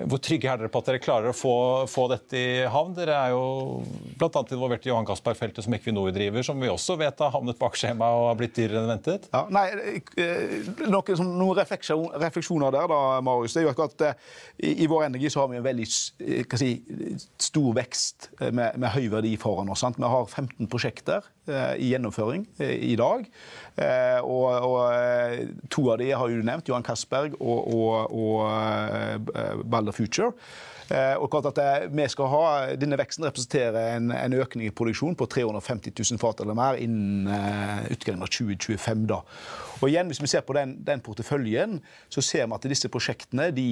Hvor 0.09 0.23
trygge 0.23 0.51
er 0.51 0.63
dere 0.63 0.73
på 0.73 0.83
at 0.83 0.93
dere 0.93 1.03
klarer 1.03 1.33
å 1.33 1.37
få, 1.37 1.57
få 1.91 2.07
dette 2.13 2.39
i 2.39 2.49
havn? 2.71 2.95
Dere 2.99 3.19
er 3.19 3.35
jo 3.35 3.83
bl.a. 4.19 4.31
involvert 4.47 4.87
i 4.87 4.93
Johan 4.93 5.09
Castberg-feltet 5.09 5.67
som 5.67 5.75
Equinor 5.75 6.15
driver, 6.15 6.47
som 6.47 6.59
vi 6.63 6.71
også 6.71 6.99
vet 7.01 7.23
har 7.23 7.35
havnet 7.35 7.59
bak 7.61 7.79
skjema 7.79 8.11
og 8.15 8.31
har 8.31 8.41
blitt 8.41 8.57
dyrere 8.59 8.83
enn 8.85 8.93
ventet 8.95 9.08
ventet? 9.09 9.29
Ja, 9.33 9.45
nei, 9.53 9.67
eh, 10.21 10.69
noen, 10.87 11.23
noen 11.39 11.57
refleksjon, 11.59 12.11
refleksjoner 12.21 12.75
der, 12.75 12.89
da, 12.91 13.01
Marius. 13.25 13.57
det 13.57 13.63
er 13.63 13.69
jo 13.69 13.87
at 13.87 14.05
uh, 14.05 14.29
i, 14.59 14.75
i, 14.85 14.89
vår 14.91 15.07
energi 15.09 15.31
så 15.33 15.43
har 15.43 15.51
vi 15.53 15.59
en 15.61 15.67
veldig 15.67 15.89
si, 15.89 16.71
stor 17.49 17.75
vekst 17.79 18.31
med, 18.41 18.77
med, 18.77 18.89
høy 18.95 19.09
verdi 19.13 19.35
foran 19.41 19.73
oss. 19.73 19.83
Sant? 19.85 19.99
Vi 20.01 20.09
har 20.09 20.27
15 20.29 20.69
prosjekter 20.71 21.27
i 21.49 21.93
gjennomføring 21.95 22.45
i 22.61 22.93
dag. 23.01 23.23
og, 24.21 24.49
og 24.69 25.69
to 25.73 25.87
av 25.95 26.01
de 26.03 26.11
har 26.13 26.29
du 26.29 26.43
nevnt, 26.45 26.69
Johan 26.69 26.85
Castberg 26.85 27.39
og, 27.41 27.71
og, 27.73 28.13
og 28.13 29.65
Balder 29.65 29.97
Future. 29.97 30.35
Eh, 30.91 31.29
klart 31.29 31.51
at 31.51 31.59
eh, 31.61 31.87
vi 31.93 32.07
skal 32.09 32.31
ha, 32.33 32.45
Denne 32.81 32.97
veksten 32.97 33.27
representerer 33.27 33.97
en, 33.97 34.13
en 34.15 34.37
økning 34.41 34.71
i 34.71 34.75
produksjon 34.75 35.17
på 35.19 35.27
350 35.29 35.93
000 35.93 36.21
fat 36.23 36.41
eller 36.41 36.57
mer 36.57 36.79
innen 36.81 37.29
uh, 37.29 37.85
utgangen 37.93 38.25
av 38.25 38.31
2025. 38.33 39.05
da. 39.11 39.21
Og 39.83 39.91
igjen, 39.91 40.09
Hvis 40.09 40.23
vi 40.23 40.31
ser 40.33 40.47
på 40.47 40.57
den, 40.57 40.79
den, 40.85 41.03
porteføljen, 41.05 41.79
så 42.09 42.25
ser 42.25 42.49
vi 42.49 42.57
at 42.57 42.69
disse 42.73 42.89
prosjektene 42.91 43.51
de, 43.55 43.67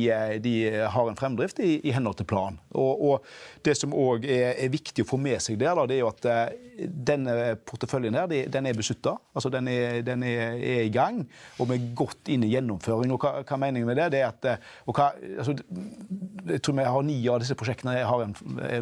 de 0.44 0.54
har 0.92 1.08
en 1.08 1.16
fremdrift 1.18 1.58
i, 1.64 1.78
i 1.88 1.94
henhold 1.94 2.20
til 2.20 2.28
plan. 2.28 2.60
Og, 2.76 3.02
og 3.08 3.64
Det 3.64 3.74
som 3.78 3.96
òg 3.96 4.28
er, 4.28 4.52
er, 4.52 4.70
viktig 4.70 5.02
å 5.02 5.08
få 5.08 5.18
med 5.18 5.40
seg 5.42 5.58
der, 5.58 5.74
da, 5.74 5.86
det 5.88 5.96
er 5.96 6.04
jo 6.04 6.12
at 6.12 6.28
denne 6.76 7.56
porteføljen 7.66 8.14
her, 8.18 8.28
den 8.52 8.68
er 8.68 8.76
beslutta. 8.76 9.16
Altså, 9.34 9.50
den, 9.50 9.68
er, 9.72 10.02
den 10.06 10.22
er, 10.26 10.60
er, 10.60 10.84
i 10.84 10.92
gang, 10.92 11.24
og 11.58 11.70
vi 11.70 11.78
er 11.78 11.90
godt 11.96 12.30
inn 12.30 12.44
i 12.44 12.52
gjennomføring. 12.52 13.14
Og 13.16 13.24
hva, 13.24 13.40
hva 13.46 13.60
meningen 13.60 13.88
med 13.88 13.98
det? 13.98 14.10
det 14.14 14.22
er 14.22 14.30
at, 14.30 14.68
og 14.86 15.00
hva, 15.00 15.10
altså, 15.40 15.56
jeg 16.52 16.62
tror 16.62 16.78
vi 16.78 16.86
har 16.86 17.05
ni 17.06 17.18
av 17.32 17.40
disse 17.42 17.56
prosjektene 17.58 17.96
er 18.00 18.24
en, 18.24 18.34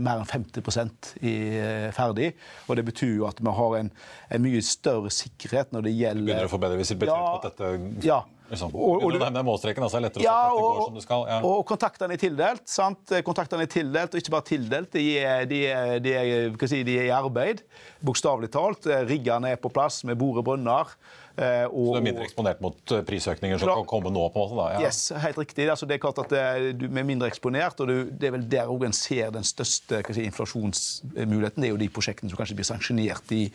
mer 0.02 0.20
enn 0.20 0.28
50% 0.28 1.14
i, 1.22 1.34
eh, 1.60 1.88
ferdig. 1.94 2.32
og 2.66 2.78
Det 2.78 2.86
betyr 2.90 3.16
jo 3.18 3.28
at 3.28 3.42
vi 3.42 3.56
har 3.58 3.78
en, 3.80 3.90
en 4.30 4.44
mye 4.44 4.62
større 4.64 5.12
sikkerhet 5.14 5.74
når 5.74 5.88
det 5.88 5.96
gjelder 5.98 6.30
Begynner 6.30 6.50
å 6.50 6.54
få 6.54 6.62
bedre 6.62 6.80
visibilitet 6.80 7.14
ja, 7.14 7.34
på 7.34 7.40
at 7.40 7.50
dette 7.50 8.06
ja. 8.08 8.22
Liksom, 8.50 8.74
og, 8.76 9.02
og, 9.02 9.14
og, 9.16 9.36
målstreken, 9.46 9.86
altså 9.86 10.02
lettere 10.04 10.20
å 10.20 10.26
ja, 10.26 10.34
se 10.36 10.44
at 10.44 10.58
det 10.58 10.64
går 10.66 10.82
som 10.84 10.98
det 10.98 11.04
skal. 11.06 11.26
Ja. 11.30 11.38
Og 11.48 11.62
kontaktene 11.68 12.16
er 12.16 12.20
tildelt. 12.20 12.64
sant? 12.68 13.14
Kontaktene 13.24 13.64
er 13.64 13.72
tildelt, 13.72 14.14
og 14.14 14.20
ikke 14.20 14.34
bare 14.36 14.48
tildelt, 14.50 14.92
de 14.92 15.06
er, 15.18 15.48
de 15.48 15.60
er, 15.70 15.92
de 16.04 16.14
er, 16.20 16.68
si, 16.68 16.82
de 16.86 16.98
er 17.00 17.08
i 17.08 17.14
arbeid. 17.14 17.64
Bokstavelig 18.04 18.52
talt. 18.52 18.88
Riggene 19.08 19.54
er 19.54 19.60
på 19.60 19.72
plass 19.72 20.02
med 20.04 20.20
bore 20.20 20.44
brønner. 20.44 20.92
Eh, 21.34 21.64
og, 21.66 21.88
så 21.88 21.94
du 21.96 21.98
er 21.98 22.04
mindre 22.06 22.24
eksponert 22.28 22.60
mot 22.62 22.92
eh, 22.94 23.00
prisøkninger 23.02 23.58
som 23.58 23.72
kan 23.72 23.86
komme 23.90 24.10
nå? 24.14 24.28
på 24.30 24.38
en 24.38 24.44
måte 24.44 24.58
da? 24.60 24.66
Ja. 24.76 24.84
Yes, 24.86 25.08
helt 25.24 25.40
riktig. 25.40 25.66
Altså, 25.72 25.88
det 25.90 25.96
er 25.96 26.02
klart 26.04 26.20
at 26.22 26.34
eh, 26.38 26.68
du 26.78 26.84
er 26.86 27.06
mindre 27.06 27.26
eksponert, 27.26 27.80
og 27.82 27.90
du, 27.90 28.12
det 28.12 28.28
er 28.28 28.36
vel 28.36 28.44
der 28.52 28.70
en 28.70 28.94
ser 28.94 29.32
den 29.34 29.46
største 29.46 30.04
si, 30.14 30.28
inflasjonsmuligheten. 30.28 31.64
Det 31.64 31.70
er 31.70 31.74
jo 31.74 31.80
de 31.80 31.90
prosjektene 31.90 32.30
som 32.30 32.38
kanskje 32.38 32.58
blir 32.60 32.68
sanksjonert 32.68 33.34
i, 33.34 33.48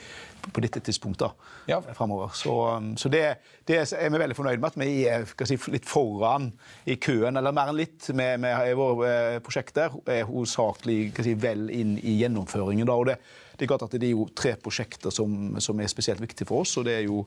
på 0.54 0.64
dette 0.64 0.82
tidspunktet 0.84 1.50
ja. 1.70 1.80
framover. 1.96 2.32
Så, 2.38 2.54
um, 2.78 2.92
så 2.98 3.12
det, 3.12 3.24
det, 3.68 3.82
er 3.94 4.14
vi 4.14 4.22
veldig 4.22 4.38
fornøyd 4.38 4.62
med, 4.62 4.72
at 4.72 4.80
vi 4.82 4.94
er 5.10 5.28
si, 5.50 5.60
litt 5.74 5.88
foran 5.90 6.50
i 6.90 6.98
køen, 7.02 7.40
eller 7.40 7.56
mer 7.56 7.72
enn 7.72 7.80
litt, 7.80 8.10
med, 8.16 8.42
med 8.46 8.74
våre 8.80 9.14
prosjekter. 9.46 10.00
er 10.10 10.28
hovedsakelig 10.30 11.00
si, 11.20 11.36
vel 11.40 11.70
inn 11.74 11.98
i 12.02 12.20
gjennomføringen. 12.22 12.88
da, 12.90 12.98
og 12.98 13.12
det 13.12 13.20
det 13.60 13.66
er 13.66 13.72
klart 13.74 13.84
at 13.90 13.96
det 14.00 14.08
er 14.08 14.16
jo 14.16 14.26
tre 14.32 14.54
prosjekter 14.60 15.12
som, 15.14 15.58
som 15.60 15.80
er 15.84 15.90
spesielt 15.92 16.22
viktige 16.24 16.48
for 16.48 16.64
oss. 16.64 16.78
og 16.80 16.86
Det 16.88 16.96
er 16.96 17.06
jo 17.06 17.26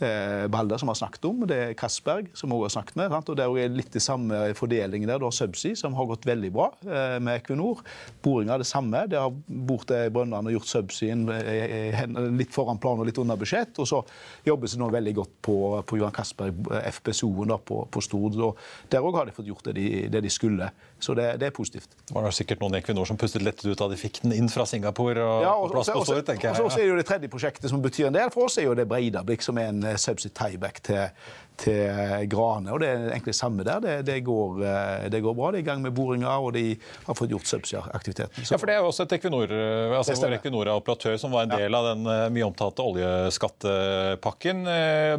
eh, 0.00 0.46
Balder, 0.52 0.80
som 0.80 0.88
vi 0.88 0.94
har 0.94 1.00
snakket 1.02 1.28
om. 1.28 1.44
Det 1.48 1.58
er 1.60 1.74
Castberg, 1.78 2.30
som 2.36 2.52
vi 2.52 2.60
har 2.62 2.72
snakket 2.72 2.96
med. 3.00 3.12
Sant? 3.12 3.28
og 3.28 3.36
Det 3.36 3.44
er 3.44 3.74
litt 3.74 3.92
det 3.92 4.02
samme 4.04 4.40
fordelingen 4.56 5.10
der. 5.10 5.20
Du 5.20 5.28
har 5.28 5.36
Subsea, 5.36 5.76
som 5.76 5.96
har 5.98 6.08
gått 6.08 6.24
veldig 6.28 6.50
bra 6.54 6.70
eh, 6.88 7.18
med 7.20 7.42
Equinor. 7.42 7.82
Boringa 8.24 8.56
det 8.60 8.68
samme. 8.68 9.04
De 9.12 9.20
har 9.20 9.34
bort 9.68 9.86
til 9.90 10.08
brønnene 10.14 10.48
og 10.48 10.56
gjort 10.56 10.70
Subseen 10.72 11.26
eh, 11.34 12.00
litt 12.32 12.54
foran 12.54 12.80
planen 12.80 13.04
og 13.04 13.10
litt 13.10 13.20
under 13.20 13.38
budsjett. 13.40 13.76
Og 13.82 13.90
så 13.90 14.00
jobbes 14.48 14.76
det 14.76 14.80
nå 14.80 14.88
veldig 14.94 15.14
godt 15.20 15.36
på, 15.44 15.58
på 15.84 16.00
Johan 16.00 16.16
Castberg, 16.16 16.64
eh, 16.72 16.88
FPSO-en 16.94 17.56
på, 17.60 17.84
på 17.92 18.04
Stord. 18.04 18.40
og 18.40 18.64
Der 18.88 19.04
òg 19.04 19.20
har 19.20 19.28
de 19.28 19.36
fått 19.36 19.52
gjort 19.52 19.68
det 19.68 19.76
de, 19.76 19.88
det 20.08 20.24
de 20.24 20.32
skulle. 20.32 20.70
Så 21.04 21.12
det, 21.18 21.34
det, 21.42 21.50
er 21.50 21.56
positivt. 21.56 21.92
Det 22.08 22.16
var 22.16 22.32
sikkert 22.32 22.62
noen 22.64 22.78
i 22.78 22.80
Equinor 22.80 23.08
som 23.08 23.20
pustet 23.20 23.44
lettet 23.44 23.66
ut 23.68 23.80
da 23.80 23.90
de 23.90 23.98
fikk 24.00 24.22
den 24.24 24.32
inn 24.36 24.48
fra 24.52 24.64
Singapore. 24.68 25.20
og, 25.20 25.44
ja, 25.44 25.52
og 25.58 25.73
plass 25.74 25.92
på 25.92 26.04
Stord, 26.06 26.24
tenker 26.28 26.50
jeg. 26.50 26.64
Og 26.64 26.72
så 26.72 26.80
er 26.80 26.86
det 26.86 26.92
jo 26.92 26.98
det 27.00 27.06
tredje 27.08 27.30
prosjektet 27.32 27.72
som 27.72 27.82
betyr 27.84 28.08
en 28.10 28.16
del 28.16 28.32
for 28.34 28.48
oss, 28.48 28.58
er 28.58 28.68
jo 28.68 28.76
det 28.78 28.86
Breidablikk, 28.90 29.44
som 29.44 29.60
er 29.60 29.72
en 29.72 29.82
uh, 29.84 29.94
subsea 30.00 30.32
tieback 30.34 30.80
til, 30.86 31.26
til 31.60 32.28
Grane. 32.30 32.72
og 32.72 32.80
Det 32.82 32.88
er 32.88 33.08
egentlig 33.12 33.34
samme 33.36 33.64
der. 33.66 33.80
Det, 33.80 33.94
det, 34.06 34.18
går, 34.26 34.62
eh, 34.64 35.06
det, 35.12 35.20
går, 35.22 35.34
bra. 35.36 35.50
De 35.52 35.60
er 35.60 35.64
i 35.64 35.66
gang 35.66 35.82
med 35.82 35.94
boringer, 35.94 36.28
og 36.28 36.52
de 36.56 36.74
har 37.06 37.18
fått 37.18 37.30
gjort 37.30 37.48
subsea-aktiviteten. 37.48 38.46
Ja, 38.50 38.58
for 38.58 38.66
Det 38.66 38.74
er 38.74 38.82
jo 38.82 38.90
også 38.90 39.06
et 39.06 39.14
Equinor, 39.18 39.52
eh, 39.54 39.94
altså 39.96 40.16
vår 40.18 40.38
Equinor-operatør 40.38 41.18
som 41.20 41.34
var 41.34 41.46
en 41.46 41.54
del 41.54 41.74
av 41.78 41.90
den 41.92 42.06
eh, 42.10 42.26
mye 42.34 42.48
omtalte 42.48 42.84
oljeskattepakken. 42.84 44.64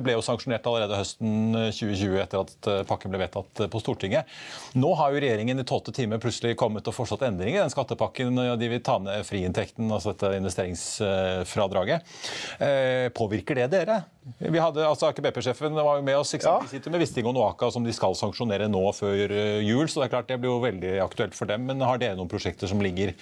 Ble 0.06 0.18
jo 0.18 0.26
sanksjonert 0.26 0.68
allerede 0.70 1.00
høsten 1.00 1.56
2020 1.72 2.20
etter 2.24 2.44
at 2.44 2.70
pakken 2.90 3.14
ble 3.14 3.22
vedtatt 3.24 3.66
på 3.72 3.82
Stortinget. 3.82 4.30
Nå 4.76 4.92
har 5.00 5.14
jo 5.14 5.22
regjeringen 5.24 5.62
i 5.62 5.68
tolvte 5.68 5.94
time 5.96 6.20
plutselig 6.22 6.56
kommet 6.60 6.88
og 6.90 6.96
foreslått 6.98 7.26
endringer 7.28 7.60
i 7.60 7.64
den 7.64 7.74
skattepakken. 7.74 8.36
og 8.52 8.60
De 8.60 8.72
vil 8.72 8.84
ta 8.86 8.98
ned 9.02 9.24
friinntekten, 9.28 9.88
altså 9.92 10.14
dette 10.14 10.36
investeringsfradraget. 10.42 12.14
Påvirker 13.16 13.62
det 13.62 13.70
dere? 13.74 14.02
Vi 14.40 14.58
hadde, 14.58 14.82
altså 14.82 15.12
Aker 15.12 15.22
BP-sjefen 15.22 15.76
var 15.78 16.00
jo 16.00 16.04
med 16.06 16.16
oss. 16.18 16.32
sant? 16.34 16.64
De 16.66 16.72
sitter 16.72 16.90
med 16.94 17.04
Wisting 17.04 17.28
og 17.30 17.36
Noaka 17.38 17.68
som 17.72 17.84
de 17.86 17.94
skal 17.94 18.16
sanksjonere 18.18 18.66
nå 18.72 18.82
før 18.98 19.30
eh, 19.30 19.60
jul, 19.62 19.86
så 19.86 20.02
det 20.02 20.08
er 20.08 20.14
klart 20.16 20.28
det 20.32 20.40
blir 20.42 20.50
jo 20.50 20.64
veldig 20.64 20.94
aktuelt 21.04 21.36
for 21.38 21.46
dem. 21.52 21.68
Men 21.70 21.84
har 21.86 22.00
dere 22.02 22.18
noen 22.18 22.32
prosjekter 22.32 22.66
som 22.72 22.82
ligger 22.82 23.14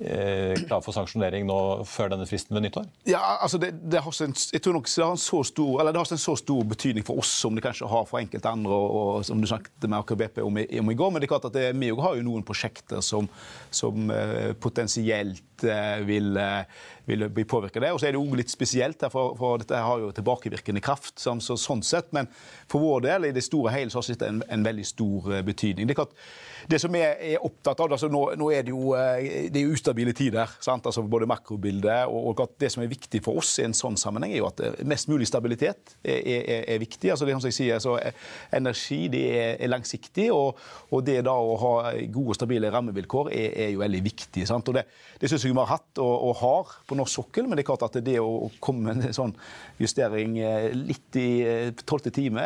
eh, 0.00 0.52
klar 0.66 0.82
for 0.84 0.92
sanksjonering 0.96 1.46
nå 1.48 1.56
før 1.88 2.12
denne 2.12 2.26
fristen 2.28 2.52
ved 2.58 2.66
nyttår? 2.66 2.86
Ja, 3.08 3.22
altså 3.42 3.60
det, 3.62 3.72
det 3.92 4.02
har 4.04 4.18
en, 4.26 4.34
jeg 4.52 4.62
tror 4.64 4.76
nok 4.76 4.90
det 4.92 5.04
har, 5.06 5.14
en 5.16 5.22
så 5.24 5.40
stor, 5.48 5.72
eller 5.80 5.94
det 5.96 6.02
har 6.02 6.12
en 6.18 6.22
så 6.26 6.36
stor 6.36 6.62
betydning 6.74 7.06
for 7.08 7.22
oss 7.22 7.32
som 7.42 7.56
det 7.56 7.64
kanskje 7.64 7.88
har 7.88 8.04
for 8.10 8.20
enkelte 8.20 8.52
andre, 8.52 8.76
og, 8.76 8.98
og 9.22 9.26
som 9.28 9.40
du 9.40 9.48
snakket 9.48 9.88
med 9.88 9.98
Aker 10.02 10.20
BP 10.20 10.42
om, 10.44 10.60
i- 10.62 10.68
om 10.84 10.92
i 10.92 10.98
går. 10.98 11.12
Men 11.16 11.22
det 11.24 11.28
er 11.30 11.34
klart 11.34 11.48
at 11.48 11.56
det, 11.56 11.66
vi 11.80 11.90
har 11.96 12.18
jo 12.20 12.26
noen 12.28 12.44
prosjekter 12.46 13.00
som, 13.04 13.28
som 13.72 14.12
eh, 14.12 14.52
potensielt 14.60 15.64
eh, 15.64 16.02
vil, 16.06 16.34
eh, 16.36 16.64
vil 17.04 17.26
bli 17.28 17.44
påvirka 17.48 17.80
av 17.80 17.86
det. 17.86 17.92
Og 17.92 18.00
så 18.00 18.08
er 18.08 18.14
det 18.14 18.20
jo 18.20 18.38
litt 18.38 18.52
spesielt, 18.52 19.04
for, 19.12 19.34
for 19.38 19.62
dette 19.62 19.82
har 19.82 20.02
jo 20.02 20.12
tilbakevirkende 20.14 20.82
kraft. 20.84 21.18
sånn, 21.20 21.42
så, 21.42 21.56
sånn 21.60 21.82
sett, 21.86 22.12
Men 22.12 22.30
for 22.70 22.82
vår 22.82 23.06
del, 23.08 23.28
i 23.30 23.34
det 23.36 23.44
store 23.44 23.70
og 23.70 23.76
hele, 23.76 23.90
så 23.90 24.00
har 24.00 24.08
dette 24.12 24.30
en, 24.30 24.42
en 24.48 24.66
veldig 24.66 24.86
stor 24.86 25.32
eh, 25.32 25.44
betydning. 25.46 25.88
Det 25.88 25.96
er 25.96 26.02
klart, 26.02 26.16
det 26.70 26.78
som 26.82 26.94
jeg 26.94 27.34
er 27.34 27.44
opptatt 27.44 27.80
av, 27.82 27.92
altså 27.94 28.08
nå, 28.12 28.22
nå 28.38 28.48
er 28.54 28.64
det 28.66 28.72
jo, 28.72 28.92
eh, 28.98 29.48
det 29.52 29.60
er 29.60 29.66
jo 29.66 29.76
ustabile 29.76 30.14
tider. 30.16 30.50
sant? 30.62 30.86
Altså 30.86 31.02
Både 31.02 31.28
makrobildet 31.30 32.06
og, 32.10 32.28
og 32.32 32.42
at 32.44 32.54
det 32.62 32.72
som 32.74 32.84
er 32.84 32.90
viktig 32.90 33.22
for 33.24 33.40
oss 33.42 33.56
i 33.60 33.66
en 33.66 33.76
sånn 33.76 33.98
sammenheng, 34.00 34.34
er 34.34 34.42
jo 34.42 34.48
at 34.48 34.62
eh, 34.62 34.78
mest 34.88 35.10
mulig 35.10 35.28
stabilitet 35.30 35.96
er, 36.02 36.20
er, 36.20 36.66
er 36.74 36.82
viktig. 36.82 37.10
altså 37.10 37.28
det 37.28 37.36
som 37.36 37.50
jeg 37.50 37.58
sier, 37.58 37.82
så 37.82 37.96
eh, 37.98 38.14
Energi 38.52 39.06
det 39.12 39.24
er, 39.32 39.70
langsiktig, 39.72 40.28
og, 40.34 40.58
og 40.92 41.04
det 41.06 41.20
da 41.24 41.34
å 41.38 41.54
ha 41.60 41.72
gode 42.12 42.34
og 42.34 42.36
stabile 42.36 42.70
rammevilkår 42.72 43.32
er, 43.32 43.48
er 43.66 43.70
jo 43.72 43.82
veldig 43.82 44.02
viktig. 44.04 44.46
sant? 44.48 44.68
Og 44.68 44.78
Det, 44.78 44.86
det 45.20 45.30
syns 45.30 45.46
jeg 45.46 45.54
vi 45.54 45.60
har 45.60 45.72
hatt 45.72 46.02
og, 46.02 46.14
og 46.28 46.36
har 46.42 46.74
på 46.88 46.98
norsk 46.98 47.22
sokkel, 47.22 47.48
men 47.48 47.58
det 47.58 47.64
er 47.64 47.70
klart 47.72 47.86
at 47.88 47.98
det 48.04 48.18
å 48.20 48.50
komme 48.62 48.92
med 48.92 49.08
en 49.08 49.16
sånn 49.16 49.34
justering 49.80 50.36
litt 50.76 51.16
i 51.18 51.28
tolvte 51.88 52.12
time 52.14 52.42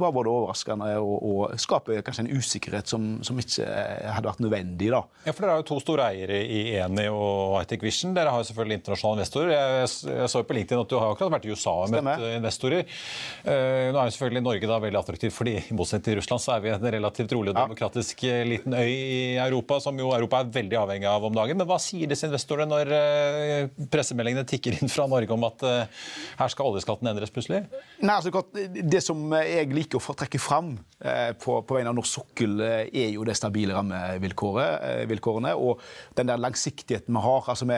var 0.00 0.12
både 0.14 0.32
overraskende 0.32 0.90
og, 1.00 1.14
og 1.24 1.60
skaper 1.60 2.02
kanskje 2.04 2.26
en 2.26 2.32
usikkerhet 2.34 2.90
som, 2.90 3.06
som 3.26 3.38
ikke 3.40 3.53
eh, 3.62 4.10
hadde 4.14 4.30
vært 4.30 4.42
nødvendig. 4.44 4.90
da. 4.94 5.02
Ja, 5.26 5.32
for 5.32 5.44
Dere 5.44 5.56
har 5.56 5.62
jo 5.62 5.66
to 5.68 5.78
store 5.82 6.08
eiere 6.12 6.40
i 6.42 6.62
Eni 6.80 7.06
og 7.12 7.58
Hightech 7.58 7.84
Vision. 7.84 8.14
Dere 8.16 8.32
har 8.32 8.42
jo 8.42 8.48
selvfølgelig 8.50 8.80
internasjonale 8.80 9.20
investorer. 9.20 9.52
Jeg, 9.54 9.90
jeg 10.10 10.30
så 10.32 10.42
jo 10.42 10.48
på 10.48 10.56
LinkedIn 10.58 10.82
at 10.84 10.92
du 10.92 10.96
har 11.00 11.14
akkurat 11.14 11.34
vært 11.36 11.48
i 11.48 11.54
USA 11.54 11.74
og 11.84 11.94
møtt 11.94 12.10
eh, 12.14 12.36
investorer. 12.38 12.96
Uh, 13.44 13.92
nå 13.94 14.00
er 14.00 14.08
jo 14.08 14.14
selvfølgelig 14.16 14.44
Norge 14.44 14.70
da 14.70 14.80
veldig 14.84 15.00
attraktivt, 15.00 15.36
fordi 15.36 15.56
i 15.60 15.76
motsetning 15.76 16.06
til 16.08 16.18
Russland 16.20 16.42
så 16.44 16.54
er 16.56 16.64
vi 16.64 16.72
en 16.74 16.88
relativt 16.96 17.34
rolig 17.36 17.54
og 17.54 17.58
demokratisk 17.60 18.26
ja. 18.26 18.40
liten 18.48 18.76
øy 18.76 18.90
i 18.90 19.22
Europa, 19.38 19.78
som 19.84 19.98
jo 20.00 20.12
Europa 20.16 20.42
er 20.42 20.52
veldig 20.54 20.80
avhengig 20.80 21.08
av 21.10 21.24
om 21.28 21.36
dagen. 21.36 21.60
Men 21.60 21.68
hva 21.68 21.78
sier 21.82 22.10
disse 22.10 22.28
investorene 22.28 22.70
når 22.70 22.94
eh, 22.98 23.84
pressemeldingene 23.92 24.46
tikker 24.48 24.78
inn 24.78 24.92
fra 24.92 25.06
Norge 25.10 25.34
om 25.34 25.46
at 25.48 25.64
uh, 25.66 26.04
her 26.40 26.52
skal 26.52 26.72
oljeskatten 26.72 27.10
endres 27.10 27.32
plutselig? 27.34 27.64
Nei, 28.04 28.16
altså, 28.16 28.44
det 28.74 29.02
som 29.04 29.20
jeg 29.40 29.70
liker 29.74 30.00
å 30.00 30.16
trekke 30.18 30.40
fram 30.42 30.74
eh, 31.04 31.32
på, 31.40 31.58
på 31.66 31.76
vegne 31.76 31.92
av 31.92 31.98
norsk 31.98 32.10
sokkel, 32.10 32.58
eh, 32.64 32.86
er 32.90 33.12
jo 33.14 33.24
det 33.26 33.36
stabile 33.44 33.76
rammevilkåret. 33.76 35.06
Eh, 35.06 35.54
og 35.54 35.80
den 36.18 36.32
der 36.32 36.40
langsiktigheten 36.40 37.14
vi 37.14 37.24
har. 37.24 37.48
altså 37.48 37.68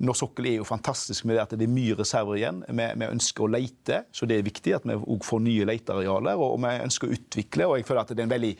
Norsk 0.00 0.20
sokkel 0.24 0.50
er 0.50 0.58
jo 0.58 0.68
fantastisk 0.68 1.24
med 1.24 1.36
det 1.36 1.42
at 1.44 1.56
det 1.56 1.68
er 1.68 1.72
mye 1.72 1.96
reserver 1.98 2.40
igjen. 2.40 2.62
Vi, 2.68 2.90
vi 2.96 3.10
ønsker 3.10 3.46
å 3.46 3.52
leite, 3.52 4.04
så 4.12 4.26
det 4.26 4.38
er 4.38 4.46
viktig 4.46 4.76
at 4.76 4.88
vi 4.88 4.98
òg 4.98 5.24
får 5.26 5.44
nye 5.46 5.68
letearealer. 5.68 6.40
Og, 6.40 6.56
og 6.56 6.62
vi 6.64 6.76
ønsker 6.86 7.08
å 7.08 7.18
utvikle, 7.18 7.68
og 7.68 7.78
jeg 7.78 7.88
føler 7.88 8.02
at 8.04 8.14
det 8.14 8.24
er 8.24 8.28
en 8.28 8.36
veldig 8.36 8.54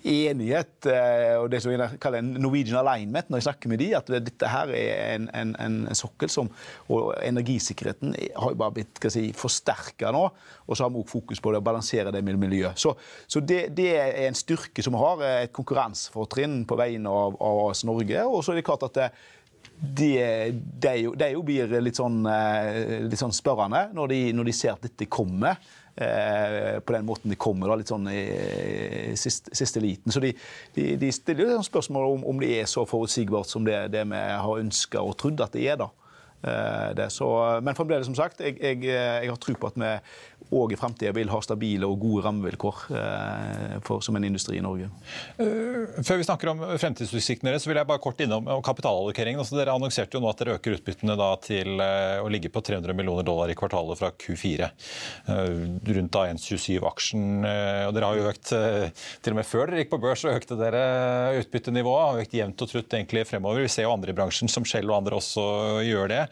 enighet 0.00 0.86
eh, 0.88 1.34
og 1.38 1.50
det 1.52 1.60
som 1.62 1.72
jeg 1.72 1.98
kaller 2.02 2.22
en 2.22 2.30
Norwegian 2.40 2.80
alignment 2.80 3.28
når 3.30 3.38
jeg 3.38 3.46
snakker 3.46 3.70
med 3.70 3.82
de, 3.82 3.90
at 3.98 4.08
dette 4.24 4.48
her 4.48 4.72
er 4.74 5.18
en, 5.18 5.28
en, 5.36 5.52
en 5.60 5.76
sokkel 5.96 6.32
som 6.32 6.48
Og 6.88 7.12
energisikkerheten 7.22 8.14
har 8.16 8.54
jo 8.54 8.58
bare 8.58 8.74
blitt 8.78 8.98
skal 8.98 9.12
si, 9.14 9.24
forsterka 9.36 10.10
nå. 10.14 10.24
Og 10.66 10.76
så 10.76 10.84
har 10.84 10.92
vi 10.92 11.00
også 11.02 11.18
fokus 11.18 11.42
på 11.42 11.52
det 11.52 11.60
å 11.60 11.66
balansere 11.66 12.12
det 12.14 12.22
med 12.24 12.40
miljø. 12.40 12.70
Så, 12.76 12.94
så 13.26 13.42
det, 13.44 13.66
det 13.76 13.90
er 13.98 14.18
en 14.26 14.38
styrke 14.38 14.82
som 14.84 14.96
vi 14.96 15.02
har, 15.02 15.22
et 15.42 15.54
konkurransefortrinn 15.54 16.62
på 16.68 16.78
vegne 16.80 17.12
av, 17.12 17.38
av 17.42 17.62
oss 17.68 17.84
Norge. 17.88 18.24
Og 18.26 18.42
så 18.42 18.52
er 18.52 18.60
det 18.60 18.66
klart 18.66 18.86
at 18.88 18.98
det, 18.98 19.08
de, 19.82 20.10
de, 20.54 20.94
de, 21.18 21.30
blir 21.42 21.72
litt 21.82 21.98
sånn, 21.98 22.22
eh, 22.30 23.02
litt 23.08 23.20
sånn 23.20 23.34
spørrende 23.34 23.88
når 23.96 24.12
de, 24.12 24.20
når 24.36 24.50
de 24.50 24.54
ser 24.56 24.76
at 24.76 24.84
dette 24.86 25.08
kommer. 25.10 25.58
Eh, 25.94 26.78
på 26.80 26.92
den 26.94 27.04
måten 27.04 27.30
de 27.30 27.36
kommer, 27.36 27.68
da, 27.68 27.76
litt 27.76 27.90
sånn 27.92 28.06
i 28.08 29.12
siste, 29.18 29.52
siste 29.56 29.80
liten. 29.84 30.12
Så 30.12 30.22
de, 30.24 30.30
de, 30.76 30.86
de 30.96 31.10
stiller 31.12 31.52
jo 31.52 31.64
spørsmål 31.66 32.14
om, 32.14 32.24
om 32.32 32.40
det 32.40 32.54
er 32.62 32.70
så 32.70 32.86
forutsigbart 32.88 33.50
som 33.50 33.66
det, 33.66 33.76
det 33.92 34.06
vi 34.08 34.22
har 34.46 34.62
ønska 34.62 35.02
og 35.04 35.18
trodd 35.20 35.42
at 35.44 35.52
det 35.58 35.66
er. 35.68 35.82
da. 35.84 35.90
Eh, 36.42 36.90
det, 36.98 37.08
så, 37.14 37.28
men 37.62 37.78
fremdeles, 37.78 38.08
som 38.08 38.18
sagt, 38.18 38.42
jeg, 38.42 38.58
jeg, 38.62 38.82
jeg 38.88 39.30
har 39.30 39.40
tro 39.42 39.54
på 39.58 39.72
at 39.72 39.78
vi 39.78 39.92
òg 40.52 40.74
i 40.74 40.78
framtida 40.78 41.12
vil 41.16 41.30
ha 41.32 41.40
stabile 41.44 41.88
og 41.88 42.00
gode 42.02 42.24
rammevilkår 42.26 42.80
eh, 42.98 43.76
for, 43.86 44.02
som 44.04 44.16
en 44.18 44.26
industri 44.26 44.58
i 44.58 44.64
Norge. 44.64 44.88
Før 45.38 46.20
vi 46.20 46.26
snakker 46.26 46.52
om 46.52 46.64
fremtidsutsiktene 46.80 47.52
deres, 47.52 47.66
vil 47.68 47.78
jeg 47.78 47.88
bare 47.88 48.02
kort 48.02 48.20
innom 48.24 48.48
kapitalallokeringen. 48.64 49.40
Altså, 49.42 49.56
dere 49.58 49.74
annonserte 49.76 50.18
jo 50.18 50.22
nå 50.22 50.30
at 50.32 50.42
dere 50.42 50.58
øker 50.58 50.76
utbyttene 50.76 51.16
til 51.46 51.82
eh, 51.82 52.18
å 52.22 52.30
ligge 52.32 52.50
på 52.52 52.62
300 52.64 52.96
millioner 52.96 53.26
dollar 53.26 53.52
i 53.52 53.56
kvartalet 53.58 54.00
fra 54.00 54.12
Q4. 54.12 54.68
Eh, 55.32 55.62
rundt 55.96 56.12
da 56.14 56.26
1,27 56.32 56.82
aksjen. 56.90 57.46
eh, 57.48 57.84
og 57.88 57.96
dere 57.96 58.10
har 58.10 58.20
jo 58.20 58.28
økt 58.32 58.52
eh, 58.56 59.06
Til 59.22 59.34
og 59.34 59.40
med 59.40 59.48
før 59.48 59.70
dere 59.70 59.84
gikk 59.84 59.92
på 59.94 60.02
børs, 60.02 60.24
så 60.24 60.34
økte 60.34 60.58
dere 60.60 60.82
utbyttenivået. 61.40 62.02
Har 62.02 62.22
økt 62.26 62.36
jevnt 62.36 62.66
og 62.66 62.72
trutt 62.72 62.98
egentlig 62.98 63.24
fremover. 63.28 63.64
Vi 63.64 63.72
ser 63.72 63.86
jo 63.88 63.94
andre 63.94 64.12
i 64.12 64.16
bransjen, 64.16 64.50
som 64.52 64.66
Shell 64.68 64.90
og 64.90 65.00
andre, 65.00 65.20
også 65.22 65.46
gjør 65.86 66.12
det. 66.12 66.22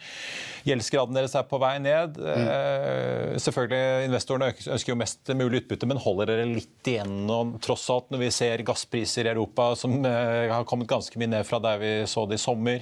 Gjeldsgraden 0.67 1.17
deres 1.17 1.33
er 1.39 1.47
på 1.49 1.57
vei 1.63 1.79
ned. 1.81 2.19
Mm. 2.21 3.39
selvfølgelig 3.41 4.09
Investorene 4.11 4.51
ønsker- 4.53 4.91
jo 4.91 4.97
mest 4.99 5.31
mulig 5.37 5.63
utbytte, 5.63 5.87
men 5.89 6.01
holder 6.03 6.27
dere 6.33 6.47
litt 6.51 6.89
igjennom 6.91 7.55
tross 7.63 7.85
alt 7.93 8.09
når 8.13 8.19
vi 8.25 8.31
ser 8.35 8.63
gasspriser 8.67 9.25
i 9.29 9.33
Europa 9.33 9.65
som 9.79 9.93
eh, 10.07 10.51
har 10.51 10.67
kommet 10.69 10.91
ganske 10.91 11.19
mye 11.21 11.31
ned 11.37 11.45
fra 11.49 11.59
der 11.63 11.77
vi 11.81 11.91
så 12.11 12.21
det 12.29 12.37
i 12.41 12.43
sommer. 12.43 12.79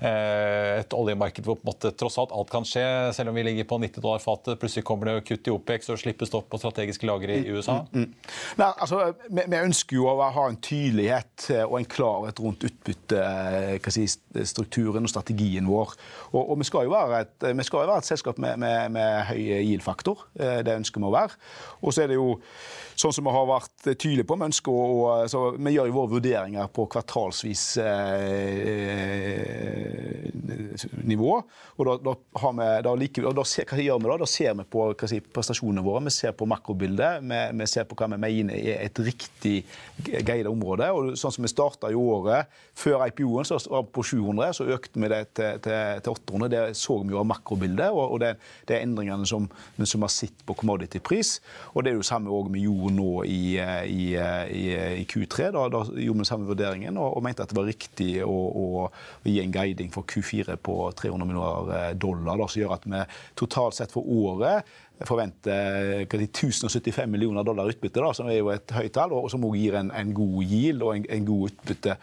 Eh, 0.00 0.80
et 0.80 0.92
oljemarked 0.96 1.44
hvor 1.46 1.56
på 1.58 1.64
en 1.66 1.70
måte 1.72 1.88
tross 1.98 2.18
alt 2.22 2.32
alt 2.34 2.50
kan 2.52 2.66
skje, 2.68 2.86
selv 3.16 3.28
om 3.32 3.36
vi 3.38 3.46
ligger 3.46 3.64
på 3.68 3.76
90 3.82 4.02
dollar 4.02 4.20
fatet. 4.22 4.60
Plutselig 4.60 4.86
kommer 4.88 5.04
det 5.08 5.26
kutt 5.28 5.48
i 5.48 5.54
OPEX 5.54 5.80
og 5.92 6.02
slippes 6.02 6.28
det 6.32 6.38
opp 6.38 6.48
på 6.52 6.62
strategiske 6.62 7.08
lagre 7.08 7.32
i 7.38 7.42
USA. 7.52 7.76
Mm. 7.92 8.08
Nei, 8.60 8.70
altså, 8.72 8.96
vi, 9.28 9.42
vi 9.46 9.62
ønsker 9.62 9.92
jo 9.98 10.04
å 10.10 10.12
ha 10.22 10.44
en 10.48 10.62
tydelighet 10.62 11.36
eh, 11.52 11.66
og 11.66 11.76
en 11.80 11.92
klarhet 11.92 12.36
rundt 12.42 12.66
utbyttestrukturen 12.68 15.04
og 15.06 15.12
strategien 15.12 15.66
vår. 15.68 15.88
Og, 16.32 16.42
og 16.52 16.60
vi, 16.60 16.68
skal 16.68 16.86
jo 16.86 16.94
være 16.94 17.24
et, 17.24 17.34
jo 17.48 17.80
være 17.80 17.98
et 18.02 18.08
selskap 18.08 18.38
med, 18.42 18.60
med, 18.62 18.92
med 18.94 19.26
høy 19.32 19.42
yield-faktor. 19.62 20.26
Eh, 20.38 20.60
Det 20.66 20.78
ønsker 20.82 21.02
vi 21.02 21.08
å 21.08 21.14
være. 21.14 21.40
Og 21.82 21.94
så 21.94 22.04
er 22.04 22.12
det 22.12 22.20
jo 22.20 22.36
sånn 22.98 23.14
som 23.14 23.26
vi 23.26 23.32
har 23.34 23.46
vært 23.48 23.86
tydelige 23.88 24.26
på. 24.28 24.36
Vi, 24.38 24.48
ønsker 24.50 24.72
å, 24.72 25.52
vi 25.56 25.74
gjør 25.74 25.88
jo 25.88 25.96
våre 25.96 26.12
vurderinger 26.12 26.70
på 26.74 26.86
kvartalsvis 26.92 27.64
eh, 27.82 29.02
nivå. 31.08 31.32
Og 31.78 31.88
da, 31.88 31.96
da, 32.10 32.14
har 32.42 32.54
vi, 32.58 32.68
da, 32.86 32.94
like, 32.98 33.24
og 33.26 33.36
da 33.36 33.44
ser, 33.48 33.66
hva 33.70 33.80
gjør 33.80 34.02
vi 34.02 34.10
da? 34.10 34.18
Da 34.22 34.28
ser 34.30 34.56
vi 34.58 34.66
på 34.72 34.86
si, 35.10 35.20
prestasjonene 35.34 35.84
våre, 35.86 36.04
vi 36.06 36.14
ser 36.14 36.36
på 36.36 36.48
makrobildet, 36.50 37.24
vi, 37.26 37.40
vi 37.60 37.70
ser 37.70 37.88
på 37.88 37.98
hva 37.98 38.10
vi 38.12 38.20
mener 38.22 38.58
er 38.58 38.84
et 38.86 39.02
riktig 39.02 39.56
guidet 40.02 40.50
område. 40.50 40.90
Og 40.92 41.16
sånn 41.18 41.34
som 41.34 41.46
vi 41.46 41.52
starta 41.52 41.90
i 41.92 41.98
året, 41.98 42.50
før 42.78 43.06
IPO-en 43.08 43.48
så 43.48 43.60
var 43.70 43.86
vi 43.86 43.94
på 43.96 44.06
700, 44.12 44.58
så 44.58 44.68
økte 44.76 45.02
vi 45.02 45.12
det 45.12 45.22
til, 45.38 45.62
til, 45.64 46.02
til 46.04 46.10
800. 46.16 46.41
Det 46.50 46.62
så 46.78 46.98
vi 47.02 47.14
jo 47.14 47.20
av 47.20 47.28
makrobildet, 47.30 47.90
og, 47.92 48.18
det, 48.22 48.34
det 48.68 48.76
er 48.76 48.86
endringene 48.86 49.26
som, 49.28 49.48
som 49.78 50.04
har 50.06 50.12
sett 50.12 50.44
på 50.46 50.56
commodity-pris. 50.58 51.34
Og 51.74 51.84
det 51.84 51.92
er 51.92 51.98
jo 51.98 52.06
samme 52.06 52.32
også 52.32 52.52
vi 52.52 52.64
gjorde 52.66 52.94
nå 52.96 53.08
i, 53.28 53.42
i, 53.58 54.06
i, 54.16 54.64
i 55.02 55.06
Q3. 55.08 55.50
Da, 55.54 55.66
da 55.72 55.82
gjorde 55.86 56.24
vi 56.24 56.28
samme 56.28 56.48
vurderingen 56.50 57.00
og, 57.00 57.18
og 57.18 57.26
mente 57.26 57.44
at 57.44 57.52
det 57.52 57.58
var 57.58 57.68
riktig 57.70 58.10
å, 58.26 58.32
å, 58.32 58.86
gi 59.26 59.38
en 59.42 59.54
guiding 59.54 59.92
for 59.94 60.08
Q4 60.08 60.58
på 60.62 60.78
300 60.98 61.28
millioner 61.28 61.98
dollar, 61.98 62.40
da, 62.40 62.48
som 62.48 62.62
gjør 62.62 62.76
at 62.78 62.88
vi 62.88 63.04
totalt 63.38 63.78
sett 63.78 63.94
for 63.94 64.06
året 64.06 64.68
forventer 65.08 66.04
1075 66.06 67.06
millioner 67.10 67.44
dollar 67.44 67.68
utbytte, 67.70 68.00
da, 68.02 68.12
som 68.16 68.28
er 68.30 68.38
jo 68.38 68.50
et 68.54 68.74
høyt 68.76 68.92
tall, 68.94 69.12
og 69.16 69.28
som 69.32 69.44
også 69.44 69.60
gir 69.60 69.76
en, 69.80 69.90
en 69.90 70.12
god 70.16 70.42
yield 70.44 70.82
og 70.82 70.96
en, 70.96 71.06
en, 71.16 71.24
god 71.28 71.50
utbytte. 71.50 71.96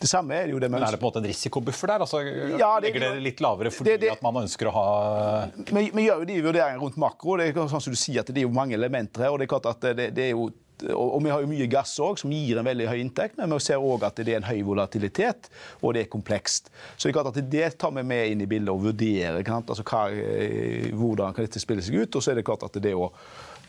Det 0.00 0.10
samme 0.10 0.34
er 0.36 0.46
det 0.48 0.56
jo 0.56 0.60
det 0.62 0.70
Men 0.70 0.82
er 0.82 0.96
det 0.96 1.00
på 1.00 1.06
en 1.06 1.10
måte 1.12 1.22
en 1.22 1.28
risikobuffer 1.30 1.92
der? 1.92 2.04
Altså, 2.06 2.22
Ja, 2.58 2.70
det- 2.80 2.90
legger 2.92 3.06
det 3.06 3.22
litt 3.22 3.40
lavere 3.40 3.70
fordi 3.70 3.90
det- 3.96 4.00
det- 4.00 4.12
at 4.12 4.22
man 4.22 4.42
ønsker 4.44 4.68
å 4.68 4.72
ha 4.72 5.48
Vi, 5.72 5.90
vi 5.90 6.06
gjør 6.06 6.20
jo 6.20 6.24
de 6.24 6.40
vurderingene 6.42 6.80
rundt 6.80 6.96
makro. 6.96 7.36
Det 7.36 7.48
er 7.48 7.66
sånn 7.66 7.80
som 7.80 7.92
du 7.92 7.96
sier 7.96 8.20
at 8.20 8.26
det 8.26 8.38
er 8.38 8.48
jo 8.48 8.52
mange 8.52 8.74
elementer 8.74 9.22
her. 9.22 9.30
og 9.30 9.38
det 9.38 9.44
er 9.48 9.58
klart 9.58 9.66
at 9.66 9.80
det, 9.96 10.14
det 10.14 10.24
er 10.24 10.30
jo 10.30 10.50
og 10.92 11.24
vi 11.24 11.32
har 11.32 11.42
jo 11.42 11.50
mye 11.50 11.68
gass 11.70 11.94
òg, 12.02 12.18
som 12.20 12.32
gir 12.34 12.60
en 12.60 12.66
veldig 12.66 12.88
høy 12.90 13.00
inntekt, 13.00 13.38
men 13.38 13.52
vi 13.52 13.60
ser 13.64 13.82
òg 13.82 14.04
at 14.08 14.20
det 14.20 14.34
er 14.34 14.40
en 14.40 14.48
høy 14.48 14.60
volatilitet, 14.66 15.50
og 15.80 15.96
det 15.96 16.04
er 16.04 16.12
komplekst. 16.12 16.70
Så 16.96 17.06
det 17.06 17.12
er 17.12 17.18
klart 17.18 17.32
at 17.32 17.50
det 17.52 17.70
tar 17.80 17.94
vi 17.96 18.04
med 18.06 18.32
inn 18.32 18.44
i 18.44 18.48
bildet 18.50 18.72
og 18.74 18.84
vurderer 18.88 19.40
altså 19.56 19.84
hva, 19.86 20.06
eh, 20.12 20.88
hvordan 20.92 21.36
kan 21.36 21.46
dette 21.46 21.62
spille 21.62 21.84
seg 21.84 22.02
ut. 22.02 22.16
Og 22.16 22.24
så 22.24 22.32
er 22.32 22.40
det 22.40 22.46
klart 22.46 22.66
at 22.66 22.76
det 22.82 22.94
å 22.96 23.08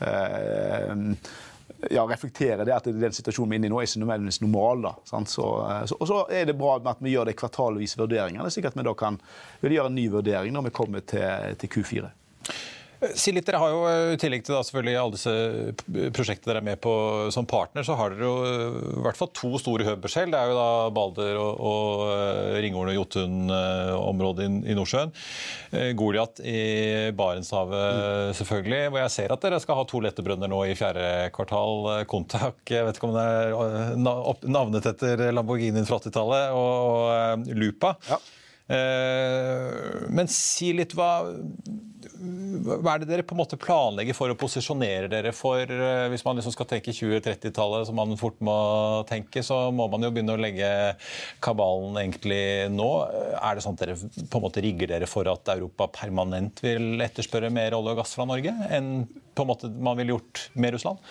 eh, 0.03 0.93
ja, 1.91 2.05
reflektere 2.07 2.65
det 2.65 2.75
at 2.75 2.89
den 2.91 3.15
situasjonen 3.15 3.51
vi 3.51 3.57
er 3.57 3.61
inne 3.61 3.69
i 3.69 3.73
nå, 3.73 3.81
er 3.81 3.89
ikke 3.89 4.03
nødvendigvis 4.03 4.41
normal. 4.43 4.87
da? 4.87 4.93
Så, 5.07 5.49
eh, 5.63 5.83
så, 5.89 5.99
og 5.99 6.07
så 6.11 6.21
er 6.31 6.49
det 6.49 6.57
bra 6.59 6.77
med 6.79 6.93
at 6.95 7.03
vi 7.03 7.15
gjør 7.15 7.29
de 7.29 7.37
kvartalvise 7.37 7.99
vurderingene, 8.01 8.51
slik 8.53 8.69
at 8.69 8.77
vi 8.77 8.87
da 8.87 8.95
kan 8.97 9.19
gjøre 9.63 9.91
en 9.91 9.97
ny 9.97 10.07
vurdering 10.13 10.55
når 10.55 10.69
vi 10.69 10.79
kommer 10.81 11.05
til, 11.07 11.55
til 11.61 11.77
Q4. 11.77 12.09
Si 12.97 13.29
litt, 13.29 13.45
dere 13.45 13.59
har 13.61 13.69
jo 13.69 13.81
I 14.15 14.17
tillegg 14.17 14.41
til 14.45 14.55
da, 14.55 14.63
selvfølgelig 14.65 14.95
alle 14.97 15.13
disse 15.13 15.33
prosjektene 16.15 16.49
dere 16.49 16.61
er 16.63 16.65
med 16.65 16.79
på 16.81 16.93
som 17.33 17.45
partner, 17.49 17.85
så 17.85 17.93
har 17.99 18.13
dere 18.13 18.25
jo 18.25 18.37
i 18.97 19.03
hvert 19.05 19.19
fall 19.19 19.29
to 19.37 19.51
store 19.61 19.85
huber 19.85 20.09
selv. 20.09 20.33
Det 20.33 20.39
er 20.39 20.49
jo 20.49 20.57
da 20.57 20.69
Balder 20.95 21.37
og, 21.37 21.61
og 21.69 22.57
Ringhorn 22.57 22.89
og 22.89 22.97
Jotun-området 22.97 24.47
i, 24.47 24.49
i 24.73 24.77
Nordsjøen. 24.77 25.13
Goliat 25.99 26.41
i 26.41 26.61
Barentshavet, 27.17 28.33
selvfølgelig. 28.39 28.81
Hvor 28.89 29.03
jeg 29.03 29.13
ser 29.13 29.35
at 29.35 29.45
dere 29.45 29.61
skal 29.61 29.77
ha 29.77 29.85
to 29.91 30.01
lettebrønner 30.01 30.49
nå 30.49 30.63
i 30.65 30.77
fjerde 30.79 31.29
kvartal. 31.35 31.91
Kontak, 32.09 32.63
jeg 32.73 32.87
vet 32.87 32.97
ikke 32.97 33.11
om 33.11 33.17
det 33.19 33.27
er 33.27 34.49
navnet 34.57 34.89
etter 34.89 35.27
Lamborghinien 35.37 35.85
fra 35.85 36.01
80-tallet, 36.01 36.57
og, 36.57 36.73
og 36.89 37.53
Lupa. 37.61 37.93
Ja. 38.09 38.19
Men 40.11 40.27
si 40.27 40.73
litt 40.75 40.91
hva 40.97 41.11
hva 42.17 42.93
er 42.95 43.03
det 43.03 43.09
dere 43.09 43.25
på 43.27 43.35
en 43.35 43.41
måte 43.41 43.59
planlegger 43.59 44.15
for 44.17 44.31
å 44.31 44.37
posisjonere 44.39 45.09
dere 45.11 45.33
for? 45.35 45.61
Eh, 45.61 46.07
hvis 46.11 46.23
man 46.25 46.39
liksom 46.39 46.53
skal 46.55 46.67
tenke 46.69 46.93
2030-tallet, 46.95 47.87
som 47.89 47.97
man 47.99 48.17
fort 48.19 48.39
må 48.43 48.57
tenke, 49.09 49.43
så 49.45 49.67
må 49.75 49.87
man 49.91 50.05
jo 50.05 50.11
begynne 50.13 50.35
å 50.35 50.41
legge 50.41 50.69
kabalen 51.43 51.99
egentlig 52.01 52.41
nå. 52.73 52.89
Er 53.37 53.57
det 53.57 53.65
sånn 53.65 53.77
at 53.77 53.85
dere 53.85 53.97
på 53.97 54.41
en 54.41 54.47
måte 54.47 54.63
rigger 54.65 54.93
dere 54.95 55.09
for 55.09 55.29
at 55.31 55.53
Europa 55.53 55.89
permanent 55.99 56.63
vil 56.65 56.97
etterspørre 57.05 57.53
mer 57.53 57.77
olje 57.77 57.95
og 57.95 58.01
gass 58.01 58.15
fra 58.17 58.27
Norge 58.29 58.53
enn 58.73 58.91
på 59.37 59.45
en 59.45 59.51
måte 59.51 59.69
man 59.69 59.97
ville 59.99 60.15
gjort 60.15 60.47
med 60.57 60.73
Russland? 60.73 61.01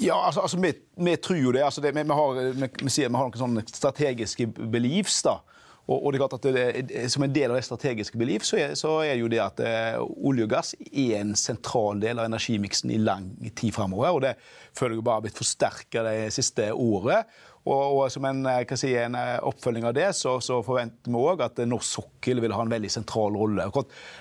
Ja, 0.00 0.16
altså, 0.26 0.46
altså 0.46 0.60
vi, 0.62 0.72
vi, 0.96 1.16
tror 1.20 1.40
jo 1.40 1.52
det. 1.52 1.64
Altså 1.66 1.84
det 1.84 1.92
vi, 1.92 2.04
vi, 2.04 2.20
har, 2.20 2.40
vi, 2.80 2.92
sier 2.92 3.12
vi 3.12 3.20
har 3.20 3.34
noen 3.44 3.66
strategiske 3.68 4.48
beliefs. 4.56 5.20
da, 5.26 5.42
og, 5.84 5.98
og, 5.98 6.12
det 6.12 6.16
er 6.16 6.22
klart 6.22 6.36
at 6.38 6.46
det, 6.88 7.10
Som 7.12 7.26
en 7.26 7.32
del 7.34 7.52
av 7.52 7.58
det 7.58 7.66
strategiske 7.66 8.18
belief 8.20 8.46
så 8.48 8.56
er, 8.56 8.76
så 8.78 8.96
er 9.04 9.18
jo 9.20 9.28
det 9.28 9.40
at 9.44 9.60
eh, 9.60 9.98
olje 10.00 10.46
og 10.46 10.52
gass 10.54 10.72
er 10.80 11.18
en 11.18 11.34
sentral 11.36 12.00
del 12.00 12.20
av 12.22 12.30
energimiksen 12.30 12.92
i 12.94 13.00
lang 13.02 13.28
tid 13.52 13.74
framover. 13.76 14.16
Og 14.16 14.22
det 14.24 14.34
føler 14.76 14.96
jeg 14.96 15.04
bare 15.04 15.20
har 15.20 15.26
blitt 15.26 15.42
forsterka 15.42 16.06
det 16.06 16.30
siste 16.36 16.70
året. 16.72 17.28
Og, 17.64 17.82
og, 17.96 18.02
som 18.12 18.26
en, 18.28 18.42
eh, 18.50 18.74
si, 18.76 18.90
en, 19.00 19.14
eh, 19.16 19.38
oppfølging 19.48 19.86
av 19.88 19.94
det, 19.96 20.10
så, 20.16 20.36
så 20.44 20.58
forventer 20.64 21.12
vi 21.12 21.20
òg 21.20 21.44
at 21.46 21.62
norsk 21.64 21.88
sokkel 21.98 22.42
vil 22.44 22.52
ha 22.52 22.64
en 22.64 22.72
veldig 22.72 22.90
sentral 22.92 23.38
rolle. 23.40 23.64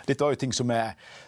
Dette 0.08 0.24
var 0.24 0.32
jo 0.32 0.40
ting 0.40 0.56
som 0.56 0.72
vi 0.72 0.80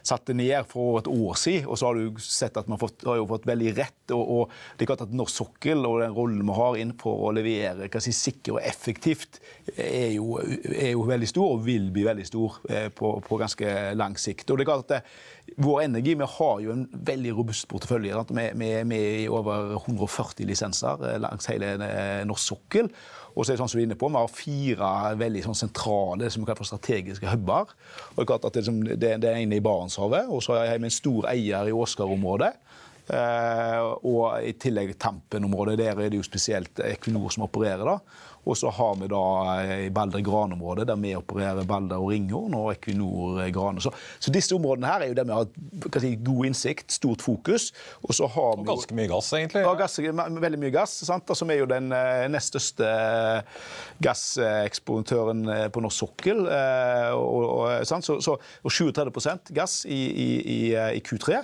satte 0.05 0.35
ned 0.37 0.69
for 0.71 1.01
et 1.01 1.09
år 1.11 1.35
siden, 1.39 1.67
og 1.67 1.79
så 1.79 1.89
har 1.89 1.99
du 1.99 2.21
sett 2.23 2.55
at 2.59 2.69
vi 2.69 2.77
har, 2.79 2.95
har 3.09 3.19
jo 3.19 3.27
fått 3.33 3.49
veldig 3.49 3.75
rett. 3.75 4.13
Og, 4.15 4.23
og, 4.37 4.55
det 4.77 4.85
er 4.85 4.91
klart 4.93 5.03
at 5.07 5.15
norsk 5.17 5.41
sokkel 5.41 5.83
og 5.89 5.99
den 6.05 6.15
rollen 6.15 6.45
vi 6.45 6.57
har 6.61 6.79
inn 6.79 6.95
for 7.01 7.27
å 7.27 7.33
levere 7.35 7.89
si, 7.99 8.15
sikker 8.15 8.55
og 8.55 8.63
effektivt, 8.63 9.41
er 9.75 10.15
jo, 10.15 10.39
er 10.39 10.93
jo, 10.93 11.03
veldig 11.09 11.29
stor 11.29 11.57
og 11.57 11.65
vil 11.65 11.89
bli 11.93 12.05
veldig 12.07 12.27
stor 12.27 12.59
eh, 12.69 12.87
på, 12.95 13.11
på 13.25 13.41
ganske 13.41 13.75
lang 13.97 14.15
sikt. 14.21 14.47
Og 14.49 14.59
det 14.59 14.63
er 14.63 14.71
klart 14.71 14.87
at 14.87 14.93
det, 14.95 15.01
vår 15.57 15.81
energi 15.85 16.15
Vi 16.17 16.27
har 16.37 16.61
jo 16.63 16.71
en 16.73 16.85
veldig 16.91 17.33
robust 17.37 17.67
portefølje. 17.71 18.23
Vi 18.33 18.69
er 18.71 18.87
med 18.87 19.21
i 19.21 19.27
over 19.31 19.75
140 19.77 20.47
lisenser 20.49 21.05
langs 21.21 21.47
hele 21.51 21.75
norsk 22.27 22.55
sokkel. 22.55 22.89
Og 23.35 23.43
så 23.43 23.51
er 23.51 23.55
det 23.55 23.61
sånn 23.63 23.71
som 23.71 23.79
du 23.79 23.83
er 23.83 23.87
inne 23.89 23.99
på, 23.99 24.09
Vi 24.09 24.19
har 24.19 24.31
fire 24.31 24.91
veldig 25.19 25.43
sånn 25.45 25.59
sentrale 25.59 26.29
som 26.31 26.41
vi 26.41 26.49
kaller 26.49 26.63
for 26.63 26.71
strategiske 26.71 27.31
huber. 27.33 27.71
Og 28.15 28.17
Det 28.17 28.23
er 28.23 28.31
klart 28.31 28.53
det, 28.53 28.65
det, 28.95 29.13
det 29.23 29.31
er 29.31 29.41
ene 29.43 29.59
i 29.59 29.63
Barentshavet, 29.63 30.29
og 30.29 30.43
så 30.43 30.59
har 30.59 30.79
vi 30.79 30.89
en 30.89 30.99
stor 31.01 31.27
eier 31.31 31.67
i 31.69 31.75
Åsgard-området. 31.75 32.53
Uh, 33.05 33.91
og 34.01 34.41
i 34.41 34.55
tillegg 34.57 34.95
Tampen-området. 34.97 35.77
Der 35.77 35.99
er 35.99 36.09
det 36.09 36.17
jo 36.17 36.25
spesielt 36.25 36.79
Equinor 36.81 37.29
som 37.29 37.45
opererer. 37.45 37.85
da. 37.85 37.99
Og 38.45 38.57
så 38.57 38.69
har 38.69 38.95
vi 38.99 39.09
da 39.11 39.23
i 39.85 39.89
Balder 39.93 40.23
Gran-området, 40.25 40.87
der 40.89 40.99
vi 41.01 41.15
opererer 41.17 41.67
Balder 41.67 42.01
og 42.01 42.11
Ringhorn 42.13 42.55
og 42.57 42.71
Equinor 42.75 43.41
Grane. 43.55 43.81
Så, 43.81 43.91
så, 44.19 44.33
disse 44.33 44.55
områdene 44.55 44.89
her 44.89 45.05
er 45.05 45.11
jo 45.11 45.17
der 45.17 45.27
vi 45.29 45.37
har 45.37 46.01
si, 46.03 46.13
god 46.25 46.49
innsikt, 46.51 46.91
stort 46.93 47.25
fokus. 47.25 47.71
Og 48.03 48.13
så 48.17 48.29
har 48.31 48.51
og 48.53 48.63
vi 48.63 48.69
ganske 48.69 48.97
mye 48.97 49.09
gass, 49.11 49.31
egentlig. 49.37 49.65
Ja, 49.65 49.73
gass, 49.79 49.99
veldig 49.99 50.61
mye 50.61 50.73
gass. 50.75 50.97
sant? 51.07 51.33
Som 51.35 51.51
er 51.53 51.61
jo 51.63 51.69
den 51.69 51.91
eh, 51.95 52.25
nest 52.31 52.53
største 52.53 52.89
gasseksportøren 54.05 55.47
eh, 55.49 55.65
på 55.73 55.81
norsk 55.83 56.05
sokkel. 56.05 56.45
Og, 56.45 57.45
og, 57.45 57.87
så, 57.87 58.19
så, 58.21 58.37
og 58.37 58.71
37 58.71 59.55
gass 59.55 59.81
i, 59.89 60.01
i, 60.11 60.29
i, 60.57 60.59
i 60.99 61.01
Q3. 61.05 61.41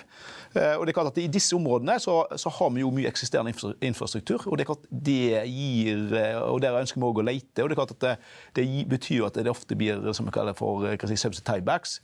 Eh, 0.51 0.75
og 0.75 0.83
det 0.83 0.91
er 0.91 0.97
klart 0.97 1.11
at 1.13 1.19
I 1.21 1.29
disse 1.31 1.55
områdene 1.55 1.95
så, 2.03 2.17
så 2.39 2.51
har 2.57 2.71
vi 2.75 2.83
jo 2.83 2.91
mye 2.93 3.09
eksisterende 3.11 3.53
infrastruktur. 3.87 4.43
og 4.47 4.57
Det 4.57 4.65
er 4.65 4.71
klart 4.71 4.87
det 4.91 5.43
gir, 5.47 6.01
eh, 6.17 6.39
og 6.43 6.59
der 6.63 6.79
ønsker 6.81 6.99
vi 6.99 7.07
også 7.07 7.23
å 7.23 7.27
lete. 7.27 7.63
og 7.63 7.69
Det 7.69 7.75
er 7.75 7.79
klart 7.79 7.95
at 7.95 8.03
det, 8.03 8.15
det 8.59 8.65
betyr 8.91 9.27
at 9.29 9.39
det 9.39 9.51
ofte 9.51 9.77
blir 9.79 10.11
som 10.17 10.27
vi 10.27 10.35
kaller 10.35 10.57
for 10.57 10.87
eh, 10.89 10.97
si, 11.07 11.19
subsidy 11.19 11.47
tiebacks. 11.47 11.99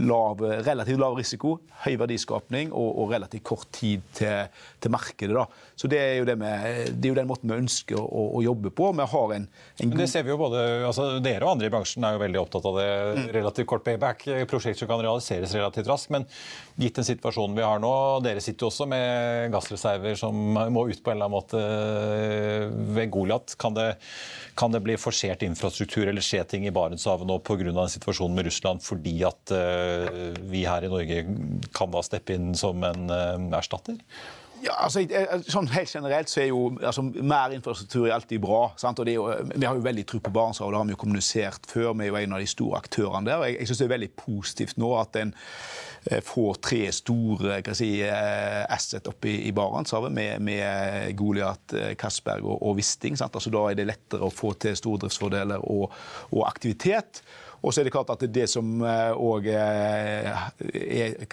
Lav, 0.00 0.40
relativt 0.40 1.00
lav 1.02 1.18
risiko, 1.18 1.58
høy 1.84 1.98
verdiskapning 2.00 2.72
og, 2.72 2.88
og 3.02 3.12
relativt 3.12 3.44
kort 3.50 3.68
tid 3.76 4.04
til, 4.16 4.48
til 4.80 4.94
markedet. 4.94 5.34
da. 5.36 5.46
Så 5.76 5.90
Det 5.90 6.00
er 6.00 6.24
det 6.24 6.38
med, 6.40 6.96
det 6.96 7.10
er 7.10 7.14
jo 7.14 7.20
den 7.20 7.28
måten 7.28 7.52
vi 7.52 7.60
ønsker 7.60 8.00
å, 8.00 8.24
å 8.38 8.42
jobbe 8.44 8.72
på. 8.72 8.92
Vi 8.96 9.08
har 9.12 9.36
en, 9.36 9.46
en. 9.84 9.94
Det 10.00 10.08
ser 10.08 10.24
vi 10.24 10.32
jo 10.32 10.40
både, 10.40 10.64
altså 10.88 11.10
Dere 11.20 11.44
og 11.44 11.56
andre 11.56 11.68
i 11.68 11.72
bransjen 11.74 12.04
er 12.06 12.16
jo 12.16 12.24
veldig 12.24 12.40
opptatt 12.40 12.68
av 12.70 12.80
det. 12.80 12.88
Mm. 13.20 13.22
Relativt 13.40 13.68
kort 13.68 13.84
payback, 13.84 14.24
prosjekt 14.48 14.80
som 14.80 14.88
kan 14.88 15.02
realiseres 15.04 15.52
relativt 15.58 15.90
raskt. 15.90 16.12
Men 16.14 16.24
gitt 16.80 16.96
den 16.96 17.06
situasjonen 17.06 17.56
vi 17.58 17.64
har 17.64 17.80
nå, 17.82 17.92
dere 18.24 18.42
sitter 18.42 18.64
jo 18.64 18.70
også 18.70 18.86
med 18.88 19.50
gassreserver 19.52 20.16
som 20.18 20.36
må 20.72 20.86
ut 20.88 21.02
på 21.02 21.12
en 21.12 21.18
eller 21.18 21.28
annen 21.28 21.36
måte 21.36 21.60
eh, 21.60 22.66
ved 22.96 23.12
Goliat. 23.12 23.54
Kan, 23.60 23.76
kan, 24.58 24.72
det 24.72 24.82
bli 24.84 24.96
forsert 25.00 25.44
infrastruktur 25.46 26.08
eller 26.08 26.24
skje 26.24 26.42
ting 26.48 26.66
i 26.68 26.74
Barentshavet 26.74 27.28
nå 27.28 27.38
pga. 27.44 27.86
situasjonen 27.92 28.36
med 28.36 28.48
Russland 28.48 28.82
fordi 28.84 29.18
at 29.26 29.52
uh, 29.52 30.32
vi 30.50 30.64
her 30.64 30.84
i 30.86 30.90
Norge 30.92 31.24
kan 31.76 31.92
da 31.92 32.02
steppe 32.04 32.36
inn 32.36 32.54
som 32.58 32.82
en 32.86 33.10
uh, 33.10 33.58
erstatter? 33.58 33.98
Ja, 34.60 34.76
altså, 34.84 35.04
sånn 35.48 35.68
Helt 35.72 35.92
generelt 35.92 36.30
så 36.30 36.42
er 36.42 36.50
jo 36.50 36.62
altså, 36.78 37.04
mer 37.04 37.54
infrastruktur 37.56 38.06
er 38.06 38.16
alltid 38.16 38.42
bra. 38.44 38.62
Sant? 38.80 39.00
og 39.00 39.08
jo, 39.08 39.28
Vi 39.54 39.66
har 39.66 39.76
jo 39.76 39.84
veldig 39.84 40.06
tro 40.08 40.20
på 40.20 40.32
Barentshavet, 40.34 40.74
det 40.74 40.82
har 40.82 40.88
vi 40.90 40.96
jo 40.96 41.02
kommunisert 41.04 41.70
før. 41.70 41.92
Vi 41.94 42.08
er 42.08 42.12
jo 42.12 42.18
en 42.20 42.38
av 42.38 42.42
de 42.42 42.50
store 42.50 42.80
aktørene 42.82 43.30
der. 43.30 43.40
og 43.40 43.48
Jeg, 43.48 43.60
jeg 43.60 43.70
syns 43.70 43.82
det 43.82 43.88
er 43.88 43.96
veldig 43.96 44.12
positivt 44.24 44.80
nå 44.80 44.94
at 45.00 45.22
en 45.22 45.34
Eh, 46.04 46.20
får 46.20 46.54
tre 46.54 46.92
store 46.92 47.74
si, 47.76 48.00
eh, 48.02 48.64
asset 48.72 49.06
oppe 49.10 49.28
i, 49.28 49.34
i 49.48 49.52
Barentshavet 49.52 50.12
med, 50.12 50.40
med 50.40 51.16
Goliat, 51.16 51.74
eh, 51.76 51.92
Castberg 51.94 52.46
og, 52.46 52.56
og 52.62 52.78
Wisting. 52.78 53.18
Altså, 53.20 53.52
da 53.52 53.66
er 53.68 53.76
det 53.76 53.86
lettere 53.90 54.24
å 54.24 54.32
få 54.32 54.54
til 54.56 54.78
stordriftsfordeler 54.80 55.60
og, 55.60 55.92
og 56.32 56.46
aktivitet. 56.48 57.20
Og 57.60 57.74
så 57.74 57.80
er 57.80 57.88
det 57.88 57.92
klart 57.94 58.12
at 58.14 58.24
det 58.32 58.46
som 58.50 58.80
òg 58.80 59.48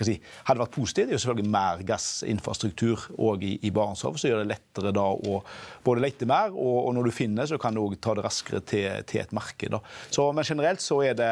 si, 0.03 0.17
hadde 0.47 0.63
vært 0.63 0.75
positivt, 0.75 1.07
er 1.07 1.15
jo 1.15 1.21
selvfølgelig 1.23 1.53
mer 1.53 1.83
gassinfrastruktur 1.87 3.07
òg 3.15 3.45
i, 3.47 3.53
i 3.67 3.71
Barentshavet. 3.73 4.21
Så 4.21 4.31
gjør 4.31 4.43
det 4.43 4.51
lettere 4.51 4.91
da 4.95 5.05
å 5.07 5.39
både 5.85 6.03
lete 6.03 6.27
mer, 6.29 6.51
og, 6.51 6.77
og 6.87 6.91
når 6.97 7.09
du 7.09 7.15
finner, 7.15 7.47
så 7.49 7.59
kan 7.61 7.77
du 7.77 7.83
òg 7.85 7.97
ta 8.03 8.17
det 8.17 8.27
raskere 8.27 8.61
til, 8.67 8.89
til 9.07 9.23
et 9.23 9.33
marked. 9.35 9.79
Så, 10.11 10.27
men 10.35 10.47
generelt 10.47 10.83
så 10.83 11.01
er 11.07 11.17
det 11.17 11.31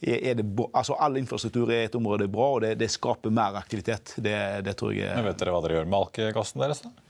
det, 0.00 0.46
altså 0.72 0.96
All 0.96 1.18
infrastruktur 1.20 1.68
i 1.74 1.82
et 1.84 1.94
område 1.94 2.24
er 2.24 2.32
bra, 2.32 2.46
og 2.56 2.62
det, 2.64 2.74
det 2.80 2.88
skaper 2.88 3.32
mer 3.34 3.58
aktivitet. 3.60 4.14
Det, 4.16 4.64
det 4.64 4.76
tror 4.80 4.94
jeg 4.96 5.12
Men 5.12 5.28
Vet 5.28 5.42
dere 5.42 5.52
hva 5.52 5.60
dere 5.66 5.80
gjør 5.80 5.90
med 5.90 5.98
alkegassen 6.00 6.64
deres? 6.64 6.80
da? 6.86 7.09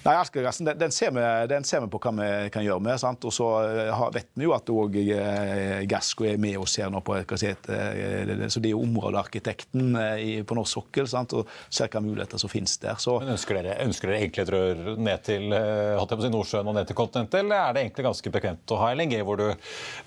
Nei, 0.00 0.14
Alkegassen 0.16 0.64
den, 0.64 0.78
den, 0.78 0.90
ser 0.90 1.10
vi, 1.12 1.22
den, 1.46 1.64
ser 1.64 1.82
vi, 1.84 1.88
på 1.92 1.98
hva 2.00 2.10
vi 2.16 2.28
kan 2.52 2.64
gjøre 2.64 2.80
med. 2.80 2.96
Sant? 3.02 3.24
Og 3.28 3.34
så 3.36 3.48
eh, 3.68 4.04
vet 4.14 4.30
vi 4.32 4.46
jo 4.46 4.54
at 4.56 4.72
òg 4.72 4.96
eh, 4.96 5.82
Gassco 5.90 6.24
er 6.24 6.40
med 6.40 6.56
oss 6.62 6.78
her 6.80 6.88
nå 6.92 7.02
på 7.04 7.18
si, 7.36 7.50
eh, 7.50 8.46
Så 8.48 8.62
det 8.64 8.70
er 8.70 8.72
jo 8.72 8.80
områdearkitekten 8.86 10.00
på 10.48 10.56
norsk 10.56 10.78
sokkel 10.78 11.10
sant? 11.10 11.36
og 11.36 11.50
ser 11.68 11.90
hvilke 11.90 12.00
muligheter 12.06 12.40
som 12.40 12.52
finnes 12.52 12.78
der. 12.80 12.96
Så, 12.96 13.18
Men 13.20 13.34
ønsker 13.34 13.60
dere, 13.60 13.76
ønsker 13.84 14.08
dere, 14.08 14.22
egentlig 14.24 14.46
et 14.46 14.54
rør 14.56 14.82
ned 14.96 15.26
til 15.28 15.52
si, 15.52 16.32
Nordsjøen 16.32 16.72
og 16.72 16.78
ned 16.78 16.88
til 16.88 16.96
kontinentet, 16.96 17.42
eller 17.42 17.60
er 17.60 17.76
det 17.76 17.84
egentlig 17.84 18.08
ganske 18.08 18.32
bekvemt 18.32 18.72
å 18.72 18.80
ha 18.80 18.94
LNG, 18.96 19.18
hvor 19.26 19.40
du, 19.40 19.48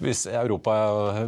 hvis 0.01 0.25
Europa 0.31 0.73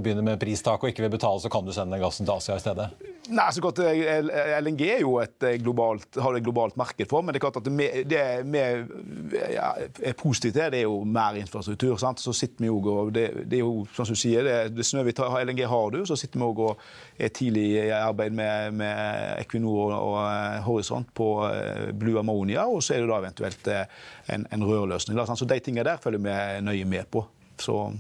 begynner 0.01 0.25
med 0.25 0.41
pristak 0.41 0.82
og 0.82 0.89
ikke 0.89 1.06
vil 1.06 1.13
betale, 1.13 1.43
så 1.43 1.54
kan 1.54 1.67
du 1.67 1.73
sende 1.75 2.01
gassen 2.01 2.25
til 2.25 2.39
Asia 2.39 2.58
i 2.58 2.65
stedet? 2.65 2.89
Nei, 3.25 3.47
så 3.54 3.62
godt, 3.63 3.80
LNG 3.82 4.84
er 4.86 4.99
jo 5.01 5.15
et 5.17 5.47
globalt, 5.63 6.19
har 6.21 6.34
det 6.34 6.43
et 6.43 6.45
globalt 6.45 6.75
marked 6.78 7.10
for, 7.10 7.25
men 7.25 7.34
det 7.34 7.39
er 7.39 7.45
klart 7.47 7.58
at 7.58 7.65
det, 7.65 7.88
det, 8.10 8.21
vi 8.55 9.37
er 9.55 10.15
positive 10.17 10.53
til, 10.55 10.71
det 10.73 10.79
er 10.81 10.87
jo 10.87 11.03
mer 11.07 11.37
infrastruktur. 11.39 11.97
Sant? 12.01 12.21
Så 12.21 12.33
sitter 12.33 12.65
vi 12.65 12.69
også, 12.69 12.95
og 13.01 13.13
det, 13.15 13.25
det, 13.45 13.59
er 13.59 13.63
jo, 13.63 13.85
som 13.93 14.07
du 14.09 14.15
sier, 14.19 14.45
det, 14.45 14.55
det 14.77 14.85
Snøhvit 14.87 15.19
LNG 15.19 15.63
har 15.69 15.93
du, 15.93 16.01
så 16.05 16.17
sitter 16.19 16.41
vi 16.41 16.49
og 16.65 16.81
er 17.19 17.33
tidlig 17.35 17.65
i 17.75 17.89
arbeid 17.95 18.35
med, 18.35 18.75
med 18.81 19.41
Equinor 19.41 19.95
og 19.95 20.19
eh, 20.23 20.59
Horisont 20.65 21.13
på 21.15 21.29
eh, 21.49 21.91
Blue 21.93 22.19
Ammonia, 22.19 22.67
og 22.67 22.83
så 22.83 22.95
er 22.95 23.03
det 23.03 23.11
da 23.11 23.21
eventuelt 23.23 23.71
eh, 23.71 23.97
en, 24.35 24.47
en 24.51 24.67
rørløsning. 24.67 25.17
Da, 25.17 25.27
så 25.27 25.47
de 25.49 25.59
tingene 25.59 25.87
der 25.87 26.01
følger 26.01 26.23
vi 26.25 26.65
nøye 26.65 26.85
med 26.89 27.11
på. 27.11 27.25
Så 27.59 27.91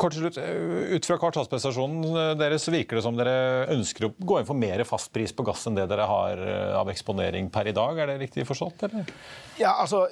Kort 0.00 0.14
slutt, 0.14 0.38
Ut 0.38 1.06
fra 1.06 1.16
kvartalsprestasjonen 1.20 2.04
eh, 2.10 2.32
deres 2.38 2.64
virker 2.72 2.98
det 2.98 3.04
som 3.04 3.16
dere 3.18 3.66
ønsker 3.74 4.06
å 4.08 4.12
gå 4.16 4.40
inn 4.40 4.48
for 4.48 4.58
mer 4.58 4.82
fastpris 4.88 5.34
på 5.36 5.44
gass 5.46 5.66
enn 5.68 5.76
det 5.76 5.86
dere 5.90 6.06
har 6.08 6.40
eh, 6.40 6.72
av 6.78 6.90
eksponering 6.92 7.50
per 7.52 7.68
i 7.68 7.74
dag. 7.76 7.98
Er 8.00 8.12
det 8.12 8.18
riktig 8.22 8.46
forstått? 8.48 8.86
eller? 8.88 9.10
Ja, 9.60 9.74
altså, 9.82 10.06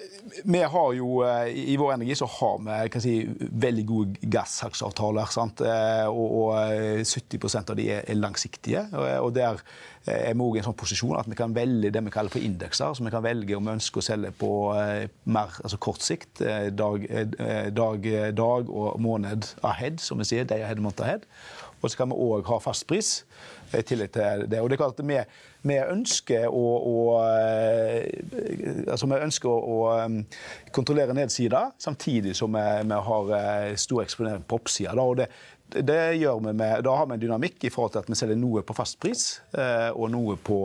vi 0.45 0.63
har 0.63 0.95
jo, 0.99 1.23
eh, 1.27 1.49
I 1.73 1.79
vår 1.81 1.95
energi 1.97 2.19
så 2.21 2.29
har 2.39 2.59
vi 2.67 2.79
kan 2.93 3.05
si, 3.05 3.17
veldig 3.67 3.87
gode 3.89 4.33
gassaksjeavtaler. 4.37 5.37
Og, 6.09 6.39
og 6.43 7.05
70% 7.09 7.73
av 7.73 7.79
de 7.79 7.89
er 7.97 8.19
langsiktige. 8.19 8.85
og 9.19 9.33
der 9.37 9.63
er 10.09 10.35
vi 10.35 10.44
også 10.44 10.59
i 10.59 10.62
en 10.62 10.66
sånn 10.68 10.79
posisjon 10.81 11.18
at 11.21 11.29
vi 11.31 11.38
kan 11.38 11.55
velge 11.57 11.92
det 11.94 12.03
vi 12.05 12.14
kaller 12.14 12.33
for 12.33 12.44
indekser. 12.44 12.97
Så 12.97 13.05
vi 13.05 13.12
kan 13.14 13.25
velge 13.25 13.57
om 13.57 13.68
vi 13.68 13.77
ønsker 13.77 14.03
å 14.03 14.09
selge 14.09 14.33
på 14.40 14.51
mer 15.29 15.61
altså 15.62 15.81
kort 15.83 16.05
sikt, 16.05 16.42
dag, 16.79 17.07
dag, 17.77 18.11
dag 18.37 18.71
og 18.73 19.01
måned 19.05 19.53
ahead, 19.66 20.03
som 20.03 20.21
vi 20.21 20.29
sier. 20.29 20.49
Day 20.49 20.64
ahead, 20.64 20.83
month 20.83 21.05
ahead. 21.05 21.27
Og 21.78 21.91
så 21.91 22.01
kan 22.01 22.11
vi 22.11 22.18
òg 22.18 22.49
ha 22.51 22.59
fastpris 22.59 23.20
i 23.76 23.83
tillegg 23.87 24.11
til 24.16 24.47
det. 24.51 24.59
Og 24.61 24.70
det 24.70 24.74
er 24.74 24.80
klart 24.80 24.99
at 24.99 25.07
vi, 25.07 25.18
vi 25.68 25.76
ønsker 25.78 26.49
å, 26.51 26.64
å 26.91 26.97
altså 28.91 29.11
vi 29.11 29.20
ønsker 29.28 29.53
å, 29.53 29.76
å 29.76 30.72
kontrollere 30.74 31.14
nedsida, 31.14 31.68
samtidig 31.78 32.35
som 32.39 32.57
vi, 32.57 32.64
vi 32.89 33.01
har 33.11 33.78
stor 33.78 34.03
eksponering 34.03 34.47
på 34.49 34.59
oppsida. 34.59 34.97
Og 34.99 35.20
det, 35.22 35.28
det 35.69 36.01
gjør 36.16 36.41
vi 36.47 36.53
med, 36.53 36.85
Da 36.85 36.95
har 36.97 37.07
vi 37.07 37.16
en 37.16 37.21
dynamikk 37.21 37.64
i 37.69 37.71
forhold 37.73 37.93
til 37.93 38.03
at 38.03 38.09
vi 38.09 38.16
selger 38.19 38.39
noe 38.41 38.62
på 38.64 38.77
fastpris 38.77 38.99
pris, 38.99 39.25
og 39.95 40.11
noe 40.12 40.37
på, 40.41 40.59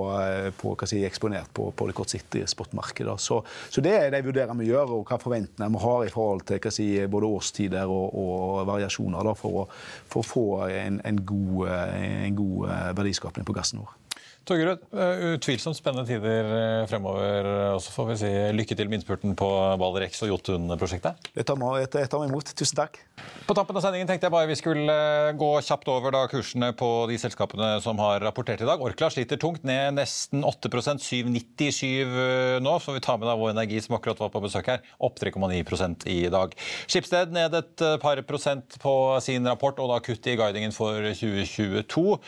på 0.58 0.74
si, 0.90 1.02
eksponert 1.06 1.52
på, 1.54 1.70
på 1.76 1.88
det 1.90 1.96
kortsiktige 1.98 2.48
spotmarkedet. 2.48 3.16
Så, 3.22 3.42
så, 3.70 3.82
det 3.84 3.94
er 3.98 4.12
de 4.14 4.24
vurderer 4.26 4.56
vi 4.60 4.70
gjør, 4.70 4.98
og 4.98 5.10
hva 5.10 5.20
forventninger 5.22 5.74
vi 5.74 5.84
har 5.84 6.06
i 6.06 6.14
forhold 6.14 6.46
til 6.50 6.72
si, 6.74 6.88
både 7.08 7.30
årstider 7.30 7.90
og, 7.90 8.16
og 8.20 8.64
variasjoner 8.70 9.28
da, 9.28 9.36
for, 9.38 9.64
å, 9.64 9.68
for, 10.08 10.24
å, 10.24 10.28
få 10.28 10.46
en, 10.70 11.02
en, 11.04 11.22
god, 11.26 11.68
en 11.70 12.40
god 12.40 12.96
verdiskapning 13.00 13.48
på 13.48 13.56
gassen 13.56 13.84
vår. 13.84 13.98
Torgerud, 14.44 14.82
eh, 14.92 15.22
utvilsomt 15.38 15.78
spennende 15.78 16.04
tider 16.04 16.50
eh, 16.52 16.86
fremover. 16.92 17.48
Og 17.78 17.80
så 17.80 17.94
får 17.96 18.10
vi 18.10 18.16
si 18.20 18.32
lykke 18.58 18.76
til 18.76 18.90
med 18.92 19.00
innspurten 19.00 19.38
på 19.40 19.48
Balder 19.80 20.04
X 20.10 20.20
og 20.26 20.34
Jotun-prosjektet. 20.34 21.30
Det 21.32 21.46
tar 21.48 21.56
meg 21.56 21.88
imot. 22.28 22.52
Tusen 22.52 22.76
takk. 22.82 23.00
På 23.48 23.56
tampen 23.56 23.78
av 23.80 23.86
sendingen 23.86 24.10
tenkte 24.10 24.28
jeg 24.28 24.34
bare 24.36 24.50
vi 24.50 24.58
skulle 24.60 24.92
eh, 24.92 25.30
gå 25.40 25.50
kjapt 25.64 25.88
over 25.94 26.12
da 26.16 26.26
kursene 26.28 26.74
på 26.76 26.90
de 27.08 27.20
selskapene 27.22 27.70
som 27.86 28.02
har 28.04 28.20
rapportert 28.26 28.66
i 28.66 28.68
dag. 28.68 28.84
Orkla 28.84 29.08
sliter 29.14 29.40
tungt, 29.40 29.64
ned 29.64 29.96
nesten 29.96 30.44
8 30.44 30.68
7,97 30.74 32.60
nå. 32.64 32.76
Så 32.84 32.98
vi 32.98 33.04
tar 33.06 33.22
med 33.22 33.32
da 33.32 33.38
Vår 33.40 33.54
Energi, 33.54 33.80
som 33.86 33.96
akkurat 33.96 34.20
var 34.26 34.34
på 34.34 34.44
besøk 34.44 34.74
her, 34.74 34.84
opp 35.00 35.24
3,9% 35.24 36.04
i 36.12 36.20
dag. 36.34 36.52
Skipsted 36.92 37.32
ned 37.32 37.56
et 37.62 37.86
par 38.04 38.20
prosent 38.28 38.76
på 38.84 38.94
sin 39.24 39.48
rapport, 39.48 39.80
og 39.80 39.94
da 39.94 40.04
kutt 40.04 40.28
i 40.28 40.36
guidingen 40.40 40.76
for 40.76 41.00
2022. 41.16 42.20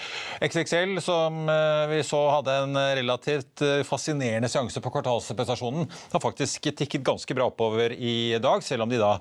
XXL, 0.48 0.96
som 1.04 1.44
vi 1.92 2.05
så 2.06 2.20
hadde 2.32 2.58
en 2.64 2.80
relativt 3.00 3.64
eh, 3.66 3.82
fascinerende 3.88 4.50
seanse 4.52 4.82
på 4.84 4.92
kvartalsprestasjonen. 4.94 5.90
Har 6.14 6.24
faktisk 6.24 6.70
tikket 6.72 7.06
ganske 7.06 7.38
bra 7.38 7.50
oppover 7.50 7.96
i 7.96 8.38
dag, 8.42 8.64
selv 8.64 8.86
om 8.86 8.92
de 8.92 9.02
da 9.02 9.16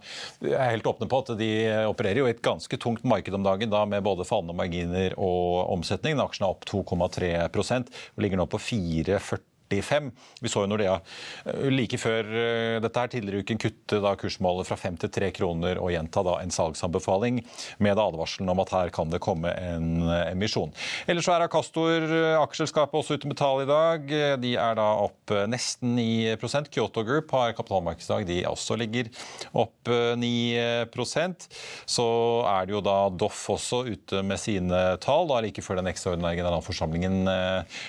er 0.44 0.74
helt 0.74 0.86
åpne 0.88 1.08
på 1.10 1.22
at 1.24 1.34
de 1.40 1.50
opererer 1.88 2.22
jo 2.22 2.28
i 2.28 2.34
et 2.34 2.44
ganske 2.44 2.78
tungt 2.80 3.06
marked 3.08 3.34
om 3.34 3.46
dagen, 3.46 3.72
da 3.72 3.84
med 3.88 4.04
både 4.06 4.28
fallende 4.28 4.56
marginer 4.58 5.16
og 5.16 5.72
omsetning. 5.74 6.20
Aksjen 6.22 6.46
er 6.46 6.54
opp 6.54 6.68
2,3% 6.70 7.90
og 8.14 8.24
ligger 8.24 8.40
nå 8.40 8.48
på 8.50 8.60
4,40 8.62 9.42
45. 9.70 10.10
Vi 10.40 10.48
så 10.48 10.64
jo 10.64 10.70
Nordea 10.70 10.98
eh, 11.46 11.68
like 11.72 11.98
før 12.00 12.28
eh, 12.28 12.76
dette 12.82 13.00
her 13.00 13.12
tidligere 13.12 13.44
uken 13.44 13.60
kutte 13.60 14.00
da 14.04 14.14
kursmålet 14.18 14.68
fra 14.68 14.78
5 14.78 14.98
til 15.04 15.12
3 15.18 15.30
kroner 15.36 15.80
og 15.82 15.92
gjenta 15.94 16.24
da 16.26 16.38
en 16.42 16.54
salgsanbefaling 16.54 17.40
med 17.84 18.00
advarselen 18.00 18.50
om 18.52 18.62
at 18.62 18.74
her 18.74 18.92
kan 18.94 19.12
det 19.12 19.22
komme 19.24 19.52
en 19.52 20.06
eh, 20.06 20.32
emisjon. 20.32 20.74
Ellers 21.08 21.28
så 21.28 21.36
er 21.36 21.46
Acastor, 21.46 22.06
aksjeselskapet 22.40 23.00
også 23.00 23.18
ute 23.18 23.30
med 23.30 23.38
tall 23.40 23.64
i 23.64 23.68
dag. 23.68 24.14
De 24.42 24.54
er 24.60 24.78
da 24.78 24.86
opp 25.04 25.32
nesten 25.50 25.94
9% 25.98 26.70
Kyoto 26.72 27.04
Group 27.06 27.32
har 27.34 27.54
kapitalmarkedsdag. 27.56 28.26
De 28.28 28.40
også 28.48 28.76
ligger 28.80 29.10
opp 29.56 29.88
9% 29.88 31.46
Så 31.90 32.06
er 32.48 32.66
det 32.66 32.74
jo 32.74 32.82
da 32.84 32.96
Doff 33.14 33.44
også 33.52 33.82
ute 33.88 34.22
med 34.26 34.40
sine 34.40 34.82
tall, 35.02 35.28
da 35.30 35.40
like 35.44 35.62
før 35.64 35.80
den 35.80 35.90
ekstraordinære 35.90 36.40
generalforsamlingen 36.40 37.28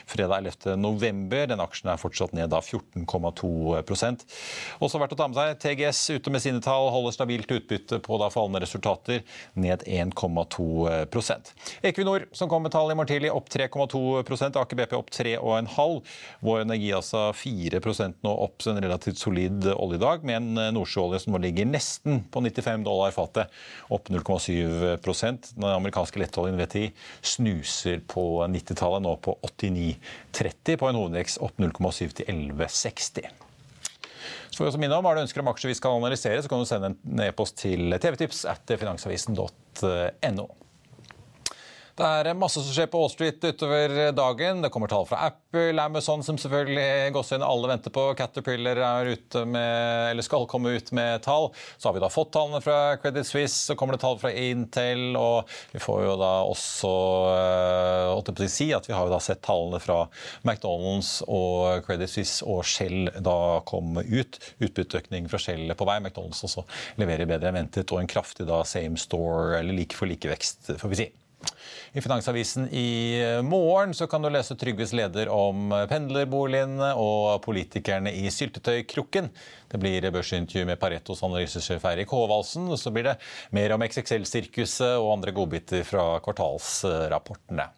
fredag 0.10 0.46
11. 0.46 0.76
november. 1.66 1.66
Den 1.66 1.72
aksjen 1.72 1.92
er 1.92 2.00
fortsatt 2.00 2.34
ned 2.34 2.50
da 2.52 2.60
14,2% 2.62 4.26
Også 4.84 5.00
verdt 5.00 5.14
å 5.14 5.18
ta 5.18 5.28
med 5.28 5.38
seg 5.38 5.60
TGS 5.62 6.02
ute 6.18 6.32
med 6.32 6.42
sine 6.42 6.62
tall, 6.62 6.90
holder 6.92 7.12
stabilt 7.16 7.52
utbytte 7.52 8.00
på 8.00 8.18
da 8.20 8.30
fallende 8.30 8.62
resultater, 8.62 9.24
ned 9.56 9.84
1,2% 9.86 11.54
Equinor, 11.86 12.28
som 12.34 12.50
kom 12.50 12.64
med 12.66 12.74
tall 12.74 12.92
i 12.92 12.96
morgen 12.96 13.10
tidlig, 13.10 13.32
opp 13.32 13.50
3,2 13.50 14.24
Aker 14.56 14.76
BP 14.78 14.96
opp 14.96 15.12
3,5 15.12 16.02
Vår 16.46 16.62
Energi 16.66 16.92
altså 16.94 17.32
4 17.34 17.82
nå 18.26 18.32
opp 18.32 18.66
en 18.68 18.82
relativt 18.82 19.20
solid 19.20 19.66
oljedag, 19.76 20.24
med 20.26 20.36
en 20.36 20.74
nordsjøolje 20.76 21.24
som 21.24 21.36
nå 21.36 21.42
ligger 21.44 21.68
nesten 21.68 22.24
på 22.32 22.42
95 22.42 22.86
dollar 22.86 23.14
fatet, 23.16 23.52
opp 23.90 24.10
0,7% 24.10 25.54
Den 25.56 25.68
amerikanske 25.70 26.20
lettoljen 26.22 26.58
VTI 26.60 26.90
snuser 27.26 28.02
på 28.08 28.46
90-tallet, 28.52 29.04
nå 29.06 29.16
på 29.24 29.38
89,30 29.46 30.80
på 30.80 30.90
en 30.90 31.00
hovedvekst 31.00 31.42
opp 31.46 31.55
0,7 31.62 32.16
til 32.20 32.26
11,60. 32.32 33.30
Så 34.50 34.58
får 34.58 34.66
vi 34.66 34.70
også 34.70 34.80
minne 34.80 34.96
om, 34.96 35.06
Har 35.06 35.18
du 35.18 35.26
ønsker 35.26 35.42
om 35.42 35.50
aksjer 35.52 35.74
vi 35.74 35.78
skal 35.80 35.98
analysere, 36.00 36.42
så 36.42 36.50
kan 36.50 36.62
du 36.62 36.68
sende 36.70 36.94
en 36.96 37.24
e-post 37.28 37.58
til 37.60 37.98
tvtips 38.00 38.46
at 38.48 38.76
finansavisen.no. 38.80 40.48
Det 41.96 42.04
er 42.04 42.36
masse 42.36 42.60
som 42.60 42.74
skjer 42.76 42.90
på 42.92 43.00
Wall 43.00 43.12
Street 43.14 43.40
utover 43.40 43.94
dagen. 44.12 44.58
Det 44.60 44.68
kommer 44.74 44.92
tall 44.92 45.06
fra 45.08 45.30
Apple, 45.30 45.80
Amazon, 45.80 46.26
som 46.28 46.36
selvfølgelig 46.36 47.14
går 47.16 47.30
inn. 47.38 47.46
Alle 47.48 47.70
venter 47.72 47.94
på. 47.96 48.04
Caterpillar 48.20 48.82
er 48.84 49.12
ute 49.16 49.46
med, 49.48 50.10
eller 50.10 50.28
skal 50.28 50.44
komme 50.52 50.74
ut 50.76 50.92
med 50.92 51.24
tall. 51.24 51.48
Så 51.78 51.88
har 51.88 51.96
vi 51.96 52.04
da 52.04 52.12
fått 52.12 52.34
tallene 52.36 52.60
fra 52.60 52.98
Credit 53.00 53.30
Suisse, 53.30 53.62
så 53.70 53.80
kommer 53.80 53.96
det 53.96 54.02
tall 54.04 54.20
fra 54.20 54.34
Intel. 54.36 55.16
Og 55.16 55.56
vi 55.72 55.80
får 55.80 56.04
jo 56.10 56.20
da 56.20 56.34
også 56.50 56.94
holdt 58.12 58.44
jeg 58.44 58.52
si 58.52 58.72
at 58.76 58.92
vi 58.92 58.98
har 58.98 59.08
jo 59.08 59.16
da 59.16 59.24
sett 59.24 59.46
tallene 59.48 59.80
fra 59.80 60.02
McDonald's 60.44 61.22
og 61.32 61.80
Credit 61.88 62.12
Suisse 62.12 62.44
og 62.44 62.66
Shell 62.68 63.08
da 63.24 63.62
komme 63.72 64.04
ut. 64.04 64.42
Utbytteøkning 64.60 65.32
fra 65.32 65.40
Shell 65.40 65.72
på 65.72 65.88
vei. 65.88 66.02
McDonald's 66.04 66.44
også 66.44 66.68
leverer 67.00 67.32
bedre 67.38 67.56
enn 67.56 67.64
ventet, 67.64 67.88
og 67.88 68.04
en 68.04 68.18
kraftig 68.20 68.52
da 68.52 68.66
same 68.68 69.00
store, 69.00 69.62
eller 69.62 69.80
like 69.80 69.96
for 69.96 70.12
like 70.12 70.36
vekst, 70.36 70.76
får 70.76 70.92
vi 70.92 71.06
si. 71.06 71.14
I 71.96 72.02
Finansavisen 72.04 72.68
i 72.74 73.22
morgen 73.44 73.94
så 73.96 74.08
kan 74.12 74.24
du 74.24 74.30
lese 74.34 74.58
Trygves 74.60 74.94
leder 74.96 75.30
om 75.32 75.72
pendlerboligene 75.90 76.92
og 77.00 77.40
politikerne 77.46 78.12
i 78.12 78.28
syltetøykrukken. 78.34 79.30
Det 79.72 79.80
blir 79.82 80.10
børsintervju 80.12 80.68
med 80.68 80.80
Paretos 80.82 81.24
analysesjef 81.26 81.86
Eirik 81.90 82.12
Håvaldsen. 82.12 82.68
Så 82.78 82.92
blir 82.94 83.10
det 83.10 83.16
mer 83.56 83.76
om 83.76 83.86
XXL-sirkuset 83.86 84.98
og 85.00 85.14
andre 85.18 85.34
godbiter 85.36 85.88
fra 85.88 86.16
kvartalsrapportene. 86.26 87.70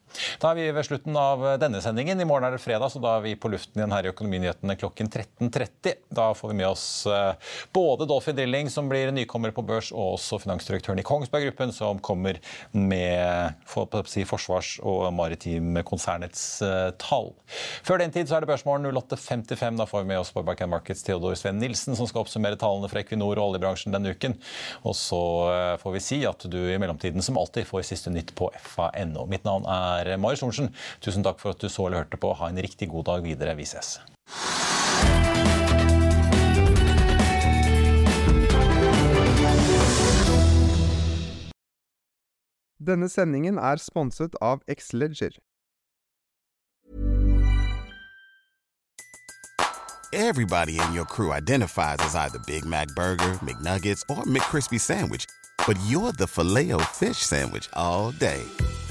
Da 0.42 0.52
er 0.52 0.60
vi 0.60 0.68
ved 0.76 0.86
slutten 0.88 1.18
av 1.20 1.44
denne 1.62 1.82
sendingen. 1.84 2.20
I 2.22 2.28
morgen 2.28 2.48
er 2.48 2.56
det 2.56 2.62
fredag, 2.64 2.92
så 2.94 3.02
da 3.04 3.18
er 3.18 3.26
vi 3.26 3.36
på 3.40 3.52
luften 3.52 3.80
igjen 3.80 3.94
her 3.94 4.08
i 4.08 4.12
Økonominyhetene 4.12 4.78
klokken 4.80 5.10
13.30. 5.10 5.98
Da 6.14 6.30
får 6.38 6.52
vi 6.52 6.58
med 6.60 6.70
oss 6.70 6.86
eh, 7.10 7.54
både 7.76 8.08
Dolphin 8.10 8.38
Drilling, 8.38 8.72
som 8.74 8.90
blir 8.90 9.12
nykommer 9.16 9.54
på 9.56 9.66
børs, 9.68 9.92
og 9.94 10.18
også 10.18 10.40
finansdirektøren 10.44 11.02
i 11.02 11.06
Kongsberg 11.08 11.48
Gruppen, 11.48 11.74
som 11.76 12.02
kommer 12.04 12.40
med 12.72 13.58
si, 14.10 14.26
forsvars- 14.28 14.78
og 14.86 15.08
maritimkonsernets 15.18 16.46
eh, 16.66 16.90
tall. 17.02 17.34
Før 17.88 18.02
den 18.02 18.14
tid 18.14 18.30
så 18.30 18.38
er 18.38 18.46
det 18.46 18.52
Børsmorgen 18.52 18.88
08.55. 18.90 19.82
Da 19.82 19.88
får 19.90 20.04
vi 20.04 20.12
med 20.14 20.22
oss 20.22 20.34
Borback 20.36 20.64
Markets 20.70 21.04
Theodor 21.06 21.38
Sven 21.40 21.60
Nilsen, 21.62 21.98
som 21.98 22.10
skal 22.10 22.24
oppsummere 22.24 22.60
tallene 22.60 22.90
fra 22.92 23.02
Equinor 23.04 23.38
og 23.38 23.52
oljebransjen 23.52 23.96
denne 23.96 24.14
uken. 24.16 24.38
Og 24.84 24.96
så 24.98 25.22
eh, 25.54 25.74
får 25.82 25.98
vi 25.98 26.04
si 26.04 26.22
at 26.28 26.48
du 26.48 26.60
i 26.68 26.78
mellomtiden 26.82 27.24
som 27.26 27.40
alltid 27.40 27.68
får 27.70 27.86
siste 27.88 28.14
nytt 28.14 28.34
på 28.38 28.50
fa.no. 28.62 29.28
Mitt 29.30 29.48
navn 29.48 29.68
er 29.72 29.97
er 30.06 30.18
Marius 30.22 30.44
Thorensen. 30.44 30.70
Tusen 31.02 31.26
takk 31.26 31.42
for 31.42 31.56
at 31.56 31.62
du 31.62 31.70
så 31.70 31.88
eller 31.88 32.04
hørte 32.04 32.22
på. 32.22 32.34
Ha 32.38 32.52
en 32.52 32.62
riktig 32.62 32.92
god 32.94 33.10
dag 33.10 33.26
videre. 33.26 33.56
Vi 33.58 33.66
ses. 33.66 33.98
Denne 42.88 43.10
sendingen 43.10 43.58
er 43.58 43.82
sponset 43.82 44.38
av 44.42 44.62
Xleger. 44.70 45.36
Everybody 50.14 50.80
in 50.80 50.94
your 50.94 51.06
crew 51.06 51.34
identifies 51.34 51.98
as 52.00 52.16
either 52.16 52.40
Big 52.48 52.64
Mac 52.64 52.88
Burger, 52.96 53.34
McNuggets, 53.44 54.04
or 54.10 54.24
McCrispy 54.24 54.80
Sandwich. 54.80 55.26
But 55.66 55.78
you're 55.86 56.14
the 56.14 56.26
Fileo 56.26 56.80
fish 56.80 57.18
Sandwich 57.18 57.68
all 57.74 58.12
day. 58.12 58.42